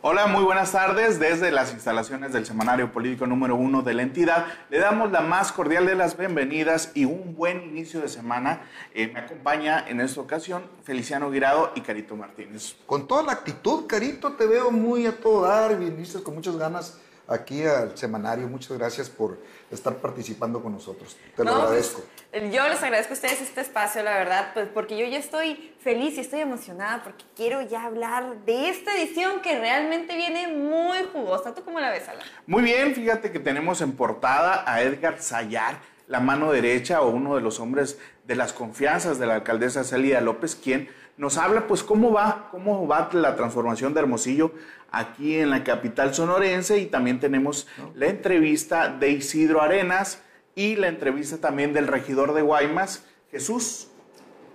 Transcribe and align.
Hola, 0.00 0.28
muy 0.28 0.44
buenas 0.44 0.70
tardes. 0.70 1.18
Desde 1.18 1.50
las 1.50 1.72
instalaciones 1.72 2.32
del 2.32 2.46
Semanario 2.46 2.92
Político 2.92 3.26
número 3.26 3.56
uno 3.56 3.82
de 3.82 3.94
la 3.94 4.02
entidad, 4.02 4.46
le 4.70 4.78
damos 4.78 5.10
la 5.10 5.22
más 5.22 5.50
cordial 5.50 5.86
de 5.86 5.96
las 5.96 6.16
bienvenidas 6.16 6.92
y 6.94 7.04
un 7.04 7.34
buen 7.34 7.64
inicio 7.64 8.00
de 8.00 8.06
semana. 8.06 8.62
Eh, 8.94 9.08
me 9.12 9.18
acompaña 9.18 9.84
en 9.88 10.00
esta 10.00 10.20
ocasión 10.20 10.62
Feliciano 10.84 11.32
Guirado 11.32 11.72
y 11.74 11.80
Carito 11.80 12.14
Martínez. 12.14 12.76
Con 12.86 13.08
toda 13.08 13.24
la 13.24 13.32
actitud, 13.32 13.88
Carito, 13.88 14.34
te 14.34 14.46
veo 14.46 14.70
muy 14.70 15.04
a 15.04 15.16
todo 15.16 15.42
dar, 15.42 15.76
viniste 15.76 16.22
con 16.22 16.36
muchas 16.36 16.56
ganas 16.56 17.00
aquí 17.28 17.62
al 17.64 17.96
semanario. 17.96 18.48
Muchas 18.48 18.76
gracias 18.78 19.08
por 19.08 19.38
estar 19.70 19.94
participando 19.96 20.62
con 20.62 20.72
nosotros. 20.72 21.16
Te 21.36 21.44
lo 21.44 21.50
No, 21.50 21.56
pues, 21.68 21.94
agradezco. 21.94 22.02
yo 22.52 22.68
les 22.68 22.82
agradezco 22.82 23.12
a 23.12 23.14
ustedes 23.14 23.40
este 23.42 23.60
espacio, 23.60 24.02
la 24.02 24.16
verdad, 24.18 24.50
pues 24.54 24.66
porque 24.72 24.96
yo 24.98 25.06
ya 25.06 25.18
estoy 25.18 25.74
feliz 25.80 26.16
y 26.16 26.20
estoy 26.20 26.40
emocionada 26.40 27.02
porque 27.04 27.24
quiero 27.36 27.60
ya 27.62 27.84
hablar 27.84 28.38
de 28.46 28.70
esta 28.70 28.94
edición 28.96 29.40
que 29.42 29.58
realmente 29.58 30.16
viene 30.16 30.48
muy 30.48 30.98
jugosa. 31.12 31.54
¿Tú 31.54 31.62
cómo 31.64 31.78
la 31.80 31.90
ves, 31.90 32.08
Alan? 32.08 32.24
Muy 32.46 32.62
bien, 32.62 32.94
fíjate 32.94 33.30
que 33.30 33.38
tenemos 33.38 33.80
en 33.82 33.92
portada 33.92 34.64
a 34.66 34.82
Edgar 34.82 35.20
Sayar, 35.20 35.78
la 36.06 36.20
mano 36.20 36.50
derecha 36.50 37.02
o 37.02 37.10
uno 37.10 37.34
de 37.36 37.42
los 37.42 37.60
hombres 37.60 37.98
de 38.24 38.34
las 38.36 38.54
confianzas 38.54 39.18
de 39.18 39.26
la 39.26 39.34
alcaldesa 39.34 39.84
Celia 39.84 40.20
López, 40.22 40.54
quien 40.56 40.88
nos 41.18 41.36
habla 41.36 41.66
pues 41.66 41.82
cómo 41.82 42.12
va, 42.12 42.48
cómo 42.50 42.86
va 42.88 43.10
la 43.12 43.36
transformación 43.36 43.92
de 43.92 44.00
Hermosillo 44.00 44.52
aquí 44.90 45.36
en 45.36 45.50
la 45.50 45.64
capital 45.64 46.14
sonorense 46.14 46.78
y 46.78 46.86
también 46.86 47.20
tenemos 47.20 47.66
la 47.94 48.06
entrevista 48.06 48.88
de 48.88 49.10
Isidro 49.10 49.60
Arenas 49.60 50.22
y 50.54 50.76
la 50.76 50.88
entrevista 50.88 51.36
también 51.38 51.72
del 51.74 51.86
regidor 51.86 52.32
de 52.34 52.42
Guaymas, 52.42 53.02
Jesús 53.30 53.88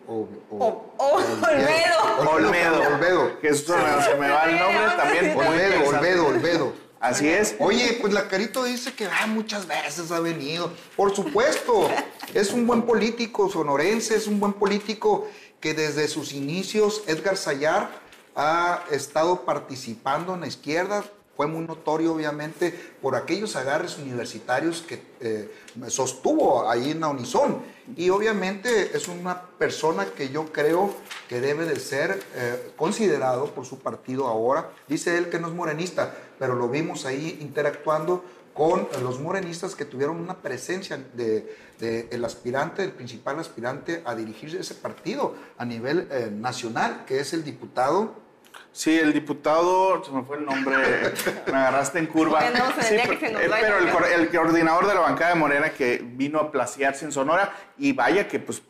O- 0.08 0.27
o- 0.49 0.58
O- 0.58 0.94
o- 0.98 1.16
Olmedo. 1.16 2.30
Olmedo. 2.31 2.81
Olmedo. 2.94 3.31
Jesús 3.41 3.70
Olmedo, 3.70 4.02
se 4.02 4.16
me 4.16 4.30
va 4.30 4.44
el 4.50 4.59
nombre 4.59 4.84
también. 4.98 5.38
Olmedo. 5.38 5.88
Olmedo, 5.88 6.27
Olmedo. 6.27 6.73
Así 7.00 7.27
es. 7.30 7.55
Oye, 7.59 7.97
pues 8.02 8.11
la 8.14 8.28
Carito 8.28 8.64
dice 8.66 8.94
que 8.94 9.06
ah, 9.06 9.28
muchas 9.28 9.66
veces 9.67 10.11
ha 10.11 10.19
venido. 10.19 10.72
Por 10.97 11.16
supuesto, 11.16 11.89
es 12.34 12.52
un 12.52 12.66
buen 12.67 12.81
político 12.84 13.50
sonorense, 13.50 14.16
es 14.16 14.28
un 14.28 14.39
buen 14.41 14.53
político 14.53 15.28
que 15.64 15.73
desde 15.73 16.09
sus 16.09 16.33
inicios, 16.33 17.03
Edgar 17.08 17.38
Sayar 17.38 17.89
ha 18.36 18.83
estado 18.92 19.45
participando 19.45 20.33
en 20.33 20.42
la 20.42 20.47
izquierda. 20.47 21.06
Fue 21.38 21.47
muy 21.47 21.66
notorio, 21.66 22.14
obviamente, 22.14 22.78
por 23.02 23.16
aquellos 23.16 23.56
agarres 23.56 23.97
universitarios 23.97 24.81
que 24.81 25.02
eh, 25.22 25.50
sostuvo 25.88 26.69
ahí 26.69 26.91
en 26.91 27.00
la 27.00 27.08
Unison. 27.08 27.61
Y 27.95 28.09
obviamente 28.09 28.91
es 28.94 29.08
una 29.08 29.41
persona 29.41 30.06
que 30.08 30.28
yo 30.28 30.52
creo 30.52 30.94
que 31.30 31.39
debe 31.39 31.64
de 31.64 31.80
ser 31.80 32.22
eh, 32.36 32.73
considerado 32.75 33.45
por 33.56 33.66
su 33.66 33.80
partido 33.80 34.28
ahora. 34.28 34.69
Dice 34.89 35.17
él 35.17 35.30
que 35.30 35.39
no 35.39 35.47
es 35.47 35.53
morenista, 35.53 36.14
pero 36.39 36.56
lo 36.56 36.67
vimos 36.67 37.06
ahí 37.06 37.38
interactuando 37.39 38.25
con 38.54 38.88
los 39.02 39.20
morenistas 39.20 39.76
que 39.76 39.86
tuvieron 39.86 40.18
una 40.18 40.38
presencia 40.38 41.00
de, 41.14 41.56
de 41.80 42.08
el 42.12 42.23
aspirante, 42.23 42.84
el 42.84 42.92
principal 42.92 43.40
aspirante 43.40 44.04
a 44.06 44.16
dirigirse 44.16 44.59
ese 44.59 44.76
partido 44.76 45.36
a 45.58 45.66
nivel 45.66 46.08
eh, 46.12 46.30
nacional, 46.32 47.04
que 47.06 47.20
es 47.20 47.34
el 47.34 47.44
diputado. 47.44 48.22
Sí, 48.72 48.98
el 48.98 49.14
diputado, 49.14 50.04
se 50.04 50.12
me 50.12 50.24
fue 50.24 50.38
el 50.38 50.46
nombre, 50.46 50.76
me 51.48 51.54
agarraste 51.54 52.00
en 52.00 52.08
curva. 52.08 52.40
Bueno, 52.42 52.66
se 52.76 52.81
Sí, 52.81 52.96
tendría 52.96 53.04
que 53.06 53.18
pero 53.18 53.40
se 53.40 53.48
nos 53.48 53.50
vaya 53.50 53.68
pero 53.68 54.06
el, 54.06 54.22
el 54.22 54.30
coordinador 54.30 54.88
de 54.88 54.94
la 54.94 55.00
bancada 55.00 55.34
de 55.34 55.40
Morena 55.40 55.70
que 55.72 56.04
vino 56.04 56.40
a 56.40 56.52
placearse 56.52 57.06
en 57.06 57.12
Sonora 57.12 57.56
y 57.78 57.94
vaya 57.94 58.28
que 58.28 58.40
pues 58.40 58.62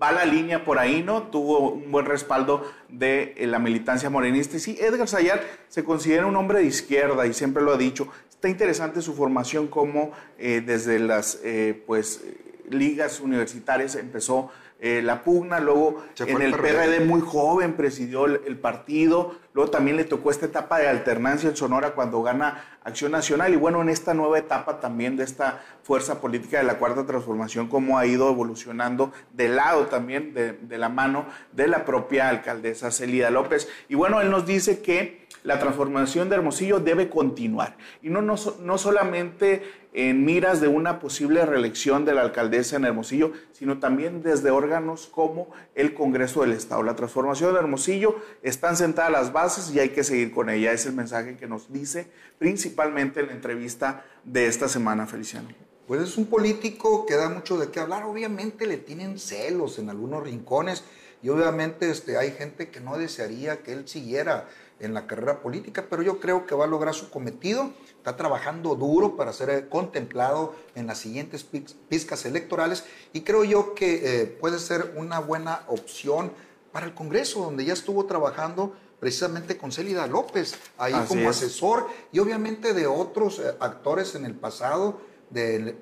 va 0.00 0.12
la 0.12 0.24
línea 0.24 0.64
por 0.64 0.78
ahí, 0.78 1.02
¿no? 1.02 1.24
Tuvo 1.24 1.70
un 1.70 1.90
buen 1.90 2.06
respaldo 2.06 2.70
de 2.88 3.34
eh, 3.36 3.46
la 3.46 3.58
militancia 3.58 4.08
morenista. 4.08 4.56
Y 4.56 4.60
sí, 4.60 4.78
Edgar 4.80 5.08
Sayar 5.08 5.42
se 5.68 5.84
considera 5.84 6.26
un 6.26 6.36
hombre 6.36 6.60
de 6.60 6.66
izquierda 6.66 7.26
y 7.26 7.34
siempre 7.34 7.62
lo 7.62 7.72
ha 7.72 7.76
dicho. 7.76 8.08
Está 8.40 8.48
interesante 8.48 9.02
su 9.02 9.12
formación 9.12 9.68
como 9.68 10.12
eh, 10.38 10.62
desde 10.64 10.98
las 10.98 11.38
eh, 11.44 11.84
pues 11.86 12.22
ligas 12.70 13.20
universitarias 13.20 13.96
empezó 13.96 14.50
eh, 14.80 15.02
la 15.02 15.24
pugna, 15.24 15.60
luego 15.60 16.02
en 16.18 16.40
el 16.40 16.52
PRD. 16.52 16.72
PRD 16.72 17.00
muy 17.04 17.20
joven 17.20 17.74
presidió 17.74 18.24
el, 18.24 18.40
el 18.46 18.56
partido, 18.56 19.36
luego 19.52 19.70
también 19.70 19.98
le 19.98 20.04
tocó 20.04 20.30
esta 20.30 20.46
etapa 20.46 20.78
de 20.78 20.88
alternancia 20.88 21.50
en 21.50 21.56
Sonora 21.56 21.90
cuando 21.90 22.22
gana 22.22 22.78
Acción 22.82 23.12
Nacional 23.12 23.52
y 23.52 23.56
bueno, 23.56 23.82
en 23.82 23.90
esta 23.90 24.14
nueva 24.14 24.38
etapa 24.38 24.80
también 24.80 25.18
de 25.18 25.24
esta 25.24 25.62
fuerza 25.82 26.22
política 26.22 26.56
de 26.56 26.64
la 26.64 26.78
Cuarta 26.78 27.04
Transformación, 27.04 27.68
cómo 27.68 27.98
ha 27.98 28.06
ido 28.06 28.30
evolucionando 28.30 29.12
del 29.34 29.56
lado 29.56 29.88
también 29.88 30.32
de, 30.32 30.52
de 30.54 30.78
la 30.78 30.88
mano 30.88 31.26
de 31.52 31.68
la 31.68 31.84
propia 31.84 32.30
alcaldesa 32.30 32.90
Celida 32.90 33.30
López. 33.30 33.68
Y 33.90 33.96
bueno, 33.96 34.22
él 34.22 34.30
nos 34.30 34.46
dice 34.46 34.80
que 34.80 35.19
la 35.42 35.58
transformación 35.58 36.28
de 36.28 36.36
Hermosillo 36.36 36.80
debe 36.80 37.08
continuar 37.08 37.76
y 38.02 38.10
no, 38.10 38.22
no, 38.22 38.34
no 38.60 38.78
solamente 38.78 39.62
en 39.92 40.24
miras 40.24 40.60
de 40.60 40.68
una 40.68 41.00
posible 41.00 41.44
reelección 41.44 42.04
de 42.04 42.14
la 42.14 42.22
alcaldesa 42.22 42.76
en 42.76 42.84
Hermosillo, 42.84 43.32
sino 43.52 43.78
también 43.78 44.22
desde 44.22 44.50
órganos 44.50 45.06
como 45.06 45.48
el 45.74 45.94
Congreso 45.94 46.42
del 46.42 46.52
Estado. 46.52 46.82
La 46.82 46.94
transformación 46.94 47.52
de 47.52 47.60
Hermosillo 47.60 48.16
están 48.42 48.76
sentadas 48.76 49.10
las 49.10 49.32
bases 49.32 49.74
y 49.74 49.80
hay 49.80 49.90
que 49.90 50.04
seguir 50.04 50.32
con 50.32 50.48
ella. 50.48 50.72
Es 50.72 50.86
el 50.86 50.92
mensaje 50.92 51.36
que 51.36 51.48
nos 51.48 51.72
dice 51.72 52.06
principalmente 52.38 53.20
en 53.20 53.26
la 53.26 53.32
entrevista 53.32 54.04
de 54.24 54.46
esta 54.46 54.68
semana, 54.68 55.06
Feliciano. 55.06 55.48
Pues 55.86 56.02
es 56.02 56.16
un 56.16 56.26
político 56.26 57.04
que 57.04 57.16
da 57.16 57.28
mucho 57.28 57.58
de 57.58 57.70
qué 57.70 57.80
hablar. 57.80 58.04
Obviamente 58.04 58.66
le 58.66 58.76
tienen 58.76 59.18
celos 59.18 59.80
en 59.80 59.90
algunos 59.90 60.22
rincones 60.22 60.84
y 61.22 61.28
obviamente 61.28 61.90
este, 61.90 62.16
hay 62.16 62.30
gente 62.30 62.70
que 62.70 62.80
no 62.80 62.96
desearía 62.96 63.62
que 63.62 63.72
él 63.72 63.88
siguiera 63.88 64.48
en 64.80 64.94
la 64.94 65.06
carrera 65.06 65.40
política, 65.40 65.86
pero 65.88 66.02
yo 66.02 66.20
creo 66.20 66.46
que 66.46 66.54
va 66.54 66.64
a 66.64 66.68
lograr 66.68 66.94
su 66.94 67.10
cometido. 67.10 67.70
Está 67.96 68.16
trabajando 68.16 68.74
duro 68.74 69.16
para 69.16 69.32
ser 69.32 69.50
eh, 69.50 69.68
contemplado 69.68 70.54
en 70.74 70.86
las 70.86 70.98
siguientes 70.98 71.44
pizcas 71.44 72.24
electorales 72.24 72.84
y 73.12 73.20
creo 73.20 73.44
yo 73.44 73.74
que 73.74 74.22
eh, 74.22 74.26
puede 74.26 74.58
ser 74.58 74.94
una 74.96 75.18
buena 75.20 75.62
opción 75.68 76.32
para 76.72 76.86
el 76.86 76.94
Congreso, 76.94 77.44
donde 77.44 77.64
ya 77.64 77.72
estuvo 77.72 78.06
trabajando 78.06 78.74
precisamente 79.00 79.56
con 79.56 79.72
Célida 79.72 80.06
López, 80.06 80.54
ahí 80.78 80.92
Así 80.92 81.08
como 81.08 81.30
es. 81.30 81.36
asesor 81.36 81.86
y 82.12 82.18
obviamente 82.18 82.74
de 82.74 82.86
otros 82.86 83.38
eh, 83.38 83.54
actores 83.60 84.14
en 84.14 84.24
el 84.24 84.34
pasado 84.34 85.00
de 85.30 85.76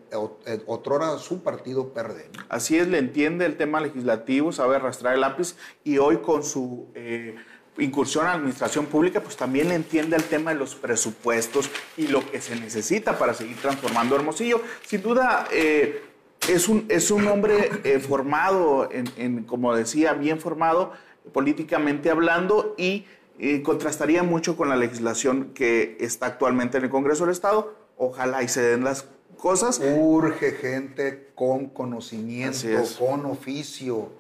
otrora 0.66 1.18
su 1.18 1.42
partido 1.42 1.94
PRD. 1.94 2.30
Así 2.50 2.76
es, 2.76 2.86
le 2.86 2.98
entiende 2.98 3.46
el 3.46 3.56
tema 3.56 3.80
legislativo, 3.80 4.52
sabe 4.52 4.76
arrastrar 4.76 5.14
el 5.14 5.22
lápiz 5.22 5.56
y 5.84 5.96
hoy 5.96 6.18
con 6.18 6.44
su 6.44 6.88
eh, 6.94 7.34
incursión 7.78 8.26
a 8.26 8.30
la 8.30 8.34
administración 8.34 8.86
pública, 8.86 9.20
pues 9.22 9.36
también 9.36 9.70
entiende 9.72 10.16
el 10.16 10.24
tema 10.24 10.52
de 10.52 10.58
los 10.58 10.74
presupuestos 10.74 11.70
y 11.96 12.08
lo 12.08 12.28
que 12.30 12.40
se 12.40 12.56
necesita 12.56 13.18
para 13.18 13.34
seguir 13.34 13.56
transformando 13.56 14.16
Hermosillo. 14.16 14.60
Sin 14.86 15.02
duda, 15.02 15.46
eh, 15.52 16.02
es, 16.48 16.68
un, 16.68 16.86
es 16.88 17.10
un 17.10 17.26
hombre 17.26 17.70
eh, 17.84 17.98
formado, 17.98 18.88
en, 18.90 19.08
en, 19.16 19.44
como 19.44 19.74
decía, 19.74 20.12
bien 20.14 20.40
formado 20.40 20.92
políticamente 21.32 22.10
hablando 22.10 22.74
y 22.78 23.04
eh, 23.38 23.62
contrastaría 23.62 24.22
mucho 24.22 24.56
con 24.56 24.68
la 24.68 24.76
legislación 24.76 25.52
que 25.54 25.96
está 26.00 26.26
actualmente 26.26 26.78
en 26.78 26.84
el 26.84 26.90
Congreso 26.90 27.24
del 27.24 27.32
Estado. 27.32 27.74
Ojalá 27.96 28.42
y 28.42 28.48
se 28.48 28.62
den 28.62 28.84
las 28.84 29.06
cosas. 29.36 29.80
Urge 29.80 30.52
gente 30.52 31.30
con 31.34 31.66
conocimiento, 31.66 32.66
con 32.98 33.26
oficio, 33.26 34.10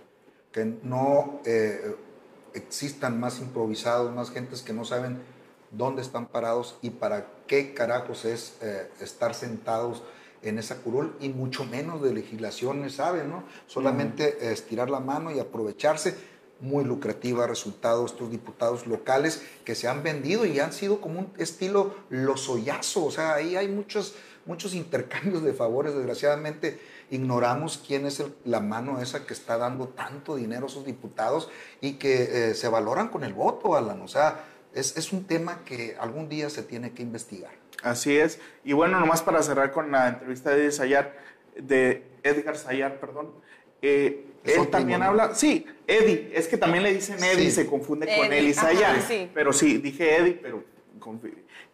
que 0.52 0.74
no 0.82 1.40
existan 2.54 3.20
más 3.20 3.40
improvisados, 3.40 4.14
más 4.14 4.30
gentes 4.30 4.62
que 4.62 4.72
no 4.72 4.84
saben 4.84 5.18
dónde 5.70 6.02
están 6.02 6.26
parados 6.26 6.78
y 6.82 6.90
para 6.90 7.26
qué 7.46 7.74
carajos 7.74 8.24
es 8.24 8.56
eh, 8.62 8.90
estar 9.00 9.34
sentados 9.34 10.02
en 10.42 10.58
esa 10.58 10.76
curul 10.76 11.14
y 11.20 11.28
mucho 11.30 11.64
menos 11.64 12.02
de 12.02 12.14
legislación 12.14 12.88
saben, 12.90 13.30
¿no? 13.30 13.44
Solamente 13.66 14.52
estirar 14.52 14.90
la 14.90 15.00
mano 15.00 15.30
y 15.30 15.40
aprovecharse. 15.40 16.14
Muy 16.60 16.84
lucrativa 16.84 17.46
resultado 17.46 18.04
estos 18.04 18.32
diputados 18.32 18.86
locales 18.86 19.42
que 19.64 19.76
se 19.76 19.86
han 19.86 20.02
vendido 20.02 20.44
y 20.44 20.58
han 20.58 20.72
sido 20.72 21.00
como 21.00 21.20
un 21.20 21.32
estilo 21.38 21.94
lozoyazo. 22.10 23.04
O 23.04 23.10
sea, 23.12 23.34
ahí 23.34 23.54
hay 23.54 23.68
muchos, 23.68 24.14
muchos 24.48 24.74
intercambios 24.74 25.44
de 25.44 25.52
favores. 25.52 25.94
Desgraciadamente 25.94 26.80
ignoramos 27.10 27.82
quién 27.86 28.06
es 28.06 28.18
el- 28.20 28.34
la 28.44 28.60
mano 28.60 29.00
esa 29.00 29.24
que 29.26 29.32
está 29.34 29.56
dando 29.58 29.88
tanto 29.88 30.34
dinero 30.34 30.64
a 30.64 30.68
esos 30.68 30.84
diputados 30.84 31.48
y 31.80 31.92
que 31.94 32.50
eh, 32.50 32.54
se 32.54 32.66
valoran 32.68 33.08
con 33.08 33.22
el 33.22 33.34
voto, 33.34 33.76
Alan. 33.76 34.00
O 34.02 34.08
sea, 34.08 34.44
es, 34.74 34.96
es 34.96 35.12
un 35.12 35.24
tema 35.24 35.62
que 35.64 35.96
algún 36.00 36.28
día 36.28 36.50
se 36.50 36.62
tiene 36.62 36.92
que 36.92 37.02
investigar. 37.02 37.52
Así 37.82 38.16
es. 38.18 38.40
Y 38.64 38.72
bueno, 38.72 38.98
nomás 38.98 39.22
para 39.22 39.42
cerrar 39.42 39.70
con 39.70 39.92
la 39.92 40.08
entrevista 40.08 40.50
de 40.50 40.72
Sayar, 40.72 41.16
de 41.56 42.02
Edgar 42.24 42.56
Sayar, 42.56 42.98
perdón. 42.98 43.30
eh, 43.82 44.24
él 44.44 44.68
también 44.68 45.02
habla, 45.02 45.34
sí, 45.34 45.66
Eddie, 45.86 46.30
es 46.34 46.48
que 46.48 46.56
también 46.56 46.82
le 46.82 46.94
dicen 46.94 47.22
Eddie, 47.22 47.46
Sí. 47.46 47.50
se 47.50 47.66
confunde 47.66 48.06
con 48.06 48.26
Eddie, 48.26 48.38
él 48.38 48.48
y 48.48 48.54
Sayar. 48.54 49.02
sí. 49.02 49.30
Pero 49.34 49.52
sí, 49.52 49.78
dije 49.78 50.16
Eddie, 50.16 50.38
pero 50.40 50.64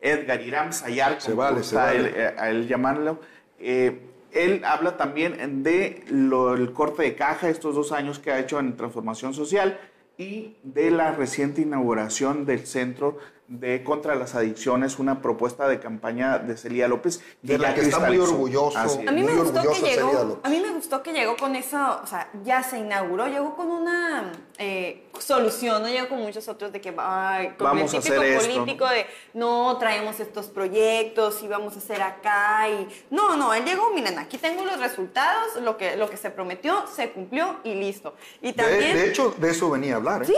Edgar 0.01 0.41
Iram 0.41 0.73
Sayar, 0.73 1.19
como 1.19 1.37
vale, 1.37 1.59
gusta 1.59 1.71
se 1.71 1.97
vale. 1.97 2.09
él, 2.09 2.15
eh, 2.17 2.35
a 2.39 2.51
él 2.51 2.69
llamarlo. 2.69 3.21
Eh, 3.59 4.01
él 4.33 4.63
habla 4.65 4.97
también 4.97 5.63
de 5.63 6.05
lo, 6.09 6.55
el 6.55 6.73
corte 6.73 7.03
de 7.03 7.15
caja, 7.15 7.49
estos 7.49 7.75
dos 7.75 7.93
años 7.93 8.19
que 8.19 8.33
ha 8.33 8.39
hecho 8.41 8.59
en 8.59 8.77
transformación 8.77 9.33
social 9.33 9.79
y 10.19 10.57
de 10.63 10.91
la 10.91 11.13
reciente 11.13 11.63
inauguración 11.63 12.45
del 12.45 12.67
Centro 12.67 13.19
de 13.47 13.85
contra 13.85 14.15
las 14.15 14.35
adicciones, 14.35 14.99
una 14.99 15.21
propuesta 15.21 15.69
de 15.69 15.79
campaña 15.79 16.39
de 16.39 16.57
Celia 16.57 16.89
López. 16.89 17.21
De 17.43 17.59
la 17.59 17.75
que 17.75 17.83
está 17.83 18.01
muy 18.01 18.19
orgulloso. 18.19 18.79
A 18.79 19.13
mí, 19.13 19.23
me 19.23 19.35
gustó 19.35 19.61
que 19.61 19.81
llegó, 19.81 20.41
a 20.43 20.49
mí 20.49 20.61
me 20.61 20.71
gustó 20.73 21.03
que 21.03 21.13
llegó 21.13 21.37
con 21.37 21.55
eso, 21.55 22.01
o 22.03 22.07
sea, 22.07 22.31
ya 22.43 22.63
se 22.63 22.79
inauguró, 22.79 23.27
llegó 23.27 23.55
con 23.55 23.71
una 23.71 24.33
eh, 24.57 25.09
solución, 25.19 25.83
no 25.83 25.89
llegó 25.89 26.09
con 26.09 26.23
muchos 26.23 26.49
otros 26.49 26.73
de 26.73 26.81
que, 26.81 26.95
ay, 26.97 27.49
con 27.59 27.67
Vamos 27.67 27.93
a 27.93 27.99
el 27.99 28.03
típico 28.03 28.21
hacer 28.21 28.33
esto, 28.33 28.55
político 28.55 28.89
de, 28.89 29.07
no, 29.35 29.77
traemos 29.79 30.21
estos 30.21 30.47
proyectos 30.47 31.43
y 31.43 31.49
vamos 31.49 31.75
a 31.75 31.79
hacer 31.79 32.01
acá 32.01 32.69
y... 32.71 32.89
No, 33.11 33.37
no, 33.37 33.53
él 33.53 33.65
llegó, 33.65 33.91
miren, 33.93 34.19
aquí 34.19 34.39
tengo 34.39 34.65
los 34.65 34.81
resultados, 34.81 35.61
lo 35.63 35.77
que, 35.77 35.97
lo 35.97 36.09
que 36.09 36.17
se 36.17 36.31
prometió, 36.31 36.87
se 36.87 37.11
cumplió 37.11 37.59
y 37.63 37.75
listo. 37.75 38.15
Y 38.41 38.49
De, 38.49 38.53
también... 38.55 38.97
de 38.97 39.11
hecho, 39.11 39.35
de 39.37 39.51
eso 39.51 39.71
venía 39.71 39.95
a 39.95 39.97
hablar. 39.97 40.23
¿eh? 40.23 40.27
Sí, 40.27 40.35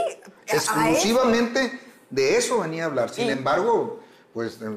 Exclusivamente 0.47 1.86
de 2.11 2.37
eso 2.37 2.61
venía 2.61 2.85
a 2.85 2.87
hablar. 2.87 3.11
Sin 3.11 3.27
Y- 3.27 3.31
embargo, 3.31 4.01
pues 4.33 4.61
eh, 4.63 4.69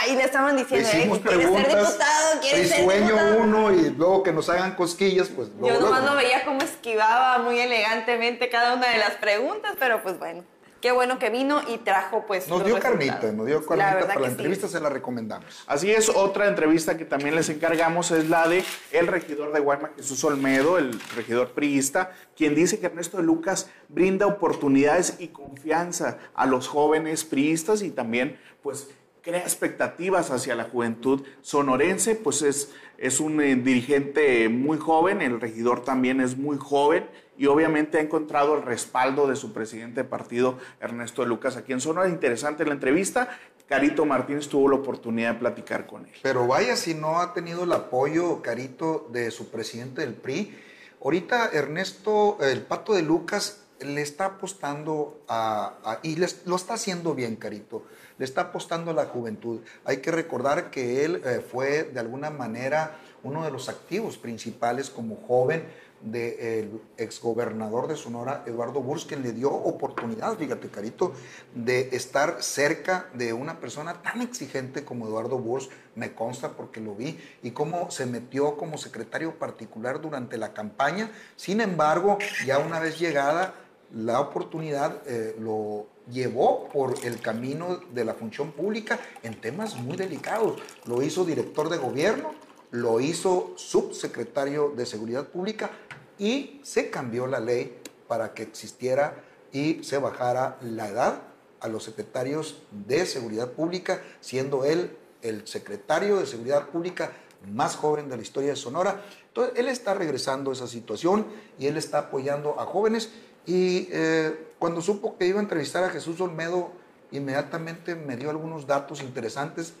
Ahí 0.00 0.14
le 0.16 0.22
estaban 0.24 0.54
le 0.56 0.62
diciendo, 0.62 0.88
eh, 0.88 0.92
hicimos 0.98 1.18
¿quieres 1.18 1.40
ser 1.42 1.50
preguntas, 1.52 1.88
diputado? 1.88 2.40
¿Quieres 2.40 2.68
ser 2.68 2.78
risueño 2.78 3.06
diputado? 3.06 3.38
uno 3.40 3.72
y 3.72 3.90
luego 3.90 4.22
que 4.22 4.32
nos 4.32 4.48
hagan 4.48 4.74
cosquillas, 4.76 5.28
pues 5.28 5.48
luego, 5.58 5.66
Yo 5.68 5.80
nomás 5.80 6.00
luego. 6.02 6.14
lo 6.14 6.20
veía 6.22 6.44
como 6.44 6.60
esquivaba 6.60 7.38
muy 7.38 7.58
elegantemente 7.58 8.48
cada 8.48 8.74
una 8.74 8.88
de 8.88 8.98
las 8.98 9.12
preguntas, 9.16 9.74
pero 9.80 10.02
pues 10.02 10.18
bueno, 10.18 10.44
qué 10.80 10.92
bueno 10.92 11.18
que 11.18 11.30
vino 11.30 11.60
y 11.68 11.78
trajo 11.78 12.24
pues 12.26 12.48
Nos 12.48 12.64
dio 12.64 12.76
resultados. 12.76 13.06
carnita, 13.06 13.32
nos 13.32 13.46
dio 13.46 13.60
La 13.60 13.66
carnita 13.66 13.94
verdad 13.94 14.08
para 14.08 14.20
la 14.20 14.26
sí. 14.26 14.32
entrevista, 14.32 14.68
se 14.68 14.80
la 14.80 14.88
recomendamos. 14.88 15.64
Así 15.66 15.90
es, 15.90 16.08
otra 16.08 16.48
entrevista 16.48 16.96
que 16.96 17.04
también 17.04 17.34
les 17.34 17.48
encargamos 17.48 18.10
es 18.10 18.28
la 18.28 18.48
de 18.48 18.64
el 18.92 19.06
regidor 19.06 19.52
de 19.52 19.60
Guaymas, 19.60 19.90
Jesús 19.96 20.22
Olmedo, 20.24 20.78
el 20.78 20.98
regidor 21.14 21.50
priista, 21.52 22.12
quien 22.36 22.54
dice 22.54 22.78
que 22.80 22.86
Ernesto 22.86 23.16
de 23.18 23.22
Lucas 23.22 23.68
brinda 23.88 24.26
oportunidades 24.26 25.16
y 25.18 25.28
confianza 25.28 26.18
a 26.34 26.46
los 26.46 26.68
jóvenes 26.68 27.24
priistas 27.24 27.82
y 27.82 27.90
también 27.90 28.38
pues 28.62 28.88
crea 29.22 29.40
expectativas 29.40 30.30
hacia 30.30 30.54
la 30.54 30.64
juventud 30.64 31.22
sonorense, 31.42 32.14
pues 32.14 32.40
es, 32.40 32.72
es 32.96 33.20
un 33.20 33.40
eh, 33.42 33.54
dirigente 33.54 34.48
muy 34.48 34.78
joven, 34.78 35.20
el 35.20 35.40
regidor 35.40 35.84
también 35.84 36.20
es 36.22 36.38
muy 36.38 36.56
joven 36.56 37.06
y 37.40 37.46
obviamente 37.46 37.96
ha 37.96 38.02
encontrado 38.02 38.54
el 38.54 38.62
respaldo 38.62 39.26
de 39.26 39.34
su 39.34 39.54
presidente 39.54 40.02
de 40.02 40.08
partido, 40.08 40.58
Ernesto 40.78 41.24
Lucas, 41.24 41.56
aquí 41.56 41.72
en 41.72 41.80
Sonora. 41.80 42.06
Interesante 42.06 42.66
la 42.66 42.74
entrevista. 42.74 43.30
Carito 43.66 44.04
Martínez 44.04 44.46
tuvo 44.48 44.68
la 44.68 44.76
oportunidad 44.76 45.32
de 45.32 45.38
platicar 45.40 45.86
con 45.86 46.04
él. 46.04 46.12
Pero 46.22 46.46
vaya 46.46 46.76
si 46.76 46.92
no 46.92 47.18
ha 47.18 47.32
tenido 47.32 47.64
el 47.64 47.72
apoyo, 47.72 48.42
Carito, 48.42 49.08
de 49.10 49.30
su 49.30 49.48
presidente 49.50 50.02
del 50.02 50.12
PRI. 50.12 50.54
Ahorita 51.02 51.48
Ernesto, 51.50 52.36
el 52.42 52.60
pato 52.60 52.92
de 52.92 53.00
Lucas, 53.00 53.62
le 53.80 54.02
está 54.02 54.26
apostando 54.26 55.22
a, 55.26 55.76
a- 55.82 56.00
y 56.02 56.16
les- 56.16 56.46
lo 56.46 56.56
está 56.56 56.74
haciendo 56.74 57.14
bien, 57.14 57.36
Carito, 57.36 57.86
le 58.18 58.26
está 58.26 58.42
apostando 58.42 58.90
a 58.90 58.94
la 58.94 59.06
juventud. 59.06 59.60
Hay 59.86 60.02
que 60.02 60.10
recordar 60.10 60.70
que 60.70 61.06
él 61.06 61.22
eh, 61.24 61.40
fue 61.40 61.84
de 61.84 62.00
alguna 62.00 62.28
manera 62.28 62.98
uno 63.22 63.44
de 63.44 63.50
los 63.50 63.70
activos 63.70 64.18
principales 64.18 64.90
como 64.90 65.16
joven 65.16 65.64
del 66.00 66.80
exgobernador 66.96 67.88
de 67.88 67.96
Sonora, 67.96 68.44
Eduardo 68.46 68.80
Burs, 68.80 69.04
quien 69.04 69.22
le 69.22 69.32
dio 69.32 69.50
oportunidad, 69.50 70.36
fíjate, 70.36 70.68
Carito, 70.68 71.12
de 71.54 71.90
estar 71.92 72.42
cerca 72.42 73.06
de 73.14 73.32
una 73.32 73.60
persona 73.60 74.02
tan 74.02 74.22
exigente 74.22 74.84
como 74.84 75.06
Eduardo 75.06 75.38
Burs, 75.38 75.68
me 75.94 76.14
consta 76.14 76.50
porque 76.52 76.80
lo 76.80 76.94
vi, 76.94 77.18
y 77.42 77.50
cómo 77.50 77.90
se 77.90 78.06
metió 78.06 78.56
como 78.56 78.78
secretario 78.78 79.38
particular 79.38 80.00
durante 80.00 80.38
la 80.38 80.52
campaña. 80.52 81.10
Sin 81.36 81.60
embargo, 81.60 82.18
ya 82.46 82.58
una 82.58 82.80
vez 82.80 82.98
llegada 82.98 83.54
la 83.92 84.20
oportunidad, 84.20 85.02
eh, 85.06 85.34
lo 85.38 85.86
llevó 86.10 86.68
por 86.68 86.94
el 87.04 87.20
camino 87.20 87.80
de 87.92 88.04
la 88.04 88.14
función 88.14 88.52
pública 88.52 88.98
en 89.22 89.40
temas 89.40 89.76
muy 89.76 89.96
delicados. 89.96 90.60
Lo 90.86 91.02
hizo 91.02 91.24
director 91.24 91.68
de 91.68 91.78
gobierno, 91.78 92.32
lo 92.70 93.00
hizo 93.00 93.52
subsecretario 93.56 94.72
de 94.76 94.86
Seguridad 94.86 95.28
Pública 95.28 95.70
y 96.18 96.60
se 96.62 96.90
cambió 96.90 97.26
la 97.26 97.40
ley 97.40 97.78
para 98.06 98.34
que 98.34 98.42
existiera 98.42 99.24
y 99.52 99.82
se 99.82 99.98
bajara 99.98 100.58
la 100.62 100.88
edad 100.88 101.22
a 101.60 101.68
los 101.68 101.84
secretarios 101.84 102.62
de 102.70 103.06
Seguridad 103.06 103.50
Pública, 103.52 104.02
siendo 104.20 104.64
él 104.64 104.96
el 105.22 105.46
secretario 105.46 106.18
de 106.18 106.26
Seguridad 106.26 106.68
Pública 106.68 107.12
más 107.52 107.76
joven 107.76 108.08
de 108.08 108.16
la 108.16 108.22
historia 108.22 108.50
de 108.50 108.56
Sonora. 108.56 109.02
Entonces, 109.28 109.58
él 109.58 109.68
está 109.68 109.94
regresando 109.94 110.50
a 110.50 110.54
esa 110.54 110.66
situación 110.66 111.26
y 111.58 111.66
él 111.66 111.76
está 111.76 111.98
apoyando 111.98 112.58
a 112.60 112.66
jóvenes. 112.66 113.10
Y 113.46 113.88
eh, 113.90 114.52
cuando 114.58 114.80
supo 114.82 115.16
que 115.16 115.26
iba 115.26 115.40
a 115.40 115.42
entrevistar 115.42 115.84
a 115.84 115.90
Jesús 115.90 116.20
Olmedo, 116.20 116.72
inmediatamente 117.10 117.94
me 117.94 118.16
dio 118.16 118.30
algunos 118.30 118.66
datos 118.66 119.02
interesantes 119.02 119.74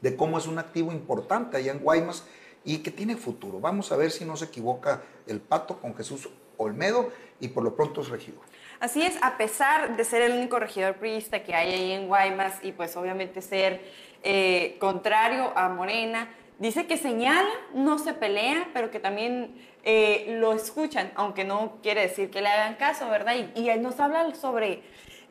de 0.00 0.16
cómo 0.16 0.38
es 0.38 0.46
un 0.46 0.58
activo 0.58 0.92
importante 0.92 1.56
allá 1.56 1.72
en 1.72 1.80
Guaymas 1.80 2.24
y 2.64 2.78
que 2.78 2.90
tiene 2.90 3.16
futuro. 3.16 3.60
Vamos 3.60 3.92
a 3.92 3.96
ver 3.96 4.10
si 4.10 4.24
no 4.24 4.36
se 4.36 4.46
equivoca 4.46 5.02
el 5.26 5.40
pato 5.40 5.78
con 5.80 5.94
Jesús 5.94 6.28
Olmedo 6.56 7.10
y 7.40 7.48
por 7.48 7.64
lo 7.64 7.74
pronto 7.74 8.02
es 8.02 8.08
regidor. 8.08 8.42
Así 8.80 9.02
es, 9.02 9.18
a 9.22 9.36
pesar 9.36 9.96
de 9.96 10.04
ser 10.04 10.22
el 10.22 10.32
único 10.32 10.58
regidor 10.58 10.94
priista 10.96 11.42
que 11.42 11.54
hay 11.54 11.72
ahí 11.72 11.92
en 11.92 12.08
Guaymas 12.08 12.58
y 12.62 12.72
pues 12.72 12.96
obviamente 12.96 13.42
ser 13.42 13.80
eh, 14.22 14.76
contrario 14.78 15.52
a 15.54 15.68
Morena, 15.68 16.30
dice 16.58 16.86
que 16.86 16.96
señala, 16.96 17.50
no 17.74 17.98
se 17.98 18.14
pelea, 18.14 18.68
pero 18.72 18.90
que 18.90 19.00
también 19.00 19.54
eh, 19.82 20.36
lo 20.38 20.52
escuchan, 20.52 21.10
aunque 21.14 21.44
no 21.44 21.78
quiere 21.82 22.02
decir 22.02 22.30
que 22.30 22.40
le 22.40 22.48
hagan 22.48 22.76
caso, 22.76 23.08
¿verdad? 23.08 23.34
Y, 23.54 23.68
nos 23.78 23.98
habla 24.00 24.34
sobre 24.34 24.82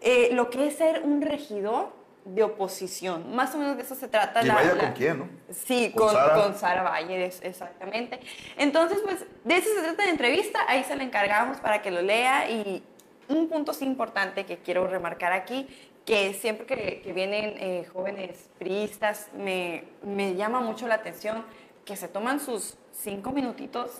eh, 0.01 0.29
lo 0.33 0.49
que 0.49 0.67
es 0.67 0.75
ser 0.75 1.01
un 1.03 1.21
regidor 1.21 1.91
de 2.33 2.43
oposición. 2.43 3.35
Más 3.35 3.53
o 3.55 3.57
menos 3.57 3.75
de 3.77 3.83
eso 3.83 3.95
se 3.95 4.07
trata. 4.07 4.41
Y 4.43 4.45
la- 4.45 4.53
vaya 4.55 4.73
la- 4.75 4.83
con 4.83 4.91
quién, 4.93 5.19
¿no? 5.19 5.29
Sí, 5.51 5.91
Con 5.95 6.07
con, 6.07 6.15
Sara. 6.15 6.35
con 6.35 6.55
Sara 6.55 6.83
Valle, 6.83 7.25
es- 7.25 7.41
exactamente. 7.43 8.19
Entonces, 8.57 8.99
pues, 9.03 9.25
de 9.43 9.55
eso 9.57 9.69
se 9.75 9.81
trata 9.81 10.03
la 10.05 10.11
entrevista, 10.11 10.59
ahí 10.67 10.83
se 10.83 10.95
la 10.95 11.03
encargamos 11.03 11.57
para 11.57 11.81
que 11.81 11.91
lo 11.91 12.01
lea 12.01 12.49
y 12.49 12.83
un 13.27 13.47
punto 13.49 13.73
sí 13.73 13.85
importante 13.85 14.45
que 14.45 14.57
quiero 14.57 14.87
remarcar 14.87 15.33
aquí, 15.33 15.67
que 16.05 16.33
siempre 16.33 16.65
que, 16.65 17.01
que 17.01 17.13
vienen 17.13 17.53
eh, 17.57 17.85
jóvenes 17.93 18.49
priistas, 18.57 19.27
me, 19.35 19.83
me 20.03 20.35
llama 20.35 20.59
mucho 20.59 20.87
la 20.87 20.95
atención 20.95 21.45
que 21.85 21.95
se 21.95 22.07
toman 22.07 22.39
sus 22.39 22.75
cinco 22.91 23.31
minutitos 23.31 23.91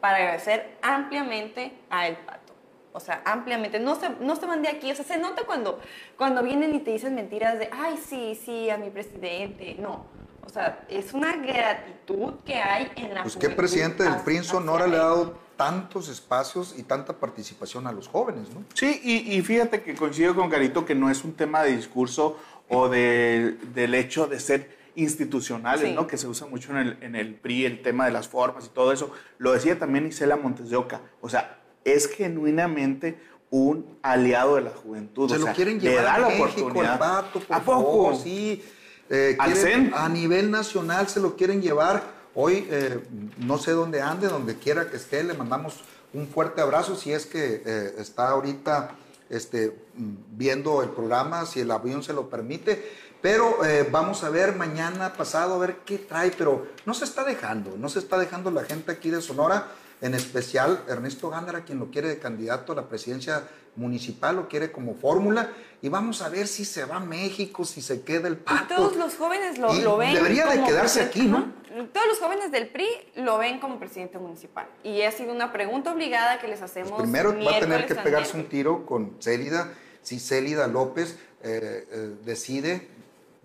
para 0.00 0.16
agradecer 0.18 0.76
ampliamente 0.82 1.72
a 1.90 2.06
El 2.06 2.16
Pato. 2.16 2.52
O 2.96 3.00
sea, 3.00 3.20
ampliamente. 3.26 3.78
No 3.78 3.94
se, 3.94 4.08
no 4.20 4.34
se 4.36 4.46
van 4.46 4.62
de 4.62 4.68
aquí. 4.68 4.90
O 4.90 4.94
sea, 4.94 5.04
se 5.04 5.18
nota 5.18 5.42
cuando, 5.44 5.78
cuando 6.16 6.42
vienen 6.42 6.74
y 6.74 6.80
te 6.80 6.92
dicen 6.92 7.14
mentiras 7.14 7.58
de, 7.58 7.68
ay, 7.70 7.98
sí, 8.08 8.40
sí, 8.42 8.70
a 8.70 8.78
mi 8.78 8.88
presidente. 8.88 9.76
No. 9.78 10.06
O 10.44 10.48
sea, 10.48 10.84
es 10.88 11.12
una 11.12 11.36
gratitud 11.36 12.34
que 12.44 12.54
hay 12.54 12.90
en 12.96 13.12
la 13.14 13.22
Pues 13.22 13.36
qué 13.36 13.50
presidente 13.50 14.02
del 14.04 14.16
PRI 14.24 14.38
en 14.38 14.44
Sonora 14.44 14.86
le 14.86 14.96
ha 14.96 15.00
dado 15.00 15.38
tantos 15.56 16.08
espacios 16.08 16.74
y 16.78 16.84
tanta 16.84 17.14
participación 17.14 17.86
a 17.86 17.92
los 17.92 18.08
jóvenes, 18.08 18.48
¿no? 18.54 18.64
Sí, 18.74 19.00
y, 19.02 19.36
y 19.36 19.42
fíjate 19.42 19.82
que 19.82 19.94
coincido 19.94 20.34
con 20.34 20.48
Carito 20.48 20.84
que 20.86 20.94
no 20.94 21.10
es 21.10 21.24
un 21.24 21.34
tema 21.34 21.62
de 21.62 21.76
discurso 21.76 22.38
o 22.68 22.88
de- 22.88 23.56
del 23.74 23.94
hecho 23.94 24.26
de 24.26 24.38
ser 24.40 24.76
institucionales, 24.94 25.88
Sí. 25.88 25.94
¿no? 25.94 26.06
Que 26.06 26.16
se 26.16 26.26
usa 26.28 26.46
mucho 26.46 26.70
en 26.72 26.76
el, 26.78 26.98
en 27.02 27.16
el 27.16 27.34
PRI, 27.34 27.64
el 27.66 27.82
tema 27.82 28.06
de 28.06 28.12
las 28.12 28.28
formas 28.28 28.66
y 28.66 28.68
todo 28.68 28.92
eso. 28.92 29.10
Lo 29.38 29.52
decía 29.52 29.78
también 29.78 30.06
Isela 30.06 30.36
Montes 30.36 30.70
de 30.70 30.76
Oca. 30.76 31.00
O 31.20 31.28
sea, 31.28 31.58
es 31.86 32.08
genuinamente 32.08 33.18
un 33.50 33.86
aliado 34.02 34.56
de 34.56 34.62
la 34.62 34.70
juventud. 34.70 35.30
Se 35.30 35.36
o 35.36 35.46
lo 35.46 35.52
quieren 35.54 35.78
le 35.80 35.88
llevar 35.90 36.04
da 36.04 36.14
a 36.14 36.18
la 36.18 36.28
México, 36.28 36.44
oportunidad. 36.66 36.92
al 36.92 36.98
pato, 36.98 37.40
por 37.40 37.56
¿A 37.56 37.60
poco? 37.60 37.80
favor, 37.82 38.16
sí. 38.16 38.62
Eh, 39.08 39.36
¿Al 39.38 39.52
quieren- 39.52 39.92
a 39.94 40.08
nivel 40.08 40.50
nacional 40.50 41.08
se 41.08 41.20
lo 41.20 41.36
quieren 41.36 41.62
llevar. 41.62 42.02
Hoy, 42.34 42.66
eh, 42.70 43.00
no 43.38 43.56
sé 43.56 43.70
dónde 43.70 44.02
ande, 44.02 44.26
donde 44.28 44.56
quiera 44.56 44.90
que 44.90 44.96
esté, 44.96 45.22
le 45.24 45.32
mandamos 45.34 45.80
un 46.12 46.26
fuerte 46.26 46.60
abrazo 46.60 46.96
si 46.96 47.12
es 47.12 47.24
que 47.24 47.62
eh, 47.64 47.94
está 47.98 48.28
ahorita 48.30 48.90
este, 49.30 49.76
viendo 49.94 50.82
el 50.82 50.90
programa, 50.90 51.46
si 51.46 51.60
el 51.60 51.70
avión 51.70 52.02
se 52.02 52.12
lo 52.12 52.28
permite. 52.28 52.90
Pero 53.22 53.64
eh, 53.64 53.88
vamos 53.90 54.22
a 54.24 54.28
ver 54.30 54.54
mañana 54.56 55.12
pasado, 55.14 55.54
a 55.54 55.58
ver 55.58 55.78
qué 55.86 55.98
trae, 55.98 56.30
pero 56.36 56.66
no 56.84 56.94
se 56.94 57.04
está 57.04 57.24
dejando, 57.24 57.76
no 57.78 57.88
se 57.88 57.98
está 58.00 58.18
dejando 58.18 58.50
la 58.50 58.64
gente 58.64 58.92
aquí 58.92 59.10
de 59.10 59.22
Sonora, 59.22 59.68
en 60.00 60.14
especial 60.14 60.84
Ernesto 60.88 61.30
Gándara, 61.30 61.64
quien 61.64 61.78
lo 61.78 61.90
quiere 61.90 62.08
de 62.08 62.18
candidato 62.18 62.72
a 62.72 62.76
la 62.76 62.88
presidencia 62.88 63.44
municipal, 63.76 64.36
lo 64.36 64.48
quiere 64.48 64.72
como 64.72 64.94
fórmula, 64.94 65.50
y 65.82 65.88
vamos 65.88 66.22
a 66.22 66.28
ver 66.28 66.46
si 66.48 66.64
se 66.64 66.84
va 66.84 66.96
a 66.96 67.00
México, 67.00 67.64
si 67.64 67.82
se 67.82 68.02
queda 68.02 68.28
el 68.28 68.34
Y 68.34 68.36
pato. 68.36 68.74
todos 68.74 68.96
los 68.96 69.14
jóvenes 69.16 69.58
lo, 69.58 69.72
lo 69.74 69.96
ven. 69.98 70.14
debería 70.14 70.46
de 70.46 70.64
quedarse 70.64 71.02
aquí, 71.02 71.22
¿no? 71.22 71.52
Todos 71.92 72.06
los 72.08 72.18
jóvenes 72.18 72.50
del 72.52 72.68
PRI 72.68 72.86
lo 73.16 73.36
ven 73.36 73.60
como 73.60 73.78
presidente 73.78 74.18
municipal. 74.18 74.66
Y 74.82 75.02
ha 75.02 75.12
sido 75.12 75.30
una 75.32 75.52
pregunta 75.52 75.92
obligada 75.92 76.38
que 76.40 76.48
les 76.48 76.62
hacemos. 76.62 76.92
Pues 76.92 77.02
Primero 77.02 77.34
va 77.44 77.56
a 77.56 77.60
tener 77.60 77.86
que 77.86 77.94
pegarse 77.96 78.34
un 78.36 78.48
tiro 78.48 78.86
con 78.86 79.16
Célida. 79.20 79.70
Si 80.00 80.18
Célida 80.18 80.68
López 80.68 81.18
eh, 81.42 81.86
eh, 81.90 82.14
decide, 82.24 82.88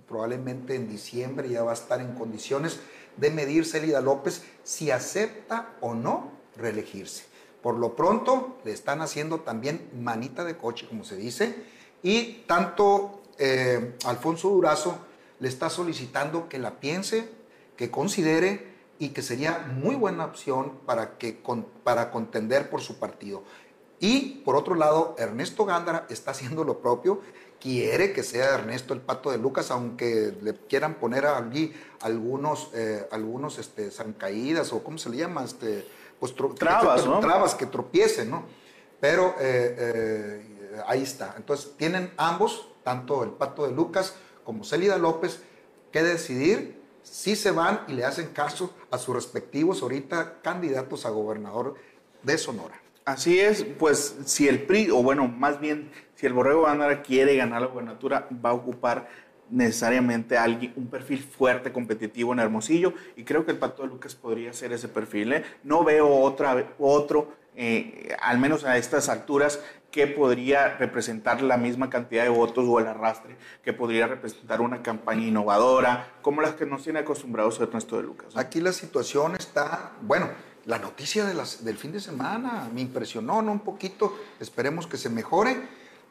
probablemente 0.07 0.75
en 0.75 0.87
diciembre 0.89 1.49
ya 1.49 1.63
va 1.63 1.71
a 1.71 1.73
estar 1.73 1.99
en 1.99 2.13
condiciones 2.15 2.79
de 3.17 3.31
medir 3.31 3.65
Célida 3.65 3.99
López 3.99 4.43
si 4.63 4.91
acepta 4.91 5.73
o 5.81 5.93
no 5.93 6.31
reelegirse. 6.55 7.25
Por 7.61 7.77
lo 7.77 7.95
pronto, 7.95 8.57
le 8.65 8.71
están 8.71 9.01
haciendo 9.01 9.41
también 9.41 9.89
manita 9.99 10.43
de 10.43 10.57
coche, 10.57 10.87
como 10.87 11.03
se 11.03 11.15
dice, 11.15 11.55
y 12.01 12.43
tanto 12.47 13.21
eh, 13.37 13.95
Alfonso 14.05 14.49
Durazo 14.49 14.97
le 15.39 15.47
está 15.47 15.69
solicitando 15.69 16.49
que 16.49 16.59
la 16.59 16.79
piense, 16.79 17.29
que 17.77 17.91
considere 17.91 18.71
y 18.99 19.09
que 19.09 19.21
sería 19.21 19.59
muy 19.81 19.95
buena 19.95 20.25
opción 20.25 20.73
para, 20.85 21.17
que, 21.17 21.39
para 21.83 22.11
contender 22.11 22.69
por 22.69 22.81
su 22.81 22.99
partido. 22.99 23.43
Y 23.99 24.41
por 24.45 24.55
otro 24.55 24.75
lado, 24.75 25.15
Ernesto 25.17 25.65
Gándara 25.65 26.05
está 26.09 26.31
haciendo 26.31 26.63
lo 26.63 26.81
propio, 26.81 27.21
quiere 27.59 28.13
que 28.13 28.23
sea 28.23 28.55
Ernesto 28.55 28.93
el 28.93 29.01
pato 29.01 29.31
de 29.31 29.37
Lucas, 29.37 29.69
aunque 29.69 30.35
le 30.41 30.55
quieran 30.55 30.95
poner 30.95 31.27
allí 31.27 31.73
algunos, 32.01 32.69
eh, 32.73 33.07
algunos 33.11 33.59
este, 33.59 33.91
zancaídas 33.91 34.73
o 34.73 34.83
cómo 34.83 34.97
se 34.97 35.09
le 35.11 35.17
llama, 35.17 35.43
este, 35.43 35.87
pues 36.21 36.35
trabas, 36.55 37.03
¿no? 37.07 37.19
trabas 37.19 37.55
que 37.55 37.65
tropiecen, 37.65 38.29
¿no? 38.29 38.43
Pero 38.99 39.33
eh, 39.39 39.75
eh, 39.79 40.81
ahí 40.85 41.01
está. 41.01 41.33
Entonces 41.35 41.71
tienen 41.77 42.13
ambos, 42.15 42.69
tanto 42.83 43.23
el 43.23 43.31
Pato 43.31 43.65
de 43.65 43.73
Lucas 43.73 44.13
como 44.43 44.63
Célida 44.63 44.99
López, 44.99 45.41
que 45.91 46.03
decidir 46.03 46.79
si 47.01 47.35
se 47.35 47.49
van 47.49 47.81
y 47.87 47.93
le 47.93 48.05
hacen 48.05 48.27
caso 48.27 48.71
a 48.91 48.99
sus 48.99 49.15
respectivos 49.15 49.81
ahorita 49.81 50.41
candidatos 50.43 51.07
a 51.07 51.09
gobernador 51.09 51.73
de 52.21 52.37
Sonora. 52.37 52.79
Así 53.03 53.39
es, 53.39 53.63
pues 53.63 54.17
si 54.25 54.47
el 54.47 54.61
PRI, 54.61 54.91
o 54.91 55.01
bueno, 55.01 55.27
más 55.27 55.59
bien, 55.59 55.91
si 56.13 56.27
el 56.27 56.33
Borrego 56.33 56.65
Gándara 56.65 57.01
quiere 57.01 57.35
ganar 57.35 57.61
la 57.61 57.67
gobernatura, 57.67 58.27
va 58.45 58.51
a 58.51 58.53
ocupar 58.53 59.09
necesariamente 59.51 60.37
alguien, 60.37 60.73
un 60.75 60.87
perfil 60.87 61.21
fuerte, 61.21 61.71
competitivo 61.71 62.33
en 62.33 62.39
Hermosillo, 62.39 62.93
y 63.15 63.23
creo 63.23 63.45
que 63.45 63.51
el 63.51 63.57
Pato 63.57 63.83
de 63.83 63.89
Lucas 63.89 64.15
podría 64.15 64.53
ser 64.53 64.73
ese 64.73 64.87
perfil. 64.87 65.33
¿eh? 65.33 65.43
No 65.63 65.83
veo 65.83 66.09
otra, 66.09 66.73
otro, 66.79 67.33
eh, 67.55 68.15
al 68.21 68.39
menos 68.39 68.63
a 68.63 68.77
estas 68.77 69.09
alturas, 69.09 69.59
que 69.91 70.07
podría 70.07 70.77
representar 70.77 71.41
la 71.41 71.57
misma 71.57 71.89
cantidad 71.89 72.23
de 72.23 72.29
votos 72.29 72.65
o 72.67 72.79
el 72.79 72.87
arrastre, 72.87 73.35
que 73.61 73.73
podría 73.73 74.07
representar 74.07 74.61
una 74.61 74.81
campaña 74.81 75.27
innovadora, 75.27 76.13
como 76.21 76.41
las 76.41 76.53
que 76.53 76.65
nos 76.65 76.83
tiene 76.83 76.99
acostumbrados 76.99 77.59
Ernesto 77.59 77.97
de 77.97 78.03
Lucas. 78.03 78.37
Aquí 78.37 78.61
la 78.61 78.71
situación 78.71 79.35
está, 79.35 79.91
bueno, 80.01 80.29
la 80.65 80.79
noticia 80.79 81.25
del 81.25 81.77
fin 81.77 81.91
de 81.91 81.99
semana 81.99 82.69
me 82.73 82.81
impresionó, 82.81 83.41
¿no? 83.41 83.51
Un 83.51 83.59
poquito, 83.59 84.17
esperemos 84.39 84.87
que 84.87 84.97
se 84.97 85.09
mejore 85.09 85.57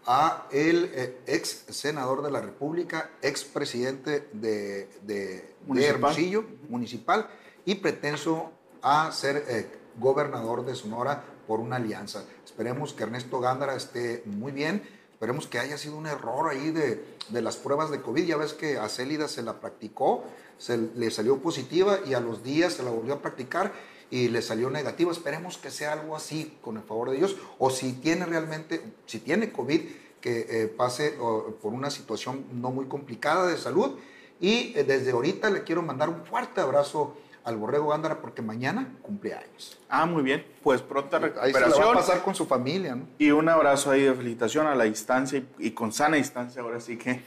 a 0.07 0.47
el 0.51 0.91
eh, 0.95 1.21
ex 1.27 1.65
senador 1.69 2.23
de 2.23 2.31
la 2.31 2.41
República, 2.41 3.11
ex 3.23 3.45
presidente 3.45 4.29
de, 4.33 4.89
de, 5.03 5.55
Hermosillo 5.85 6.45
municipal 6.69 7.29
y 7.65 7.77
pretenso 7.77 8.51
a 8.83 9.13
ser 9.13 9.45
eh, 9.49 9.67
gobernador 9.99 10.65
de 10.65 10.75
Sonora 10.75 11.23
por 11.47 11.61
una 11.61 11.77
alianza. 11.77 12.25
Esperemos 12.45 12.93
que 12.93 13.03
Ernesto 13.03 13.41
Gándara 13.41 13.77
esté 13.77 14.23
muy 14.25 14.53
bien. 14.53 14.83
Esperemos 15.13 15.47
que 15.47 15.59
haya 15.59 15.77
sido 15.77 15.97
un 15.97 16.07
error 16.07 16.51
ahí 16.51 16.71
de, 16.71 17.05
de 17.29 17.43
las 17.43 17.57
pruebas 17.57 17.91
de 17.91 18.01
COVID. 18.01 18.25
Ya 18.25 18.37
ves 18.37 18.55
que 18.55 18.79
a 18.79 18.89
Célida 18.89 19.29
se 19.29 19.43
la 19.43 19.61
practicó, 19.61 20.25
se 20.57 20.79
le 20.79 21.11
salió 21.11 21.39
positiva 21.39 21.99
y 22.07 22.15
a 22.15 22.21
los 22.21 22.43
días 22.43 22.75
se 22.75 22.83
la 22.83 22.91
volvió 22.91 23.15
a 23.15 23.21
practicar 23.21 23.73
y 24.11 24.29
le 24.29 24.43
salió 24.43 24.71
negativo. 24.71 25.11
Esperemos 25.11 25.59
que 25.59 25.71
sea 25.71 25.93
algo 25.93 26.17
así 26.17 26.57
con 26.61 26.77
el 26.77 26.83
favor 26.83 27.11
de 27.11 27.17
Dios. 27.17 27.37
O 27.59 27.71
si 27.71 27.93
tiene 27.95 28.27
realmente, 28.27 28.83
si 29.07 29.21
tiene 29.21 29.53
COVID, 29.53 29.81
que 30.21 30.47
eh, 30.51 30.67
pase 30.69 31.17
por 31.63 31.73
una 31.73 31.91
situación 31.91 32.45
no 32.53 32.71
muy 32.71 32.87
complicada 32.87 33.47
de 33.47 33.57
salud. 33.57 33.99
Y 34.41 34.73
eh, 34.77 34.85
desde 34.85 35.13
ahorita 35.13 35.51
le 35.51 35.65
quiero 35.65 35.83
mandar 35.83 36.09
un 36.09 36.25
fuerte 36.25 36.61
abrazo 36.61 37.17
al 37.45 37.57
Borrego 37.57 37.89
Gándara 37.89 38.21
porque 38.21 38.43
mañana 38.43 38.95
cumple 39.03 39.35
años. 39.35 39.79
Ah, 39.89 40.07
muy 40.07 40.23
bien. 40.23 40.45
Pues 40.63 40.83
pronta 40.83 41.19
recuperación. 41.19 41.65
Ahí 41.65 41.73
se 41.73 41.85
va 41.85 41.93
a 41.93 41.95
pasar 41.95 42.23
con 42.23 42.35
su 42.35 42.47
familia, 42.47 42.95
¿no? 42.95 43.07
Y 43.19 43.31
un 43.31 43.49
abrazo 43.49 43.91
ahí 43.91 44.03
de 44.03 44.15
felicitación 44.15 44.67
a 44.67 44.75
la 44.75 44.85
distancia 44.85 45.43
y 45.59 45.71
con 45.71 45.93
sana 45.93 46.17
distancia, 46.17 46.63
ahora 46.63 46.81
sí 46.81 46.97
que 46.97 47.23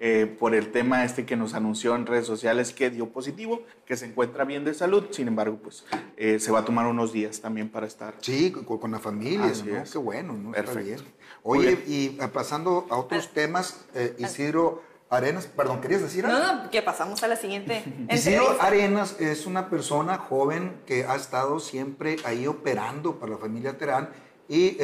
eh, 0.00 0.32
por 0.38 0.54
el 0.54 0.70
tema 0.70 1.04
este 1.04 1.26
que 1.26 1.34
nos 1.34 1.54
anunció 1.54 1.96
en 1.96 2.06
redes 2.06 2.24
sociales 2.24 2.72
que 2.72 2.88
dio 2.88 3.08
positivo, 3.08 3.62
que 3.84 3.96
se 3.96 4.06
encuentra 4.06 4.44
bien 4.44 4.64
de 4.64 4.72
salud, 4.72 5.06
sin 5.10 5.26
embargo, 5.26 5.58
pues 5.60 5.84
eh, 6.16 6.38
se 6.38 6.52
va 6.52 6.60
a 6.60 6.64
tomar 6.64 6.86
unos 6.86 7.12
días 7.12 7.40
también 7.40 7.68
para 7.68 7.88
estar. 7.88 8.14
Sí, 8.20 8.52
con, 8.52 8.92
la 8.92 9.00
familia, 9.00 9.52
¿no? 9.66 9.82
Qué 9.90 9.98
bueno, 9.98 10.34
¿no? 10.34 10.52
Perfecto. 10.52 11.02
Oye, 11.42 11.82
y 11.88 12.16
eh, 12.20 12.28
pasando 12.32 12.86
a 12.90 12.96
otros 12.96 13.32
temas, 13.32 13.86
Isidro 14.18 14.84
Arenas, 15.10 15.46
perdón, 15.46 15.80
¿querías 15.80 16.02
decir 16.02 16.24
algo? 16.24 16.38
No, 16.38 16.62
no, 16.62 16.70
que 16.70 16.80
pasamos 16.80 17.24
a 17.24 17.26
la 17.26 17.34
siguiente. 17.34 17.82
Isidro 18.12 18.56
Arenas 18.60 19.20
es 19.20 19.46
una 19.46 19.68
persona 19.68 20.16
joven 20.16 20.80
que 20.86 21.06
ha 21.06 21.16
estado 21.16 21.58
siempre 21.58 22.18
ahí 22.24 22.46
operando 22.46 23.18
para 23.18 23.32
la 23.32 23.38
familia 23.38 23.76
Terán 23.76 24.10
y 24.48 24.78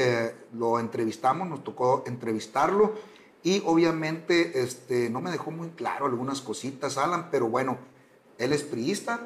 lo 0.52 0.80
entrevistamos, 0.80 1.48
nos 1.48 1.62
tocó 1.62 2.02
entrevistarlo 2.06 2.94
y 3.44 3.62
obviamente 3.66 4.62
este, 4.62 5.10
no 5.10 5.20
me 5.20 5.30
dejó 5.30 5.50
muy 5.50 5.68
claro 5.68 6.06
algunas 6.06 6.40
cositas, 6.40 6.96
Alan, 6.96 7.28
pero 7.30 7.46
bueno, 7.46 7.76
él 8.38 8.54
es 8.54 8.62
priista, 8.62 9.20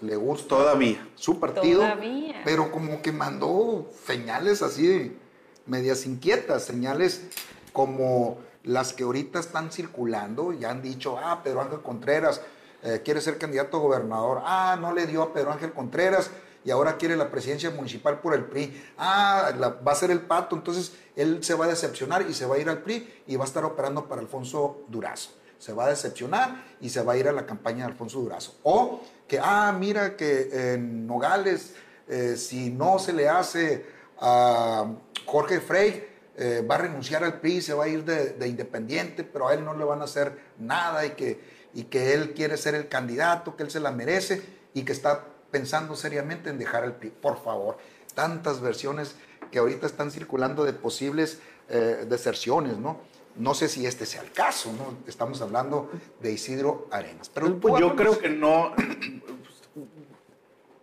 le 0.00 0.16
gusta 0.16 0.48
todavía. 0.48 1.08
su 1.14 1.38
partido, 1.38 1.84
pero 2.44 2.72
como 2.72 3.00
que 3.00 3.12
mandó 3.12 3.88
señales 4.06 4.60
así 4.62 5.16
medias 5.66 6.04
inquietas, 6.04 6.64
señales 6.64 7.22
como 7.72 8.38
las 8.64 8.92
que 8.92 9.04
ahorita 9.04 9.38
están 9.38 9.70
circulando, 9.70 10.52
ya 10.52 10.70
han 10.70 10.82
dicho, 10.82 11.16
ah, 11.16 11.40
Pedro 11.44 11.62
Ángel 11.62 11.80
Contreras 11.80 12.42
eh, 12.82 13.02
quiere 13.04 13.20
ser 13.20 13.38
candidato 13.38 13.76
a 13.76 13.80
gobernador, 13.80 14.42
ah, 14.44 14.76
no 14.80 14.92
le 14.92 15.06
dio 15.06 15.22
a 15.22 15.32
Pedro 15.32 15.52
Ángel 15.52 15.72
Contreras, 15.72 16.30
y 16.64 16.70
ahora 16.70 16.96
quiere 16.96 17.16
la 17.16 17.30
presidencia 17.30 17.70
municipal 17.70 18.20
por 18.20 18.34
el 18.34 18.44
PRI. 18.44 18.82
Ah, 18.98 19.52
va 19.86 19.92
a 19.92 19.94
ser 19.94 20.10
el 20.10 20.20
pato, 20.20 20.56
entonces 20.56 20.92
él 21.16 21.42
se 21.42 21.54
va 21.54 21.64
a 21.64 21.68
decepcionar 21.68 22.26
y 22.28 22.34
se 22.34 22.46
va 22.46 22.56
a 22.56 22.58
ir 22.58 22.68
al 22.68 22.82
PRI 22.82 23.22
y 23.26 23.36
va 23.36 23.44
a 23.44 23.46
estar 23.46 23.64
operando 23.64 24.06
para 24.06 24.20
Alfonso 24.20 24.84
Durazo. 24.88 25.30
Se 25.58 25.72
va 25.72 25.86
a 25.86 25.88
decepcionar 25.88 26.64
y 26.80 26.88
se 26.88 27.02
va 27.02 27.14
a 27.14 27.16
ir 27.16 27.28
a 27.28 27.32
la 27.32 27.46
campaña 27.46 27.84
de 27.84 27.92
Alfonso 27.92 28.20
Durazo. 28.20 28.58
O 28.62 29.00
que, 29.28 29.38
ah, 29.38 29.74
mira 29.78 30.16
que 30.16 30.74
en 30.74 31.06
Nogales, 31.06 31.74
eh, 32.08 32.36
si 32.36 32.70
no 32.70 32.98
se 32.98 33.12
le 33.12 33.28
hace 33.28 33.86
a 34.18 34.86
Jorge 35.26 35.60
Frey, 35.60 36.08
eh, 36.36 36.66
va 36.68 36.76
a 36.76 36.78
renunciar 36.78 37.22
al 37.24 37.40
PRI, 37.40 37.60
se 37.60 37.74
va 37.74 37.84
a 37.84 37.88
ir 37.88 38.04
de, 38.04 38.32
de, 38.32 38.48
independiente, 38.48 39.24
pero 39.24 39.48
a 39.48 39.54
él 39.54 39.64
no 39.64 39.74
le 39.74 39.84
van 39.84 40.00
a 40.00 40.04
hacer 40.04 40.38
nada 40.58 41.04
y 41.04 41.10
que, 41.10 41.40
y 41.74 41.84
que 41.84 42.14
él 42.14 42.32
quiere 42.32 42.56
ser 42.56 42.74
el 42.74 42.88
candidato, 42.88 43.56
que 43.56 43.62
él 43.62 43.70
se 43.70 43.80
la 43.80 43.90
merece 43.90 44.42
y 44.72 44.84
que 44.84 44.92
está 44.92 45.24
pensando 45.50 45.96
seriamente 45.96 46.50
en 46.50 46.58
dejar 46.58 46.84
el 46.84 46.92
PRI. 46.92 47.10
Por 47.10 47.42
favor, 47.42 47.78
tantas 48.14 48.60
versiones 48.60 49.16
que 49.50 49.58
ahorita 49.58 49.86
están 49.86 50.10
circulando 50.10 50.64
de 50.64 50.72
posibles 50.72 51.40
eh, 51.68 52.06
deserciones, 52.08 52.78
¿no? 52.78 53.00
No 53.36 53.54
sé 53.54 53.68
si 53.68 53.86
este 53.86 54.06
sea 54.06 54.22
el 54.22 54.32
caso, 54.32 54.72
¿no? 54.72 54.98
Estamos 55.06 55.40
hablando 55.40 55.90
de 56.20 56.32
Isidro 56.32 56.88
Arenas. 56.90 57.30
Pero 57.32 57.58
pues 57.58 57.80
yo 57.80 57.94
creo 57.96 58.18
que 58.18 58.28
no. 58.28 58.72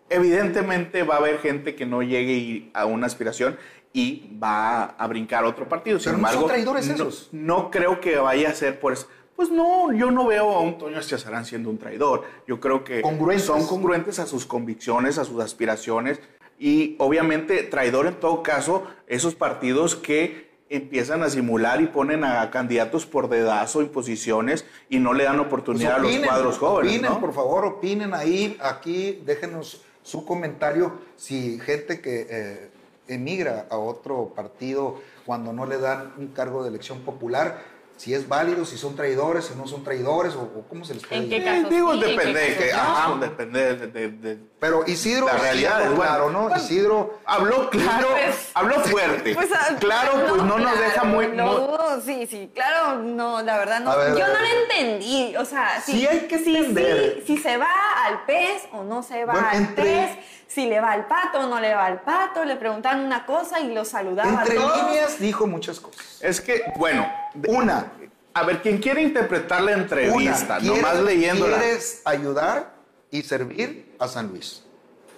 Evidentemente 0.10 1.04
va 1.04 1.16
a 1.16 1.18
haber 1.18 1.40
gente 1.40 1.76
que 1.76 1.86
no 1.86 2.02
llegue 2.02 2.72
a 2.74 2.86
una 2.86 3.08
aspiración 3.08 3.58
y 3.92 4.38
va 4.42 4.86
a 4.86 5.08
brincar 5.08 5.44
otro 5.44 5.68
partido. 5.68 6.00
Sin 6.00 6.14
embargo, 6.14 6.36
no 6.36 6.42
son 6.42 6.50
traidores 6.50 6.88
esos. 6.88 7.30
No 7.32 7.70
creo 7.70 8.00
que 8.00 8.16
vaya 8.18 8.50
a 8.50 8.54
ser 8.54 8.80
por 8.80 8.94
eso. 8.94 9.08
Pues 9.38 9.52
no, 9.52 9.94
yo 9.94 10.10
no 10.10 10.26
veo 10.26 10.50
a 10.50 10.62
un 10.62 10.80
Toño 10.80 11.00
Estiazarán 11.00 11.46
siendo 11.46 11.70
un 11.70 11.78
traidor. 11.78 12.24
Yo 12.48 12.60
creo 12.60 12.84
que 12.84 13.04
son 13.38 13.68
congruentes 13.68 14.18
a 14.18 14.26
sus 14.26 14.48
convicciones, 14.48 15.20
a 15.20 15.26
sus 15.26 15.40
aspiraciones. 15.40 16.20
Y 16.58 16.96
obviamente 16.98 17.62
traidor 17.62 18.08
en 18.08 18.16
todo 18.16 18.42
caso, 18.42 18.88
esos 19.06 19.36
partidos 19.36 19.96
que 19.96 20.48
empiezan 20.70 21.22
a 21.22 21.30
simular 21.30 21.82
y 21.82 21.86
ponen 21.86 22.24
a 22.24 22.50
candidatos 22.50 23.06
por 23.06 23.30
dedazo 23.30 23.84
y 23.84 23.86
posiciones 23.86 24.66
y 24.90 24.98
no 24.98 25.14
le 25.14 25.26
dan 25.26 25.40
oportunidad 25.40 26.02
pues 26.02 26.16
a 26.16 26.18
los 26.18 26.26
cuadros 26.26 26.58
jóvenes. 26.58 26.94
Opinen, 26.94 27.20
por 27.20 27.34
favor, 27.34 27.66
opinen 27.66 28.16
ahí, 28.16 28.58
aquí, 28.60 29.22
déjenos 29.24 29.84
su 30.02 30.26
comentario 30.26 30.94
si 31.16 31.60
gente 31.60 32.02
que 32.02 32.26
eh, 32.28 32.70
emigra 33.08 33.68
a 33.70 33.78
otro 33.78 34.34
partido 34.36 35.00
cuando 35.28 35.54
no 35.54 35.68
le 35.68 35.78
dan 35.78 36.14
un 36.18 36.30
cargo 36.30 36.64
de 36.64 36.70
elección 36.70 37.02
popular 37.02 37.77
si 37.98 38.14
es 38.14 38.28
válido, 38.28 38.64
si 38.66 38.78
son 38.78 38.96
traidores, 38.96 39.46
si 39.46 39.56
no 39.56 39.68
son 39.68 39.84
traidores, 39.84 40.36
o, 40.36 40.64
cómo 40.70 40.86
se 40.86 40.94
les 40.94 41.06
puede 41.06 41.24
¿En 41.24 41.30
qué 41.30 41.44
casos 41.44 41.70
Digo, 41.70 41.94
sí, 41.94 42.00
depende, 42.00 42.56
qué 42.58 42.66
que, 42.66 42.74
ajá, 42.74 43.18
depende 43.20 43.76
de, 43.76 44.08
de, 44.10 44.38
Pero 44.60 44.84
Isidro, 44.86 45.26
la 45.26 45.38
realidad 45.38 45.82
es 45.82 45.92
claro, 45.92 46.30
¿no? 46.30 46.56
Isidro 46.56 47.20
habló 47.26 47.70
claro, 47.72 48.08
pues, 48.12 48.52
habló 48.54 48.76
fuerte. 48.82 49.34
Pues, 49.34 49.50
ah, 49.54 49.76
claro, 49.80 50.12
pues 50.30 50.44
no, 50.44 50.60
nos 50.60 50.80
deja 50.80 51.04
muy, 51.04 51.28
no, 51.28 52.00
sí, 52.06 52.28
sí, 52.30 52.52
claro, 52.54 53.00
no, 53.00 53.42
la 53.42 53.58
verdad 53.58 53.80
no. 53.82 53.92
yo 54.18 54.28
no 54.28 54.40
lo 54.40 54.62
entendí, 54.62 55.36
o 55.36 55.46
sea, 55.46 55.82
si, 55.82 55.94
sí 55.94 56.08
hay 56.08 56.20
que. 56.28 56.38
Si, 56.38 57.26
si, 57.26 57.38
se 57.38 57.58
va 57.58 57.68
al 58.06 58.26
pez 58.26 58.68
o 58.72 58.84
no 58.84 59.02
se 59.02 59.26
va 59.26 59.50
al 59.50 59.74
pez 59.74 60.12
si 60.58 60.66
le 60.66 60.80
va 60.80 60.92
al 60.94 61.06
pato 61.06 61.42
o 61.42 61.46
no 61.46 61.60
le 61.60 61.76
va 61.76 61.86
al 61.86 62.02
pato, 62.02 62.44
le 62.44 62.56
preguntaban 62.56 63.02
una 63.02 63.28
cosa 63.28 63.60
y 63.60 63.72
lo 63.72 63.86
saludaba 63.86 64.42
Entre 64.42 64.56
líneas 64.56 65.20
dijo 65.20 65.46
muchas 65.46 65.80
cosas. 65.80 66.18
Es 66.20 66.42
que, 66.42 66.64
bueno, 66.78 67.08
una, 67.48 67.92
a 68.34 68.44
ver, 68.44 68.64
quien 68.64 68.80
quiere 68.80 69.04
interpretar 69.04 69.62
la 69.62 69.74
entrevista, 69.74 70.58
nomás 70.60 71.00
leyéndola. 71.02 71.60
¿Quieres 71.60 72.02
ayudar 72.06 72.74
y 73.12 73.22
servir 73.22 73.96
a 74.00 74.08
San 74.08 74.30
Luis? 74.30 74.64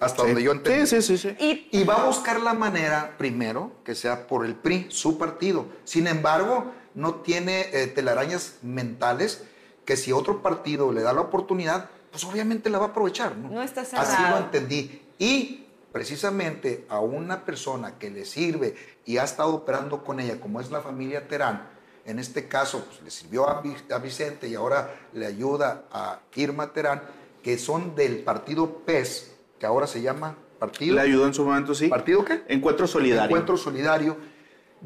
hasta 0.02 0.24
donde 0.24 0.44
yo 0.44 0.52
entendí. 0.52 0.88
Sí, 0.88 1.02
sí, 1.02 1.18
sí. 1.18 1.36
sí. 1.40 1.68
Y 1.72 1.80
Y 1.82 1.84
va 1.86 1.96
a 1.96 2.06
buscar 2.06 2.42
la 2.42 2.54
manera, 2.54 3.16
primero, 3.18 3.72
que 3.86 3.96
sea 3.96 4.28
por 4.28 4.46
el 4.46 4.56
PRI, 4.56 4.88
su 4.90 5.18
partido. 5.18 5.68
Sin 5.86 6.08
embargo, 6.08 6.72
no 6.96 7.16
tiene 7.16 7.68
eh, 7.72 7.88
telarañas 7.88 8.58
mentales 8.62 9.44
que 9.86 9.96
si 9.96 10.12
otro 10.12 10.42
partido 10.42 10.92
le 10.94 11.02
da 11.02 11.12
la 11.14 11.22
oportunidad, 11.22 11.90
pues 12.12 12.24
obviamente 12.26 12.70
la 12.70 12.80
va 12.80 12.86
a 12.86 12.90
aprovechar. 12.90 13.36
No, 13.38 13.50
No 13.50 13.62
está 13.62 13.82
Así 13.82 13.92
cerrado. 13.92 14.40
lo 14.40 14.46
entendí. 14.46 15.02
Y 15.20 15.66
precisamente 15.92 16.86
a 16.90 17.00
una 17.00 17.46
persona 17.46 18.00
que 18.00 18.10
le 18.10 18.26
sirve 18.26 18.76
y 19.06 19.18
ha 19.18 19.24
estado 19.24 19.54
operando 19.54 20.04
con 20.04 20.20
ella, 20.20 20.40
como 20.40 20.60
es 20.62 20.72
la 20.72 20.82
familia 20.82 21.28
Terán, 21.28 21.68
en 22.06 22.18
este 22.18 22.48
caso 22.48 22.84
pues, 22.86 23.02
le 23.04 23.12
sirvió 23.12 23.48
a, 23.50 23.62
Vi- 23.62 23.76
a 23.92 23.98
Vicente 24.00 24.48
y 24.48 24.56
ahora 24.56 24.96
le 25.14 25.26
ayuda 25.28 25.84
a 25.92 26.22
Irma 26.36 26.74
Terán, 26.74 27.04
que 27.44 27.58
son 27.58 27.96
del 27.96 28.20
partido 28.24 28.78
PES, 28.86 29.36
que 29.60 29.66
ahora 29.66 29.86
se 29.88 30.02
llama 30.02 30.36
Partido... 30.58 30.96
Le 30.96 31.02
ayudó 31.02 31.26
en 31.28 31.34
su 31.34 31.46
momento, 31.46 31.74
sí. 31.76 31.88
¿Partido 31.88 32.24
qué? 32.26 32.44
Encuentro 32.48 32.88
solidario. 32.88 33.26
Encuentro 33.26 33.58
Solidario. 33.58 34.18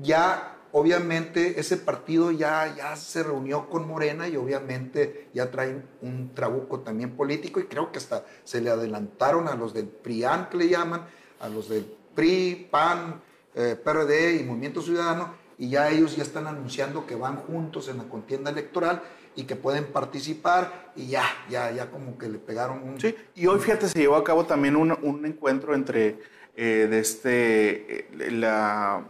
Ya, 0.02 0.53
obviamente, 0.74 1.60
ese 1.60 1.78
partido 1.78 2.32
ya, 2.32 2.76
ya 2.76 2.96
se 2.96 3.24
reunió 3.24 3.70
con 3.70 3.88
Morena 3.88 4.28
y 4.28 4.36
obviamente 4.36 5.30
ya 5.34 5.50
traen 5.50 5.86
un 6.02 6.34
trabuco 6.34 6.82
también 6.82 7.16
político 7.16 7.60
y 7.60 7.66
creo 7.66 7.92
que 7.92 8.00
hasta 8.00 8.26
se 8.44 8.60
le 8.60 8.70
adelantaron 8.70 9.48
a 9.48 9.56
los 9.56 9.74
del 9.74 9.88
PRIAN, 9.88 10.50
que 10.50 10.58
le 10.58 10.70
llaman, 10.70 11.06
a 11.40 11.48
los 11.48 11.70
del 11.70 11.86
PRI, 12.16 12.68
PAN, 12.70 13.22
eh, 13.56 13.78
PRD 13.82 14.42
y 14.42 14.44
Movimiento 14.44 14.82
Ciudadano 14.82 15.36
y 15.60 15.70
ya 15.70 15.90
ellos 15.90 16.16
ya 16.16 16.24
están 16.24 16.48
anunciando 16.48 17.06
que 17.06 17.16
van 17.16 17.38
juntos 17.38 17.88
en 17.88 18.00
la 18.00 18.06
contienda 18.06 18.50
electoral 18.50 19.04
y 19.36 19.44
que 19.44 19.56
pueden 19.56 19.86
participar 19.86 20.92
y 20.96 21.08
ya, 21.08 21.24
ya, 21.50 21.72
ya 21.72 21.92
como 21.92 22.18
que 22.18 22.30
le 22.30 22.40
pegaron 22.40 22.82
un... 22.82 23.00
Sí, 23.00 23.16
y 23.36 23.46
hoy 23.46 23.60
fíjate, 23.60 23.90
se 23.90 24.00
llevó 24.00 24.16
a 24.16 24.24
cabo 24.24 24.46
también 24.46 24.76
un, 24.76 24.92
un 24.92 25.26
encuentro 25.26 25.76
entre 25.76 26.20
eh, 26.56 26.88
de 26.90 27.00
este, 27.00 28.00
eh, 28.00 28.32
la, 28.32 29.04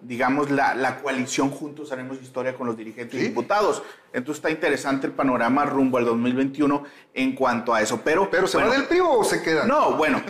digamos, 0.00 0.50
la, 0.50 0.74
la 0.74 1.00
coalición 1.00 1.50
Juntos 1.50 1.92
Haremos 1.92 2.20
Historia 2.22 2.54
con 2.54 2.66
los 2.66 2.76
dirigentes 2.76 3.20
y 3.20 3.24
diputados. 3.24 3.82
Entonces 4.12 4.38
está 4.38 4.50
interesante 4.50 5.06
el 5.06 5.12
panorama 5.12 5.64
rumbo 5.64 5.98
al 5.98 6.04
2021 6.04 6.84
en 7.14 7.34
cuanto 7.34 7.74
a 7.74 7.82
eso. 7.82 8.00
Pero, 8.04 8.30
¿Pero 8.30 8.46
se 8.46 8.56
bueno, 8.56 8.70
va 8.70 8.76
del 8.76 8.86
PRI 8.86 9.00
o 9.00 9.24
se 9.24 9.42
queda? 9.42 9.66
No, 9.66 9.96
bueno, 9.96 10.22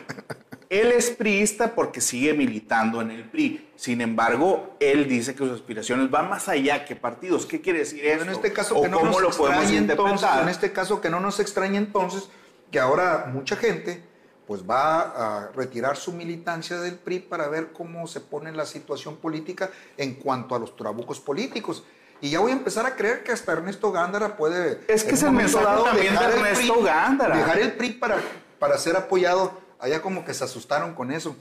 él 0.70 0.92
es 0.92 1.10
priista 1.10 1.74
porque 1.74 2.00
sigue 2.00 2.34
militando 2.34 3.00
en 3.00 3.10
el 3.10 3.24
PRI. 3.24 3.70
Sin 3.76 4.00
embargo, 4.00 4.76
él 4.80 5.08
dice 5.08 5.34
que 5.34 5.38
sus 5.38 5.52
aspiraciones 5.52 6.10
van 6.10 6.28
más 6.28 6.48
allá 6.48 6.84
que 6.84 6.96
partidos. 6.96 7.46
¿Qué 7.46 7.60
quiere 7.60 7.80
decir 7.80 8.04
eso? 8.04 8.22
En 8.22 8.30
este 8.30 8.52
caso 8.52 8.76
¿O 8.76 8.82
que 8.82 8.88
no 8.88 8.98
cómo 8.98 9.12
nos 9.12 9.22
lo 9.22 9.30
podemos 9.30 9.70
entonces, 9.70 10.28
en 10.42 10.48
este 10.48 10.72
caso 10.72 11.00
que 11.00 11.10
no 11.10 11.20
nos 11.20 11.40
extrañe 11.40 11.78
entonces 11.78 12.28
que 12.70 12.80
ahora 12.80 13.30
mucha 13.32 13.56
gente 13.56 14.07
pues 14.48 14.62
va 14.68 15.00
a 15.00 15.48
retirar 15.54 15.98
su 15.98 16.10
militancia 16.10 16.80
del 16.80 16.94
PRI 16.94 17.18
para 17.18 17.48
ver 17.48 17.70
cómo 17.74 18.06
se 18.06 18.20
pone 18.20 18.50
la 18.50 18.64
situación 18.64 19.16
política 19.16 19.68
en 19.98 20.14
cuanto 20.14 20.54
a 20.54 20.58
los 20.58 20.74
trabucos 20.74 21.20
políticos. 21.20 21.84
Y 22.22 22.30
ya 22.30 22.40
voy 22.40 22.52
a 22.52 22.54
empezar 22.54 22.86
a 22.86 22.96
creer 22.96 23.22
que 23.22 23.30
hasta 23.30 23.52
Ernesto 23.52 23.92
Gándara 23.92 24.38
puede 24.38 24.80
Es 24.88 25.04
que 25.04 25.16
es 25.16 25.22
el 25.22 25.32
mensaje 25.32 25.84
también 25.84 26.16
de 26.16 26.24
Ernesto 26.24 26.74
PRI, 26.76 26.82
Gándara. 26.82 27.36
Dejar 27.36 27.58
el 27.58 27.72
PRI 27.74 27.90
para, 27.90 28.16
para 28.58 28.78
ser 28.78 28.96
apoyado. 28.96 29.52
Allá 29.80 30.00
como 30.00 30.24
que 30.24 30.32
se 30.32 30.42
asustaron 30.42 30.94
con 30.94 31.12
eso. 31.12 31.36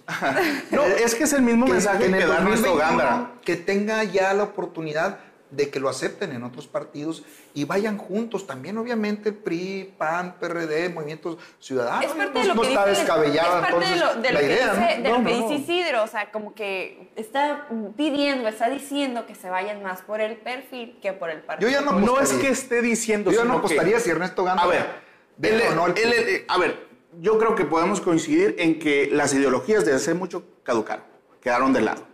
No, 0.72 0.84
es 0.86 1.16
que 1.16 1.24
es 1.24 1.32
el 1.32 1.44
mismo 1.44 1.66
mensaje 1.66 2.00
que, 2.00 2.06
en 2.08 2.16
el 2.16 2.28
da 2.28 2.40
Ernesto 2.40 2.68
2021 2.68 2.78
Gándara. 2.78 3.32
Que 3.42 3.56
tenga 3.56 4.04
ya 4.04 4.34
la 4.34 4.44
oportunidad 4.44 5.20
de 5.50 5.70
que 5.70 5.80
lo 5.80 5.88
acepten 5.90 6.32
en 6.34 6.44
otros 6.44 6.68
partidos 6.68 7.24
y 7.54 7.64
vayan 7.64 7.98
juntos. 7.98 8.46
También, 8.46 8.78
obviamente, 8.78 9.30
el 9.30 9.36
PRI, 9.36 9.94
PAN, 9.98 10.36
PRD, 10.40 10.90
Movimientos 10.90 11.38
Ciudadanos. 11.60 12.06
es 12.06 12.12
parte 12.12 12.34
no, 12.34 12.40
de 12.42 12.48
lo 12.48 12.56
no 12.56 12.62
que 12.62 12.68
está 12.70 12.86
dice, 12.86 13.00
descabellada 13.02 13.48
es 13.62 13.68
parte 13.68 13.68
entonces 13.88 13.94
de 13.94 14.00
lo, 14.16 14.22
de 14.22 14.28
lo 14.30 14.34
la 14.34 14.40
que 14.40 14.46
idea, 14.46 14.74
dice, 14.74 14.80
¿no? 14.98 15.04
de 15.04 15.10
lo 15.10 15.18
No, 15.20 15.26
que 15.30 15.36
no. 15.40 15.48
dice 15.50 15.54
Isidro, 15.64 16.04
o 16.04 16.08
sea, 16.08 16.32
como 16.32 16.54
que 16.54 17.10
está 17.16 17.68
pidiendo, 17.96 18.48
está 18.48 18.70
diciendo 18.70 19.26
que 19.26 19.36
se 19.36 19.50
vayan 19.50 19.82
más 19.84 20.02
por 20.02 20.20
el 20.22 20.36
perfil 20.38 20.98
que 21.02 21.14
por 21.14 21.30
el 21.30 21.42
partido. 21.42 21.70
Yo 21.72 21.80
ya 21.80 21.84
no 21.86 22.00
No 22.00 22.20
es 22.20 22.34
que 22.34 22.50
esté 22.50 22.82
diciendo. 22.82 23.32
Yo 23.32 23.40
ya 23.40 23.46
no 23.46 23.54
que- 23.54 23.58
apostaría 23.60 24.00
si 24.00 24.10
Ernesto 24.10 24.44
Gándara 24.44 24.68
A 24.68 24.72
ver, 24.72 25.62
o 25.72 25.76
no 25.76 25.88
eh, 25.96 26.46
a 26.48 26.58
ver, 26.58 26.88
yo 27.22 27.38
creo 27.40 27.56
que 27.56 27.64
podemos 27.66 28.02
coincidir 28.02 28.56
en 28.60 28.80
que 28.80 29.10
las 29.12 29.34
ideologías 29.34 29.86
desde 29.86 29.96
hace 29.98 30.14
mucho 30.14 30.44
caducaron, 30.64 31.06
quedaron 31.42 31.72
de 31.74 31.82
lado. 31.82 32.06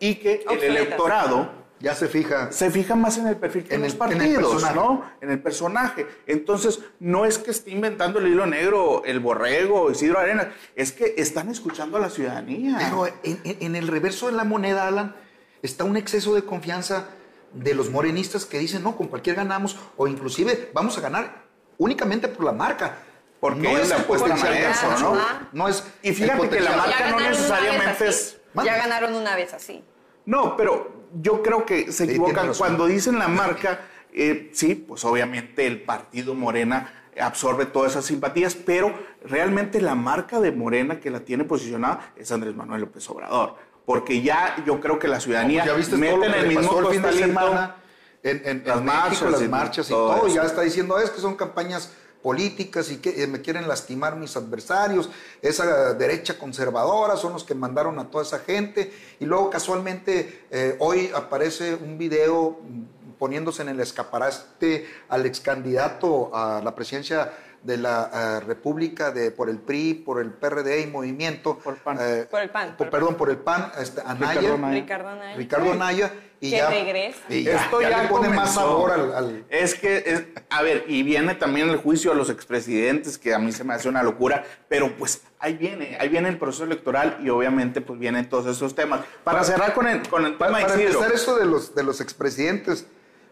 Y 0.00 0.14
que 0.16 0.44
el 0.48 0.62
electorado 0.62 1.50
Ya 1.80 1.94
se 1.94 2.08
fija. 2.08 2.50
se 2.50 2.70
fija 2.70 2.94
más 2.96 3.18
en 3.18 3.26
el 3.28 3.36
perfil 3.36 3.62
que 3.64 3.74
en, 3.74 3.84
En 3.84 3.84
los 3.84 3.94
el- 3.94 4.12
en 4.12 4.20
el 4.22 4.34
partidos. 4.34 4.74
¿no? 4.74 5.04
En 5.20 5.30
el 5.30 5.40
personaje. 5.40 6.06
Entonces, 6.26 6.80
no 6.98 7.24
es 7.24 7.38
que 7.38 7.50
esté 7.52 7.70
inventando 7.70 8.18
el 8.18 8.26
hilo 8.26 8.46
negro, 8.46 9.02
el 9.04 9.20
borrego, 9.20 9.90
Isidro 9.90 10.18
Arenas, 10.18 10.48
es 10.74 10.92
que 10.92 11.14
están 11.18 11.48
escuchando 11.50 11.96
a 11.96 12.00
la 12.00 12.10
ciudadanía. 12.10 12.76
Pero 12.80 13.06
en, 13.06 13.40
en- 13.44 13.56
en 13.60 13.76
el 13.76 13.86
reverso 13.88 14.26
de 14.26 14.32
la 14.32 14.44
moneda, 14.44 14.88
Alan, 14.88 15.14
está 15.62 15.84
un 15.84 15.96
exceso 15.96 16.34
de 16.34 16.42
confianza 16.42 17.06
de 17.52 17.74
los 17.74 17.90
morenistas 17.90 18.44
que 18.44 18.58
dicen, 18.58 18.82
no, 18.82 18.96
con 18.96 19.06
cualquier 19.08 19.36
ganamos, 19.36 19.76
o 19.96 20.06
inclusive 20.08 20.70
vamos 20.74 20.98
a 20.98 21.00
ganar 21.00 21.44
únicamente 21.78 22.28
por 22.28 22.44
la 22.44 22.52
marca. 22.52 22.96
Porque 23.40 23.60
no 23.62 23.78
es 23.78 23.88
le 23.88 23.94
el 23.94 24.00
apuestan 24.00 24.32
a 24.32 24.34
potencial 24.34 24.74
¿no? 25.00 25.16
No 25.52 25.68
es 25.68 25.84
Y 26.02 26.12
fíjate 26.12 26.48
que 26.48 26.58
la 26.60 26.76
marca 26.76 27.10
no 27.12 27.20
necesariamente 27.20 28.08
es-. 28.08 28.36
Ya 28.64 28.76
ganaron 28.76 29.14
una 29.14 29.36
vez 29.36 29.54
así. 29.54 29.84
No, 30.28 30.56
pero 30.58 31.06
yo 31.22 31.42
creo 31.42 31.64
que 31.64 31.90
se 31.90 32.04
Sí, 32.04 32.10
equivocan. 32.10 32.52
Cuando 32.52 32.86
dicen 32.86 33.18
la 33.18 33.28
marca, 33.28 33.80
eh, 34.12 34.50
sí, 34.52 34.74
pues 34.74 35.02
obviamente 35.06 35.66
el 35.66 35.80
partido 35.82 36.34
Morena 36.34 36.92
absorbe 37.18 37.64
todas 37.64 37.92
esas 37.92 38.04
simpatías, 38.04 38.54
pero 38.54 38.92
realmente 39.24 39.80
la 39.80 39.94
marca 39.94 40.38
de 40.38 40.52
Morena 40.52 41.00
que 41.00 41.10
la 41.10 41.20
tiene 41.20 41.44
posicionada 41.44 42.12
es 42.14 42.30
Andrés 42.30 42.54
Manuel 42.54 42.82
López 42.82 43.08
Obrador. 43.08 43.54
Porque 43.86 44.20
ya 44.20 44.62
yo 44.66 44.80
creo 44.80 44.98
que 44.98 45.08
la 45.08 45.18
ciudadanía 45.18 45.62
Pues 45.62 45.72
ya 45.72 45.76
viste 45.78 45.96
mete 45.96 46.14
todo 46.14 46.24
en 46.26 46.34
el 46.34 46.46
mismo 46.48 46.68
costalito. 46.82 47.12
semana 47.12 47.76
en, 48.22 48.42
en- 48.44 48.62
Las 48.66 48.78
en 48.78 48.84
marchas 48.84 49.30
las 49.32 49.42
y 49.42 49.48
marchas 49.48 49.86
y 49.88 49.90
todo 49.92 50.14
todo, 50.14 50.28
ya 50.28 50.42
está 50.42 50.60
diciendo 50.60 50.98
es 50.98 51.08
que 51.08 51.20
son 51.22 51.36
campañas 51.36 51.94
políticas 52.22 52.90
y 52.90 52.98
que 52.98 53.22
eh, 53.22 53.26
me 53.26 53.40
quieren 53.40 53.68
lastimar 53.68 54.16
mis 54.16 54.36
adversarios, 54.36 55.08
esa 55.42 55.94
derecha 55.94 56.38
conservadora 56.38 57.16
son 57.16 57.32
los 57.32 57.44
que 57.44 57.54
mandaron 57.54 57.98
a 57.98 58.10
toda 58.10 58.24
esa 58.24 58.40
gente 58.40 58.92
y 59.20 59.24
luego 59.24 59.50
casualmente 59.50 60.44
eh, 60.50 60.76
hoy 60.80 61.10
aparece 61.14 61.74
un 61.74 61.96
video 61.96 62.58
mm, 62.62 63.14
poniéndose 63.18 63.62
en 63.62 63.68
el 63.70 63.80
escaparate 63.80 64.86
al 65.08 65.26
ex 65.26 65.40
candidato 65.40 66.30
a 66.34 66.60
la 66.62 66.74
presidencia 66.74 67.32
de 67.62 67.76
la 67.76 68.10
eh, 68.12 68.40
República 68.46 69.10
de, 69.10 69.32
por 69.32 69.48
el 69.50 69.58
PRI, 69.58 69.94
por 69.94 70.20
el 70.20 70.30
PRD 70.32 70.82
y 70.82 70.86
Movimiento. 70.86 71.58
Por 71.58 71.76
PAN. 71.78 71.98
eh, 72.00 72.26
Por 72.30 72.40
el 72.40 72.50
PAN, 72.50 72.76
por- 72.76 72.86
el 72.86 72.90
perdón, 72.92 73.14
por 73.16 73.30
el 73.30 73.38
PAN, 73.38 73.72
este, 73.80 74.00
Anaya. 74.04 74.40
Ricardo 74.40 74.54
Anaya. 74.54 74.76
Ricardo 74.80 75.08
Anaya. 75.08 75.36
Ricardo 75.36 75.72
Anaya 75.72 76.12
y 76.40 76.50
Que 76.50 76.56
ya, 76.56 77.14
y 77.28 77.42
ya, 77.42 77.56
Esto 77.64 77.80
ya 77.82 77.90
ya 77.90 78.02
le 78.04 78.08
pone 78.08 78.28
más 78.28 78.54
sabor 78.54 78.92
al, 78.92 79.12
al- 79.14 79.44
Es 79.50 79.74
que, 79.74 79.96
es- 80.06 80.22
a 80.50 80.62
ver, 80.62 80.84
y 80.86 81.02
viene 81.02 81.34
también 81.34 81.68
el 81.68 81.76
juicio 81.78 82.12
a 82.12 82.14
los 82.14 82.30
expresidentes, 82.30 83.18
que 83.18 83.34
a 83.34 83.38
mí 83.38 83.50
se 83.52 83.64
me 83.64 83.74
hace 83.74 83.88
una 83.88 84.02
locura, 84.04 84.44
pero 84.68 84.96
pues 84.96 85.22
ahí 85.40 85.54
viene, 85.56 85.96
ahí 86.00 86.08
viene 86.08 86.28
el 86.28 86.38
proceso 86.38 86.64
electoral 86.64 87.18
y 87.22 87.28
obviamente 87.28 87.80
pues 87.80 87.98
vienen 87.98 88.28
todos 88.28 88.46
esos 88.46 88.74
temas. 88.74 89.00
Para, 89.24 89.42
cerrar 89.42 89.74
con 89.74 89.88
el, 89.88 90.06
con 90.08 90.24
el 90.26 90.34
para, 90.34 90.52
tema 90.52 90.66
para 90.66 90.80
Isidro, 90.80 91.00
empezar 91.00 91.14
eso 91.14 91.36
de 91.36 91.46
los 91.46 91.74
de 91.74 91.82
los 91.82 92.00
expresidentes 92.00 92.86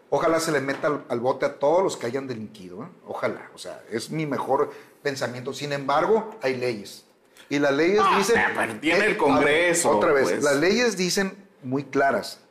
ojalá 0.09 0.39
se 0.39 0.51
le 0.51 0.61
meta 0.61 0.87
al, 0.87 1.03
al 1.09 1.19
bote 1.19 1.45
a 1.45 1.59
todos 1.59 1.83
los 1.83 1.97
que 1.97 2.05
hayan 2.05 2.27
delinquido 2.27 2.83
¿eh? 2.83 2.87
ojalá 3.07 3.49
o 3.53 3.57
sea 3.57 3.81
es 3.91 4.09
mi 4.09 4.25
mejor 4.25 4.71
pensamiento. 5.03 5.53
Sin 5.53 5.71
embargo 5.73 6.37
hay 6.41 6.55
leyes. 6.57 7.05
Y 7.49 7.59
las 7.59 7.71
leyes 7.73 8.01
Ah, 8.03 8.15
dicen 8.17 8.79
tiene 8.81 8.99
el 8.99 9.05
ver, 9.11 9.17
Congreso, 9.17 9.91
otra 9.97 10.11
vez 10.11 10.23
pues. 10.29 10.43
las 10.43 10.57
leyes 10.57 10.97
dicen 10.97 11.33
muy 11.63 11.83
claras 11.85 12.41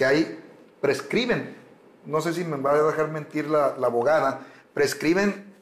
que 0.00 0.06
hay 0.06 0.38
prescriben 0.80 1.54
no 2.06 2.22
sé 2.22 2.32
si 2.32 2.42
me 2.42 2.56
va 2.56 2.72
a 2.72 2.82
dejar 2.82 3.08
mentir 3.08 3.46
la, 3.50 3.76
la 3.76 3.88
abogada 3.88 4.40
prescriben 4.72 5.52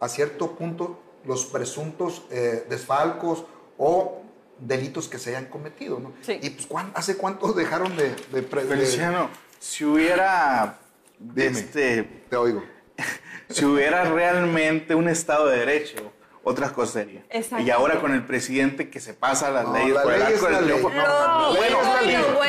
a 0.00 0.08
cierto 0.10 0.54
punto 0.54 1.00
los 1.24 1.46
presuntos 1.46 2.24
eh, 2.30 2.66
desfalcos 2.68 3.46
o 3.78 4.20
delitos 4.58 5.08
que 5.08 5.18
se 5.18 5.30
hayan 5.30 5.46
cometido, 5.46 5.98
¿no? 5.98 6.12
Sí. 6.20 6.38
Y 6.42 6.50
pues, 6.50 6.66
¿cuán- 6.66 6.92
¿hace 6.94 7.16
cuánto 7.16 7.52
dejaron 7.54 7.96
de... 7.96 8.14
de 8.32 8.42
pre- 8.42 8.64
de- 8.64 8.68
Feliciano, 8.76 9.30
si 9.58 9.84
hubiera, 9.86 10.78
Dime. 11.18 11.46
este, 11.58 12.02
te 12.28 12.36
oigo. 12.36 12.62
si 13.48 13.64
hubiera 13.64 14.04
realmente 14.04 14.94
un 14.94 15.08
Estado 15.08 15.46
de 15.48 15.58
Derecho, 15.60 16.12
otras 16.48 16.70
cosas. 16.70 17.06
Exacto. 17.30 17.64
Y 17.64 17.70
ahora 17.72 17.98
con 18.00 18.14
el 18.14 18.24
presidente 18.24 18.88
que 18.88 19.00
se 19.00 19.14
pasa 19.14 19.50
las 19.50 19.64
No, 19.64 19.72
leyes 19.74 19.94
la 19.94 20.02
por 20.04 20.12
el 20.12 20.20
ley 20.20 20.32
arco 20.34 20.46
del 20.46 20.64
triunfo. 20.64 20.90
No, 20.90 21.54
bueno, 21.56 21.78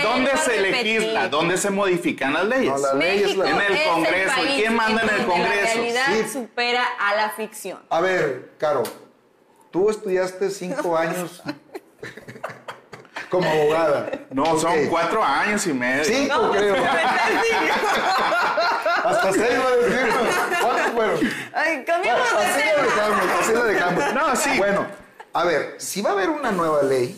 ¿dónde 0.04 0.38
se 0.38 0.62
legisla? 0.62 1.28
¿Dónde 1.30 1.58
se 1.58 1.72
modifican 1.72 2.34
las 2.34 2.46
leyes? 2.46 2.72
No, 2.72 2.78
la 2.78 2.94
ley 2.94 3.24
es 3.24 3.36
la- 3.36 3.46
México 3.46 3.60
En 3.60 3.72
el 3.72 3.78
es 3.82 3.88
Congreso. 3.88 4.36
¿Quién 4.56 4.76
manda 4.76 5.02
en 5.02 5.10
el 5.10 5.26
Congreso? 5.26 5.64
La 5.66 5.74
realidad 5.74 6.06
Sí. 6.14 6.30
supera 6.30 6.84
a 7.00 7.16
la 7.16 7.32
ficción. 7.32 7.80
A 7.90 8.00
ver, 8.00 8.52
Caro, 8.60 8.84
tú 9.72 9.90
estudiaste 9.90 10.52
cinco 10.52 10.96
años 11.00 11.42
como 13.32 13.50
abogada. 13.50 14.12
No, 14.30 14.60
son 14.60 14.86
cuatro 14.92 15.24
años 15.24 15.66
y 15.66 15.74
medio. 15.74 16.06
Cinco, 16.06 16.52
creo. 16.52 16.76
Hasta 19.04 19.32
seis 19.34 19.48
iba 19.54 19.68
a 19.68 19.76
decir. 19.76 20.14
Ay, 21.54 21.76
Bueno, 21.78 21.84
cambiamos 21.86 22.32
de 22.32 22.46
así 22.46 22.62
dejamos, 22.62 23.26
así 23.42 23.54
la 23.54 23.64
dejamos. 23.64 24.14
No, 24.14 24.36
sí. 24.36 24.50
Bueno, 24.58 24.88
A 25.34 25.44
ver, 25.44 25.76
si 25.78 26.02
va 26.02 26.10
a 26.12 26.14
haber 26.14 26.30
una 26.30 26.52
nueva 26.52 26.82
ley, 26.84 27.16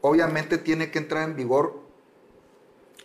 obviamente 0.00 0.58
tiene 0.58 0.90
que 0.90 0.98
entrar 0.98 1.24
en 1.24 1.34
vigor 1.34 1.82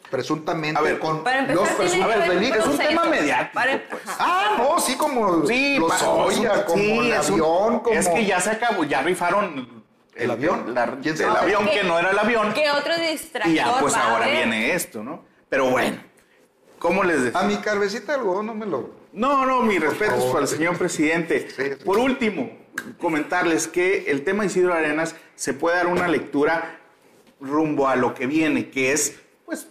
presuntamente 0.10 0.78
A 0.78 0.84
ver, 0.84 1.00
con 1.00 1.24
Para 1.24 1.40
empezar, 1.40 1.56
los 1.64 1.70
presuntos 1.70 2.28
delitos. 2.28 2.60
es 2.60 2.66
un 2.68 2.78
tema 2.78 3.06
mediático, 3.06 3.54
Para- 3.54 3.82
pues. 3.90 4.02
Ah, 4.20 4.56
no, 4.58 4.80
sí, 4.80 4.96
como 4.98 5.48
Sí, 5.48 5.78
los 5.80 5.90
pa- 5.92 5.98
Soya, 5.98 6.66
como 6.66 6.78
sí, 6.78 7.00
el 7.00 7.14
es 7.14 7.30
un- 7.30 7.34
avión, 7.42 7.80
como... 7.80 7.96
Es 8.00 8.10
que 8.10 8.26
ya 8.26 8.40
se 8.42 8.52
acabó, 8.52 8.84
ya 8.84 9.02
rifaron 9.02 9.82
¿El 10.14 10.30
avión? 10.30 10.74
la- 10.76 10.98
¿Quién 11.02 11.16
el 11.16 11.30
avión 11.38 11.66
¿Qué- 11.66 11.72
que 11.80 11.84
no 11.86 11.98
era 11.98 12.12
el 12.12 12.20
avión. 12.20 12.54
¿Qué 12.54 12.70
otro 12.70 12.94
distractor 12.98 13.52
Y 13.52 13.56
ya, 13.56 13.80
pues 13.80 13.96
ahora 13.96 14.28
viene 14.28 14.74
esto, 14.76 15.02
¿no? 15.02 15.24
Pero 15.48 15.70
bueno, 15.70 15.98
¿cómo 16.78 17.04
les 17.04 17.24
decía? 17.24 17.40
A 17.40 17.44
mi 17.44 17.58
carvecita 17.58 18.14
algodón 18.14 18.46
no 18.48 18.54
me 18.54 18.66
lo... 18.66 19.01
No, 19.14 19.46
no, 19.46 19.62
mi 19.62 19.78
respeto 19.78 20.12
favor. 20.12 20.32
para 20.32 20.44
el 20.44 20.48
señor 20.48 20.78
presidente. 20.78 21.50
Sí, 21.50 21.64
sí. 21.78 21.84
Por 21.84 21.98
último, 21.98 22.52
comentarles 22.98 23.68
que 23.68 24.10
el 24.12 24.24
tema 24.24 24.44
de 24.44 24.48
Isidro 24.48 24.74
Arenas 24.74 25.16
se 25.36 25.54
puede 25.54 25.78
dar 25.78 25.88
una 25.88 26.08
lectura 26.08 26.80
rumbo 27.40 27.88
a 27.88 27.96
lo 27.96 28.14
que 28.14 28.28
viene, 28.28 28.70
que 28.70 28.92
es, 28.94 29.20
pues, 29.46 29.68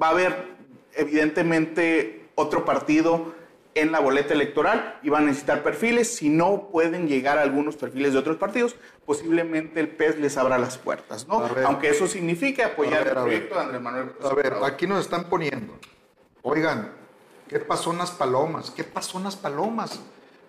va 0.00 0.08
a 0.08 0.10
haber 0.10 0.58
evidentemente 0.94 2.28
otro 2.34 2.64
partido 2.64 3.34
en 3.74 3.92
la 3.92 4.00
boleta 4.00 4.34
electoral 4.34 4.98
y 5.02 5.08
van 5.08 5.24
a 5.24 5.26
necesitar 5.26 5.62
perfiles. 5.62 6.16
Si 6.16 6.28
no 6.28 6.68
pueden 6.70 7.06
llegar 7.08 7.38
a 7.38 7.42
algunos 7.42 7.76
perfiles 7.76 8.12
de 8.12 8.18
otros 8.18 8.36
partidos, 8.36 8.76
posiblemente 9.04 9.80
el 9.80 9.88
PES 9.88 10.18
les 10.18 10.36
abra 10.36 10.58
las 10.58 10.78
puertas, 10.78 11.28
¿no? 11.28 11.40
Ver. 11.40 11.64
Aunque 11.64 11.88
eso 11.88 12.06
signifique 12.06 12.62
apoyar 12.62 13.04
ver, 13.04 13.08
el 13.08 13.22
proyecto 13.22 13.54
de 13.54 13.60
Andrés 13.60 13.80
Manuel. 13.80 14.12
A 14.22 14.34
ver, 14.34 14.54
aquí 14.64 14.86
nos 14.86 15.00
están 15.00 15.24
poniendo. 15.28 15.78
Oigan, 16.42 16.92
¿qué 17.48 17.58
pasó 17.58 17.92
en 17.92 17.98
las 17.98 18.10
palomas? 18.10 18.70
¿Qué 18.70 18.84
pasó 18.84 19.18
en 19.18 19.24
las 19.24 19.36
palomas? 19.36 20.00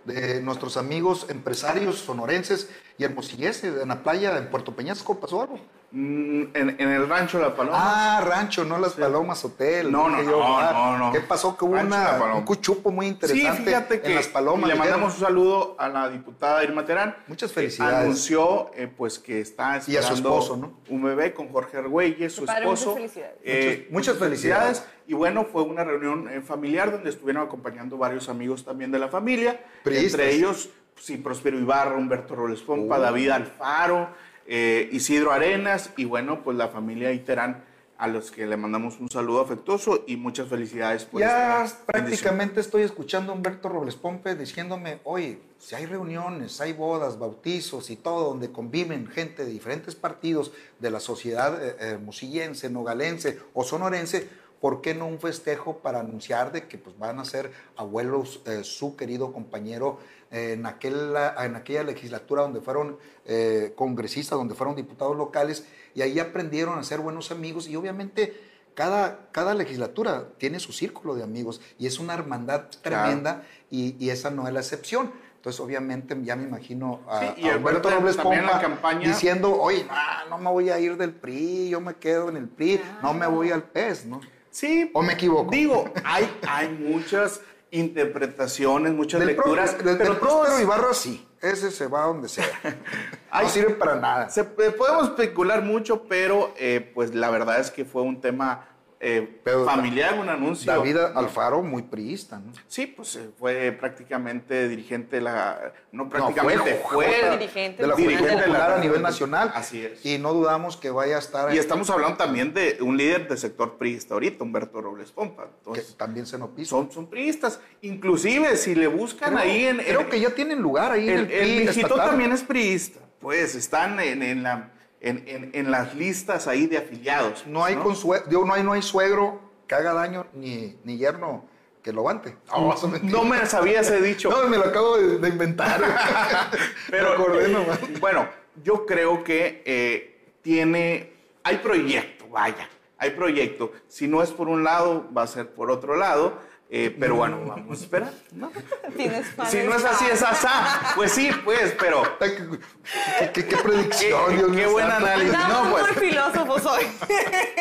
De 0.05 0.41
nuestros 0.41 0.77
amigos 0.77 1.25
empresarios 1.29 1.99
sonorenses 1.99 2.69
y 2.97 3.03
hermosillenses 3.03 3.81
en 3.81 3.87
la 3.89 4.01
playa 4.01 4.37
en 4.37 4.49
Puerto 4.49 4.75
Peñasco, 4.75 5.19
¿pasó 5.19 5.41
algo? 5.41 5.59
En, 5.91 6.51
en 6.53 6.79
el 6.79 7.09
rancho 7.09 7.39
La 7.39 7.55
Paloma. 7.55 7.77
Ah, 8.17 8.21
rancho, 8.21 8.63
no 8.63 8.77
las 8.77 8.93
palomas 8.93 9.43
hotel. 9.43 9.91
No, 9.91 10.07
no, 10.07 10.21
yo, 10.21 10.39
no, 10.39 10.71
no, 10.71 10.97
no. 10.99 11.11
¿Qué 11.11 11.19
pasó? 11.21 11.57
Que 11.57 11.65
hubo 11.65 11.79
una- 11.79 12.35
un 12.35 12.43
cuchupo 12.43 12.91
muy 12.91 13.07
interesante 13.07 13.57
Sí, 13.57 13.65
fíjate 13.65 13.99
que 14.01 14.09
en 14.09 14.15
las 14.15 14.27
palomas. 14.27 14.67
le 14.67 14.73
dijeron. 14.75 14.91
mandamos 14.91 15.15
un 15.15 15.19
saludo 15.25 15.75
a 15.79 15.89
la 15.89 16.07
diputada 16.09 16.63
Irma 16.63 16.85
Terán. 16.85 17.15
Muchas 17.27 17.49
que 17.49 17.55
felicidades. 17.55 18.03
Anunció 18.03 18.69
eh, 18.75 18.87
pues 18.95 19.17
que 19.17 19.41
está 19.41 19.77
Y 19.87 19.97
a 19.97 20.03
su 20.03 20.13
esperando 20.13 20.29
esposo, 20.29 20.57
¿no? 20.57 20.73
un 20.89 21.01
bebé 21.01 21.33
con 21.33 21.49
Jorge 21.49 21.77
Argüelles, 21.77 22.33
su 22.33 22.45
padre, 22.45 22.65
muchas 22.65 22.79
esposo. 22.81 22.95
felicidades. 22.95 23.35
Eh, 23.43 23.87
Muchas- 23.89 23.91
muchas 24.13 24.17
felicidades. 24.17 24.85
Y 25.07 25.13
bueno, 25.15 25.43
fue 25.51 25.63
una 25.63 25.83
reunión 25.83 26.29
eh, 26.29 26.41
familiar 26.41 26.91
donde 26.91 27.09
estuvieron 27.09 27.41
acompañando 27.47 27.97
varios 27.97 28.29
amigos 28.29 28.63
también 28.63 28.91
de 28.91 28.99
la 28.99 29.07
familia. 29.07 29.59
Priistas. 29.83 30.11
Entre 30.19 30.35
ellos, 30.35 30.69
sí, 30.97 31.17
Próspero 31.17 31.57
Ibarra, 31.57 31.95
Humberto 31.95 32.35
Robles 32.35 32.61
Pompa, 32.61 32.99
Uh. 32.99 33.01
David 33.01 33.29
Alfaro, 33.31 34.09
eh, 34.49 34.89
Isidro 34.91 35.31
Arenas 35.31 35.91
y 35.95 36.05
bueno, 36.05 36.43
pues 36.43 36.57
la 36.57 36.69
familia 36.69 37.13
Iterán 37.13 37.63
a 37.99 38.07
los 38.07 38.31
que 38.31 38.47
le 38.47 38.57
mandamos 38.57 38.99
un 38.99 39.11
saludo 39.11 39.41
afectuoso 39.41 40.05
y 40.07 40.15
muchas 40.15 40.47
felicidades 40.47 41.03
por 41.03 41.21
Ya 41.21 41.67
prácticamente 41.85 42.61
estoy 42.61 42.83
escuchando 42.83 43.31
a 43.31 43.35
Humberto 43.35 43.69
Robles 43.69 43.95
Pompe 43.95 44.35
diciéndome, 44.35 45.01
oye, 45.03 45.39
si 45.59 45.75
hay 45.75 45.85
reuniones, 45.85 46.61
hay 46.61 46.73
bodas, 46.73 47.19
bautizos 47.19 47.89
y 47.89 47.97
todo, 47.97 48.29
donde 48.29 48.51
conviven 48.51 49.05
gente 49.05 49.45
de 49.45 49.51
diferentes 49.51 49.95
partidos 49.95 50.51
de 50.79 50.89
la 50.89 51.01
sociedad 51.01 51.61
eh, 51.61 51.75
hermosillense, 51.91 52.69
nogalense 52.69 53.37
o 53.53 53.65
sonorense, 53.65 54.29
¿por 54.61 54.81
qué 54.81 54.95
no 54.95 55.05
un 55.05 55.19
festejo 55.19 55.79
para 55.79 55.99
anunciar 55.99 56.53
de 56.53 56.67
que 56.67 56.77
pues, 56.77 56.97
van 56.97 57.19
a 57.19 57.25
ser 57.25 57.51
abuelos 57.75 58.41
eh, 58.45 58.63
su 58.63 58.95
querido 58.95 59.33
compañero 59.33 59.99
en, 60.31 60.65
aquella, 60.65 61.35
en 61.45 61.55
aquella 61.55 61.83
legislatura 61.83 62.43
donde 62.43 62.61
fueron 62.61 62.97
eh, 63.25 63.73
congresistas, 63.75 64.37
donde 64.37 64.55
fueron 64.55 64.75
diputados 64.75 65.15
locales 65.15 65.65
y 65.95 66.01
ahí 66.01 66.19
aprendieron 66.19 66.77
a 66.77 66.83
ser 66.83 66.99
buenos 66.99 67.31
amigos 67.31 67.67
y 67.67 67.75
obviamente 67.75 68.39
cada, 68.75 69.27
cada 69.31 69.53
legislatura 69.55 70.29
tiene 70.37 70.59
su 70.59 70.71
círculo 70.71 71.15
de 71.15 71.23
amigos 71.23 71.59
y 71.77 71.87
es 71.87 71.99
una 71.99 72.13
hermandad 72.13 72.65
tremenda 72.81 73.43
y, 73.69 73.95
y 74.03 74.09
esa 74.11 74.29
no 74.29 74.47
es 74.47 74.53
la 74.53 74.59
excepción. 74.61 75.11
Entonces, 75.35 75.59
obviamente, 75.61 76.17
ya 76.21 76.35
me 76.35 76.43
imagino 76.43 76.99
a, 77.07 77.19
Sí, 77.21 77.27
y 77.43 77.47
a 77.47 77.55
aparte, 77.55 77.89
Robles 77.89 78.17
Pompa 78.17 78.59
campaña- 78.59 79.07
diciendo, 79.07 79.53
oye, 79.59 79.85
no, 79.85 80.29
no 80.31 80.37
me 80.37 80.49
voy 80.49 80.69
a 80.69 80.77
ir 80.79 80.97
del 80.97 81.13
PRI, 81.13 81.69
yo 81.69 81.79
me 81.79 81.95
quedo 81.95 82.27
en 82.29 82.35
el 82.35 82.47
PRI, 82.49 82.81
no 83.01 83.13
me 83.13 83.25
voy 83.25 83.49
al 83.51 83.63
PES, 83.63 84.05
¿no? 84.05 84.19
Sí. 84.51 84.91
¿O 84.93 85.01
me 85.01 85.13
equivoco? 85.13 85.49
Digo, 85.51 85.85
hay, 86.03 86.29
hay 86.47 86.67
muchas 86.69 87.39
interpretaciones, 87.71 88.93
muchas 88.93 89.19
Del, 89.19 89.29
lecturas, 89.29 89.71
propio- 89.75 89.97
pero 89.97 90.09
del 90.11 90.17
Próspero 90.19 90.45
todas- 90.45 90.61
Ibarra 90.61 90.93
sí, 90.93 91.27
ese 91.41 91.71
se 91.71 91.87
va 91.87 92.01
donde 92.03 92.27
sea. 92.29 92.45
Ay, 93.31 93.45
no 93.45 93.51
sirve 93.51 93.73
para 93.75 93.95
nada. 93.95 94.29
se- 94.29 94.41
eh, 94.41 94.71
podemos 94.77 95.09
especular 95.09 95.61
mucho, 95.63 96.03
pero 96.07 96.53
eh, 96.57 96.91
pues 96.93 97.13
la 97.13 97.29
verdad 97.29 97.59
es 97.59 97.69
que 97.71 97.85
fue 97.85 98.01
un 98.01 98.21
tema 98.21 98.67
eh, 99.01 99.39
Pero 99.45 99.63
familiar, 99.65 100.19
un 100.19 100.27
anuncio. 100.27 100.69
David 100.71 100.97
Alfaro, 101.15 101.61
muy 101.63 101.83
priista, 101.83 102.37
¿no? 102.39 102.51
Sí, 102.67 102.85
pues 102.85 103.15
eh, 103.15 103.29
fue 103.39 103.71
prácticamente 103.71 104.67
dirigente 104.67 105.15
de 105.17 105.21
la... 105.21 105.71
No 105.93 106.09
prácticamente, 106.09 106.75
fue 106.83 107.05
fue, 107.05 107.15
Jota 107.21 107.37
dirigente 107.37 107.81
de 107.81 107.87
la 107.87 107.95
dirigente 107.95 108.25
de 108.27 108.35
la- 108.35 108.41
Popular 108.43 108.71
a 108.73 108.77
nivel 108.79 109.01
nacional. 109.01 109.51
Así 109.55 109.85
es. 109.85 110.05
Y 110.05 110.17
no 110.17 110.33
dudamos 110.33 110.75
que 110.75 110.89
vaya 110.89 111.15
a 111.15 111.19
estar 111.19 111.53
Y 111.53 111.57
estamos 111.57 111.89
hablando 111.89 112.17
también 112.17 112.53
de 112.53 112.77
un 112.81 112.97
líder 112.97 113.27
del 113.29 113.37
sector 113.37 113.77
priista 113.77 114.15
ahorita, 114.15 114.43
Humberto 114.43 114.81
Robles 114.81 115.11
Pompa. 115.11 115.43
que 115.45 115.49
Entonces, 115.59 115.95
también 115.95 116.25
se 116.25 116.37
nos 116.37 116.49
pisa. 116.49 116.71
son, 116.71 116.91
son 116.91 117.07
priistas. 117.09 117.61
Inclusive, 117.81 118.57
si 118.57 118.75
le 118.75 118.87
buscan 118.87 119.29
Creo, 119.35 119.39
ahí 119.45 119.65
en... 119.65 119.77
creo 119.77 120.01
en- 120.01 120.09
que 120.09 120.19
ya 120.19 120.29
tienen 120.31 120.59
lugar 120.61 120.91
ahí 120.91 121.07
El, 121.09 121.19
en 121.21 121.31
el, 121.31 121.59
el 121.61 121.69
estatal. 121.69 121.97
también 122.09 122.31
es 122.33 122.43
priista. 122.43 122.99
Pues 123.21 123.55
están 123.55 123.99
en, 123.99 124.23
en 124.23 124.43
la, 124.43 124.71
en, 125.01 125.23
en- 125.27 125.51
en 125.53 125.71
las 125.71 125.95
listas 125.95 126.47
ahí 126.47 126.67
de 126.67 126.77
afiliados. 126.77 127.45
No 127.47 127.63
hay, 127.63 127.75
consue- 127.75 128.23
digo, 128.25 128.45
no 128.45 128.53
hay, 128.53 128.63
no 128.63 128.73
hay 128.73 128.81
suegro 128.81 129.39
que 129.67 129.75
haga 129.75 129.93
daño 129.93 130.25
ni, 130.33 130.77
ni 130.83 130.97
yerno 130.97 131.45
que 131.83 131.93
lo 131.93 132.01
aguante. 132.01 132.35
No. 132.51 132.75
No 133.03 133.23
me 133.23 133.45
sabía 133.45 133.79
ese 133.81 134.01
dicho. 134.01 134.29
No, 134.29 134.47
me 134.49 134.57
lo 134.57 134.65
acabo 134.65 134.97
de, 134.97 135.17
de 135.19 135.29
inventar. 135.29 135.81
pero 136.89 137.13
acordé 137.13 137.47
nomás. 137.49 137.79
bueno, 137.99 138.27
yo 138.63 138.85
creo 138.85 139.23
que 139.23 139.61
eh, 139.65 140.33
tiene, 140.41 141.13
hay 141.43 141.57
proyecto, 141.57 142.27
vaya, 142.29 142.67
hay 142.97 143.11
proyecto. 143.11 143.71
Si 143.87 144.07
no 144.07 144.21
es 144.21 144.31
por 144.31 144.49
un 144.49 144.63
lado, 144.63 145.07
va 145.15 145.23
a 145.23 145.27
ser 145.27 145.49
por 145.53 145.71
otro 145.71 145.95
lado. 145.95 146.33
Eh, 146.69 146.95
pero 146.99 147.15
bueno, 147.15 147.39
vamos 147.45 147.79
a 147.79 147.83
esperar. 147.83 148.13
¿no? 148.31 148.51
Tienes 148.95 149.25
Si 149.49 149.57
no 149.63 149.75
es 149.75 149.83
así, 149.85 150.05
es 150.11 150.21
asá. 150.21 150.93
Pues 150.95 151.11
sí, 151.11 151.29
pues, 151.43 151.73
pero 151.79 152.03
Ay, 152.19 152.31
¿Qué, 152.37 153.31
qué- 153.31 153.31
qué 153.33 153.45
qué, 153.47 153.57
predicción, 153.57 154.35
Dios 154.37 154.51
qué 154.55 154.67
buen 154.67 154.87
santo. 154.87 155.05
análisis. 155.05 155.33
No, 155.33 155.71
pues, 155.71 155.83
muy 155.97 156.09
filósofos 156.09 156.65
hoy. 156.65 156.83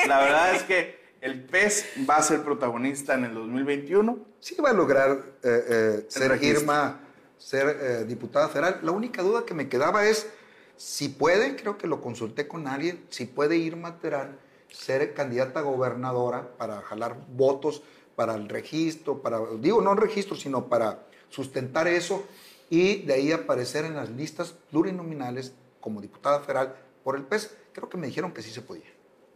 la 0.06 0.20
verdad 0.20 0.54
es 0.54 0.62
que 0.64 0.98
el 1.20 1.44
PES 1.44 1.86
va 2.08 2.16
a 2.16 2.22
ser 2.22 2.42
protagonista 2.42 3.14
en 3.14 3.24
el 3.24 3.34
2021. 3.34 4.18
Sí 4.40 4.54
va 4.60 4.70
a 4.70 4.74
lograr 4.74 5.10
eh, 5.42 5.64
eh, 5.68 6.06
ser. 6.08 6.42
Irma, 6.44 7.00
ser 7.38 7.68
eh, 7.80 8.04
diputada 8.04 8.48
federal. 8.48 8.80
La 8.82 8.92
única 8.92 9.22
duda 9.22 9.44
que 9.44 9.54
me 9.54 9.68
quedaba 9.68 10.04
es 10.06 10.28
si 10.76 11.08
puede, 11.08 11.56
creo 11.56 11.76
que 11.76 11.86
lo 11.88 12.00
consulté 12.00 12.46
con 12.46 12.68
alguien, 12.68 13.04
si 13.08 13.26
puede 13.26 13.56
Irma 13.56 13.98
Terán 13.98 14.38
ser 14.70 15.14
candidata 15.14 15.60
a 15.60 15.62
gobernadora 15.62 16.50
para 16.58 16.82
jalar 16.82 17.16
votos 17.28 17.82
para 18.18 18.34
el 18.34 18.48
registro, 18.48 19.22
para, 19.22 19.38
digo, 19.60 19.80
no 19.80 19.92
el 19.92 19.98
registro, 19.98 20.34
sino 20.34 20.66
para 20.66 21.06
sustentar 21.28 21.86
eso 21.86 22.24
y 22.68 23.02
de 23.02 23.12
ahí 23.14 23.30
aparecer 23.30 23.84
en 23.84 23.94
las 23.94 24.10
listas 24.10 24.56
plurinominales 24.72 25.54
como 25.80 26.00
diputada 26.00 26.40
federal 26.40 26.74
por 27.04 27.14
el 27.14 27.22
PES. 27.22 27.56
Creo 27.72 27.88
que 27.88 27.96
me 27.96 28.08
dijeron 28.08 28.32
que 28.32 28.42
sí 28.42 28.50
se 28.50 28.60
podía. 28.60 28.90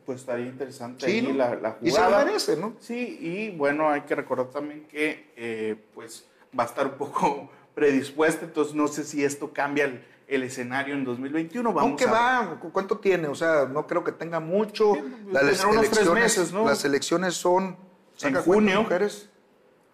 Pues 0.04 0.18
estaría 0.22 0.46
interesante 0.46 1.06
Sí, 1.06 1.18
ahí 1.18 1.22
¿no? 1.22 1.34
la, 1.34 1.54
la 1.54 1.78
Y 1.80 1.92
se 1.92 2.00
lo 2.00 2.06
jugada. 2.06 2.24
merece, 2.24 2.56
¿no? 2.56 2.74
Sí, 2.80 3.18
y 3.20 3.50
bueno, 3.56 3.88
hay 3.88 4.00
que 4.00 4.16
recordar 4.16 4.46
también 4.50 4.84
que 4.88 5.30
eh, 5.36 5.76
pues 5.94 6.26
va 6.58 6.64
a 6.64 6.66
estar 6.66 6.84
un 6.86 6.94
poco 6.98 7.48
predispuesta, 7.76 8.44
entonces 8.46 8.74
no 8.74 8.88
sé 8.88 9.04
si 9.04 9.22
esto 9.22 9.52
cambia 9.52 9.84
el, 9.84 10.04
el 10.26 10.42
escenario 10.42 10.94
en 10.94 11.04
2021. 11.04 11.72
Vamos 11.72 11.88
Aunque 11.88 12.04
a 12.06 12.10
va, 12.10 12.58
¿cu- 12.60 12.72
¿cuánto 12.72 12.98
tiene? 12.98 13.28
O 13.28 13.36
sea, 13.36 13.66
no 13.72 13.86
creo 13.86 14.02
que 14.02 14.10
tenga 14.10 14.40
mucho. 14.40 14.94
Sí, 14.94 15.02
Las 15.30 15.44
tendrá 15.46 15.68
unos 15.68 15.84
tres 15.88 15.98
elecciones- 16.08 16.14
meses, 16.24 16.52
¿no? 16.52 16.64
Las 16.64 16.84
elecciones 16.84 17.34
son... 17.34 17.91
¿saca 18.22 18.38
En 18.38 18.44
junio. 18.44 18.82
mujeres? 18.82 19.28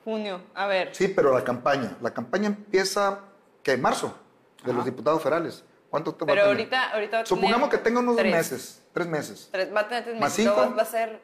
Junio, 0.05 0.41
a 0.55 0.67
ver. 0.67 0.95
Sí, 0.95 1.09
pero 1.09 1.33
la 1.35 1.45
campaña. 1.45 1.97
La 2.01 2.13
campaña 2.15 2.47
empieza, 2.47 3.21
¿qué? 3.63 3.73
En 3.73 3.83
marzo, 3.83 4.17
de 4.65 4.73
los 4.73 4.85
diputados 4.85 5.23
federales. 5.23 5.65
¿Cuánto 5.91 6.15
te 6.15 6.25
va 6.25 6.29
Pero 6.29 6.43
a 6.43 6.45
tener? 6.45 6.57
ahorita, 6.59 6.91
ahorita 6.93 7.17
va 7.19 7.23
a 7.23 7.27
Supongamos 7.27 7.69
que 7.71 7.79
tenga 7.79 8.01
unos 8.01 8.15
dos 8.17 8.23
tres. 8.23 8.33
meses, 8.35 8.83
tres 8.93 9.07
meses. 9.07 9.49
Tres, 9.51 9.75
va 9.75 9.81
a 9.81 9.89
tener 9.89 10.05
tres 10.05 10.21
¿Más 10.21 10.31
meses. 10.39 10.53
Cinco? 10.55 10.75
Va 10.77 10.83
a 10.83 10.85
ser 10.85 11.21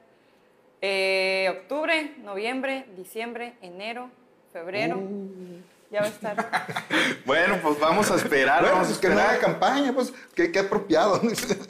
eh, 0.81 1.59
octubre, 1.62 2.17
noviembre, 2.23 2.87
diciembre, 2.97 3.57
enero, 3.62 4.11
febrero. 4.53 4.97
Uh. 4.99 5.61
Ya 5.90 6.01
va 6.01 6.07
a 6.07 6.11
estar. 6.11 6.37
Bueno, 7.27 7.59
pues 7.62 7.79
vamos 7.81 8.11
a 8.11 8.16
esperar, 8.16 8.61
Bueno, 8.61 8.75
vamos 8.77 8.88
a 8.88 8.90
pues 8.90 9.01
que 9.01 9.09
no 9.09 9.14
haga 9.14 9.35
esperar. 9.35 9.53
campaña, 9.53 9.92
pues 9.94 10.12
qué, 10.35 10.51
qué 10.53 10.59
apropiado. 10.61 11.20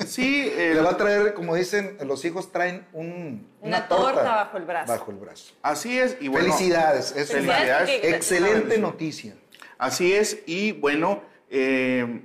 Sí, 0.06 0.50
Le 0.56 0.80
va 0.80 0.90
a 0.90 0.96
traer, 0.96 1.34
como 1.34 1.54
dicen, 1.54 1.96
los 2.04 2.24
hijos 2.24 2.50
traen 2.50 2.86
un, 2.92 3.46
Una 3.60 3.86
torta 3.86 4.22
bajo 4.22 4.56
el 4.56 4.64
brazo. 4.64 4.92
Bajo 4.92 5.10
el 5.10 5.16
brazo. 5.18 5.52
así 5.62 5.98
es. 5.98 6.16
Y 6.20 6.28
bueno, 6.28 6.46
Felicidades. 6.52 7.12
Es 7.16 7.30
Felicidades, 7.30 7.90
porque- 7.90 8.10
excelente 8.10 8.78
noticia. 8.78 9.34
Así 9.78 10.12
es, 10.12 10.38
y 10.46 10.72
bueno, 10.72 11.22
eh, 11.50 12.22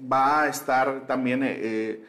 va 0.00 0.42
a 0.42 0.48
estar 0.48 1.06
también 1.06 1.42
eh, 1.42 1.56
eh, 1.60 2.04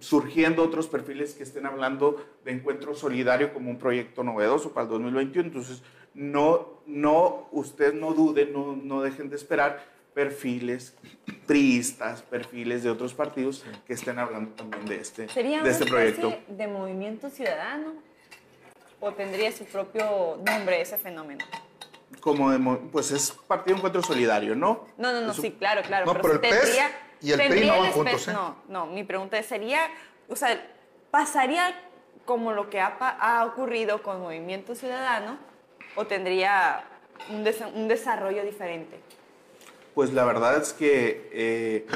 surgiendo 0.00 0.62
otros 0.62 0.86
perfiles 0.86 1.34
que 1.34 1.42
estén 1.42 1.66
hablando 1.66 2.24
de 2.44 2.52
encuentro 2.52 2.94
solidario 2.94 3.52
como 3.52 3.70
un 3.70 3.78
proyecto 3.78 4.22
novedoso 4.22 4.72
para 4.72 4.84
el 4.84 4.90
2021. 4.90 5.48
Entonces, 5.48 5.82
no, 6.16 6.80
no, 6.86 7.46
usted 7.52 7.92
no 7.94 8.12
dude, 8.14 8.46
no, 8.46 8.74
no 8.74 9.02
dejen 9.02 9.28
de 9.28 9.36
esperar 9.36 9.84
perfiles 10.14 10.96
priistas, 11.46 12.22
perfiles 12.22 12.82
de 12.82 12.90
otros 12.90 13.12
partidos 13.12 13.64
que 13.86 13.92
estén 13.92 14.18
hablando 14.18 14.50
también 14.52 14.86
de 14.86 14.96
este, 14.96 15.28
¿Sería 15.28 15.62
de 15.62 15.70
este 15.70 15.84
una 15.84 15.92
proyecto. 15.92 16.28
especie 16.28 16.56
de 16.56 16.66
movimiento 16.68 17.28
ciudadano 17.28 17.92
o 18.98 19.12
tendría 19.12 19.52
su 19.52 19.64
propio 19.66 20.38
nombre 20.44 20.80
ese 20.80 20.96
fenómeno? 20.96 21.44
Como 22.20 22.50
de 22.50 22.58
pues 22.90 23.10
es 23.10 23.30
Partido 23.46 23.76
Encuentro 23.76 24.02
Solidario, 24.02 24.56
¿no? 24.56 24.86
No, 24.96 25.12
no, 25.12 25.20
no, 25.20 25.34
sí, 25.34 25.52
claro, 25.52 25.82
claro. 25.82 26.06
No, 26.06 26.14
pero 26.14 26.34
el 26.34 26.40
PES 26.40 26.50
tendría- 26.62 26.90
y 27.20 27.32
el 27.32 27.48
PRI 27.48 27.66
no 27.66 27.76
van 27.76 27.84
el 27.86 27.92
juntos, 27.92 28.14
PES- 28.14 28.28
¿eh? 28.28 28.32
No, 28.32 28.56
no, 28.68 28.86
mi 28.86 29.04
pregunta 29.04 29.38
es, 29.38 29.44
¿sería, 29.46 29.80
o 30.30 30.36
sea, 30.36 30.66
pasaría 31.10 31.74
como 32.24 32.52
lo 32.52 32.70
que 32.70 32.80
ha 32.80 33.44
ocurrido 33.52 34.02
con 34.02 34.20
Movimiento 34.22 34.74
Ciudadano 34.74 35.36
o 35.96 36.06
tendría 36.06 36.84
un, 37.30 37.44
un 37.74 37.88
desarrollo 37.88 38.44
diferente? 38.44 39.00
Pues 39.94 40.12
la 40.12 40.24
verdad 40.24 40.60
es 40.60 40.72
que 40.72 41.30
eh, 41.32 41.86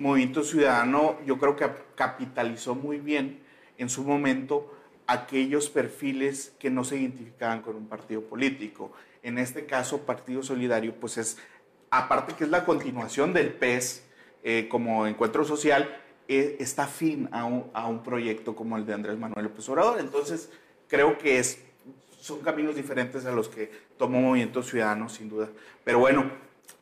Movimiento 0.00 0.42
Ciudadano 0.42 1.18
yo 1.24 1.38
creo 1.38 1.54
que 1.54 1.70
capitalizó 1.94 2.74
muy 2.74 2.98
bien 2.98 3.40
en 3.78 3.88
su 3.88 4.02
momento 4.02 4.72
aquellos 5.06 5.70
perfiles 5.70 6.52
que 6.58 6.70
no 6.70 6.84
se 6.84 6.96
identificaban 6.96 7.62
con 7.62 7.76
un 7.76 7.86
partido 7.86 8.22
político. 8.22 8.92
En 9.22 9.38
este 9.38 9.66
caso, 9.66 10.00
Partido 10.00 10.42
Solidario, 10.42 10.94
pues 10.98 11.18
es, 11.18 11.38
aparte 11.90 12.34
que 12.34 12.44
es 12.44 12.50
la 12.50 12.64
continuación 12.64 13.32
del 13.32 13.52
PES 13.52 14.04
eh, 14.42 14.66
como 14.68 15.06
encuentro 15.06 15.44
social, 15.44 15.96
eh, 16.26 16.56
está 16.58 16.84
afín 16.84 17.28
a 17.32 17.44
un, 17.44 17.70
a 17.74 17.86
un 17.86 18.02
proyecto 18.02 18.56
como 18.56 18.76
el 18.76 18.86
de 18.86 18.94
Andrés 18.94 19.18
Manuel 19.18 19.44
López 19.44 19.68
Obrador. 19.68 20.00
Entonces, 20.00 20.50
creo 20.88 21.18
que 21.18 21.38
es, 21.38 21.63
son 22.24 22.40
caminos 22.40 22.74
diferentes 22.74 23.26
a 23.26 23.32
los 23.32 23.50
que 23.50 23.70
tomó 23.98 24.18
Movimiento 24.18 24.62
Ciudadano, 24.62 25.10
sin 25.10 25.28
duda. 25.28 25.50
Pero 25.84 25.98
bueno, 25.98 26.30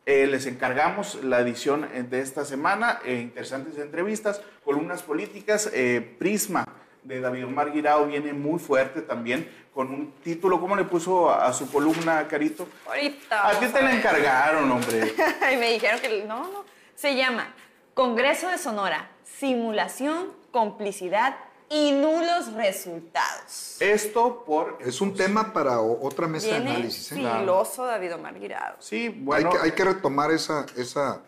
eh, 0.05 0.25
les 0.25 0.45
encargamos 0.45 1.21
la 1.21 1.41
edición 1.41 1.85
de 2.09 2.21
esta 2.21 2.45
semana, 2.45 3.01
eh, 3.03 3.19
interesantes 3.19 3.77
entrevistas, 3.77 4.41
columnas 4.63 5.03
políticas, 5.03 5.69
eh, 5.73 6.15
Prisma 6.17 6.65
de 7.03 7.19
David 7.19 7.47
Omar 7.47 7.73
Guirao 7.73 8.05
viene 8.05 8.31
muy 8.31 8.57
fuerte 8.57 9.01
también, 9.01 9.49
con 9.73 9.89
un 9.89 10.13
título, 10.23 10.61
¿cómo 10.61 10.77
le 10.77 10.85
puso 10.85 11.29
a, 11.29 11.47
a 11.47 11.51
su 11.51 11.69
columna, 11.69 12.25
Carito? 12.29 12.65
Ahorita. 12.87 13.49
A 13.49 13.59
ti 13.59 13.67
te 13.67 13.81
la 13.81 13.97
encargaron, 13.97 14.71
hombre. 14.71 15.13
y 15.53 15.57
me 15.57 15.73
dijeron 15.73 15.99
que 15.99 16.23
no, 16.23 16.43
no. 16.53 16.63
Se 16.95 17.17
llama 17.17 17.53
Congreso 17.93 18.47
de 18.47 18.57
Sonora, 18.57 19.09
simulación, 19.25 20.31
complicidad 20.51 21.35
y 21.73 21.91
nulos 21.91 22.53
resultados. 22.53 23.77
Esto 23.79 24.43
por... 24.45 24.77
Es 24.79 25.01
un 25.01 25.15
tema 25.15 25.51
para 25.53 25.81
otra 25.81 26.27
mesa 26.27 26.47
de 26.47 26.55
análisis. 26.57 27.11
¿eh? 27.11 27.15
filoso 27.15 27.85
David 27.85 28.13
Omar 28.13 28.39
Guirado. 28.39 28.75
Sí, 28.79 29.09
bueno, 29.09 29.49
hay, 29.49 29.55
que, 29.57 29.63
hay 29.63 29.71
que 29.71 29.83
retomar 29.83 30.31
esa, 30.31 30.67
esa, 30.77 31.23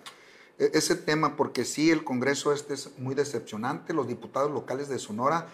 e- 0.60 0.70
ese 0.76 0.96
tema 0.96 1.36
porque 1.36 1.66
sí, 1.66 1.90
el 1.90 2.04
Congreso 2.04 2.54
este 2.54 2.76
es 2.76 2.92
muy 3.00 3.16
decepcionante. 3.16 3.94
Los 3.94 4.08
diputados 4.08 4.52
locales 4.52 4.88
de 4.88 5.00
Sonora 5.00 5.48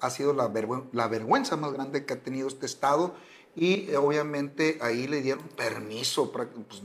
ha 0.00 0.08
sido 0.10 0.32
la, 0.32 0.48
vergüen- 0.48 0.88
la 0.92 1.08
vergüenza 1.08 1.56
más 1.56 1.72
grande 1.72 2.06
que 2.06 2.14
ha 2.14 2.20
tenido 2.22 2.48
este 2.48 2.64
estado 2.64 3.14
y 3.54 3.90
eh, 3.90 3.98
obviamente 3.98 4.78
ahí 4.80 5.06
le 5.06 5.20
dieron 5.20 5.44
permiso 5.48 6.32
pra- 6.32 6.48
pues, 6.48 6.82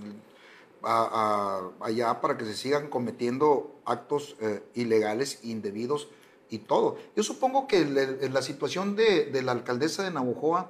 a- 0.84 1.70
a- 1.80 1.86
allá 1.86 2.20
para 2.20 2.38
que 2.38 2.44
se 2.44 2.56
sigan 2.58 2.90
cometiendo 2.90 3.74
actos 3.86 4.36
eh, 4.42 4.62
ilegales, 4.74 5.40
indebidos 5.44 6.10
y 6.54 6.60
todo. 6.60 6.98
Yo 7.16 7.24
supongo 7.24 7.68
que 7.68 7.84
la 7.86 8.42
situación 8.42 8.96
de, 8.96 9.42
la 9.44 9.52
alcaldesa 9.52 10.04
de 10.04 10.12
Navojoa, 10.12 10.70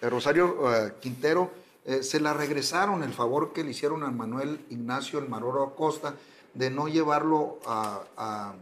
eh, 0.00 0.08
Rosario 0.08 0.72
eh, 0.72 0.92
Quintero, 1.00 1.50
eh, 1.84 2.02
se 2.02 2.20
la 2.20 2.32
regresaron 2.32 3.02
el 3.02 3.12
favor 3.12 3.52
que 3.52 3.64
le 3.64 3.72
hicieron 3.72 4.04
a 4.04 4.10
Manuel 4.10 4.64
Ignacio 4.70 5.18
El 5.18 5.28
Maroro 5.28 5.64
Acosta 5.64 6.14
de 6.54 6.70
no 6.70 6.86
llevarlo 6.86 7.58
a, 7.66 8.54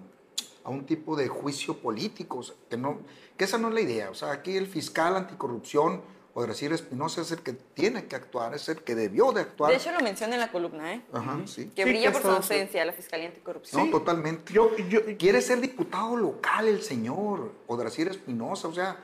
un 0.64 0.86
tipo 0.86 1.14
de 1.14 1.28
juicio 1.28 1.76
político, 1.76 2.40
que, 2.70 2.76
no, 2.76 3.00
que 3.36 3.44
esa 3.44 3.58
no 3.58 3.68
es 3.68 3.74
la 3.74 3.80
idea. 3.82 4.10
O 4.10 4.14
sea, 4.14 4.32
aquí 4.32 4.56
el 4.56 4.66
fiscal 4.66 5.14
anticorrupción, 5.16 6.00
Odrasir 6.34 6.72
Espinosa, 6.72 7.20
es 7.20 7.30
el 7.32 7.40
que 7.40 7.52
tiene 7.52 8.06
que 8.06 8.16
actuar, 8.16 8.54
es 8.54 8.66
el 8.70 8.78
que 8.82 8.94
debió 8.94 9.32
de 9.32 9.42
actuar. 9.42 9.70
De 9.70 9.76
hecho, 9.76 9.92
lo 9.92 10.00
menciona 10.00 10.34
en 10.34 10.40
la 10.40 10.50
columna, 10.50 10.94
¿eh? 10.94 11.02
Ajá, 11.12 11.40
sí. 11.46 11.70
Que 11.74 11.84
Sí, 11.84 11.90
brilla 11.90 12.06
que 12.10 12.12
por 12.18 12.22
su 12.22 12.28
ausencia 12.36 12.84
la 12.86 12.92
Fiscalía 12.94 13.28
Anticorrupción. 13.28 13.84
No, 13.90 13.98
totalmente. 13.98 14.50
yo, 14.52 14.74
yo, 14.88 15.00
Quiere 15.18 15.42
ser 15.42 15.60
diputado 15.60 16.16
local 16.16 16.68
el 16.68 16.80
señor 16.82 17.52
Odrasir 17.66 18.08
Espinosa, 18.08 18.68
o 18.68 18.72
sea, 18.74 18.96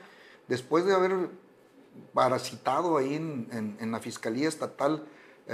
después 0.47 0.85
de 0.85 0.93
haber 0.95 1.29
parasitado 2.13 2.97
ahí 2.97 3.15
en, 3.15 3.47
en- 3.51 3.77
en 3.79 3.91
la 3.91 3.99
Fiscalía 3.99 4.47
Estatal 4.47 5.03
eh, 5.47 5.51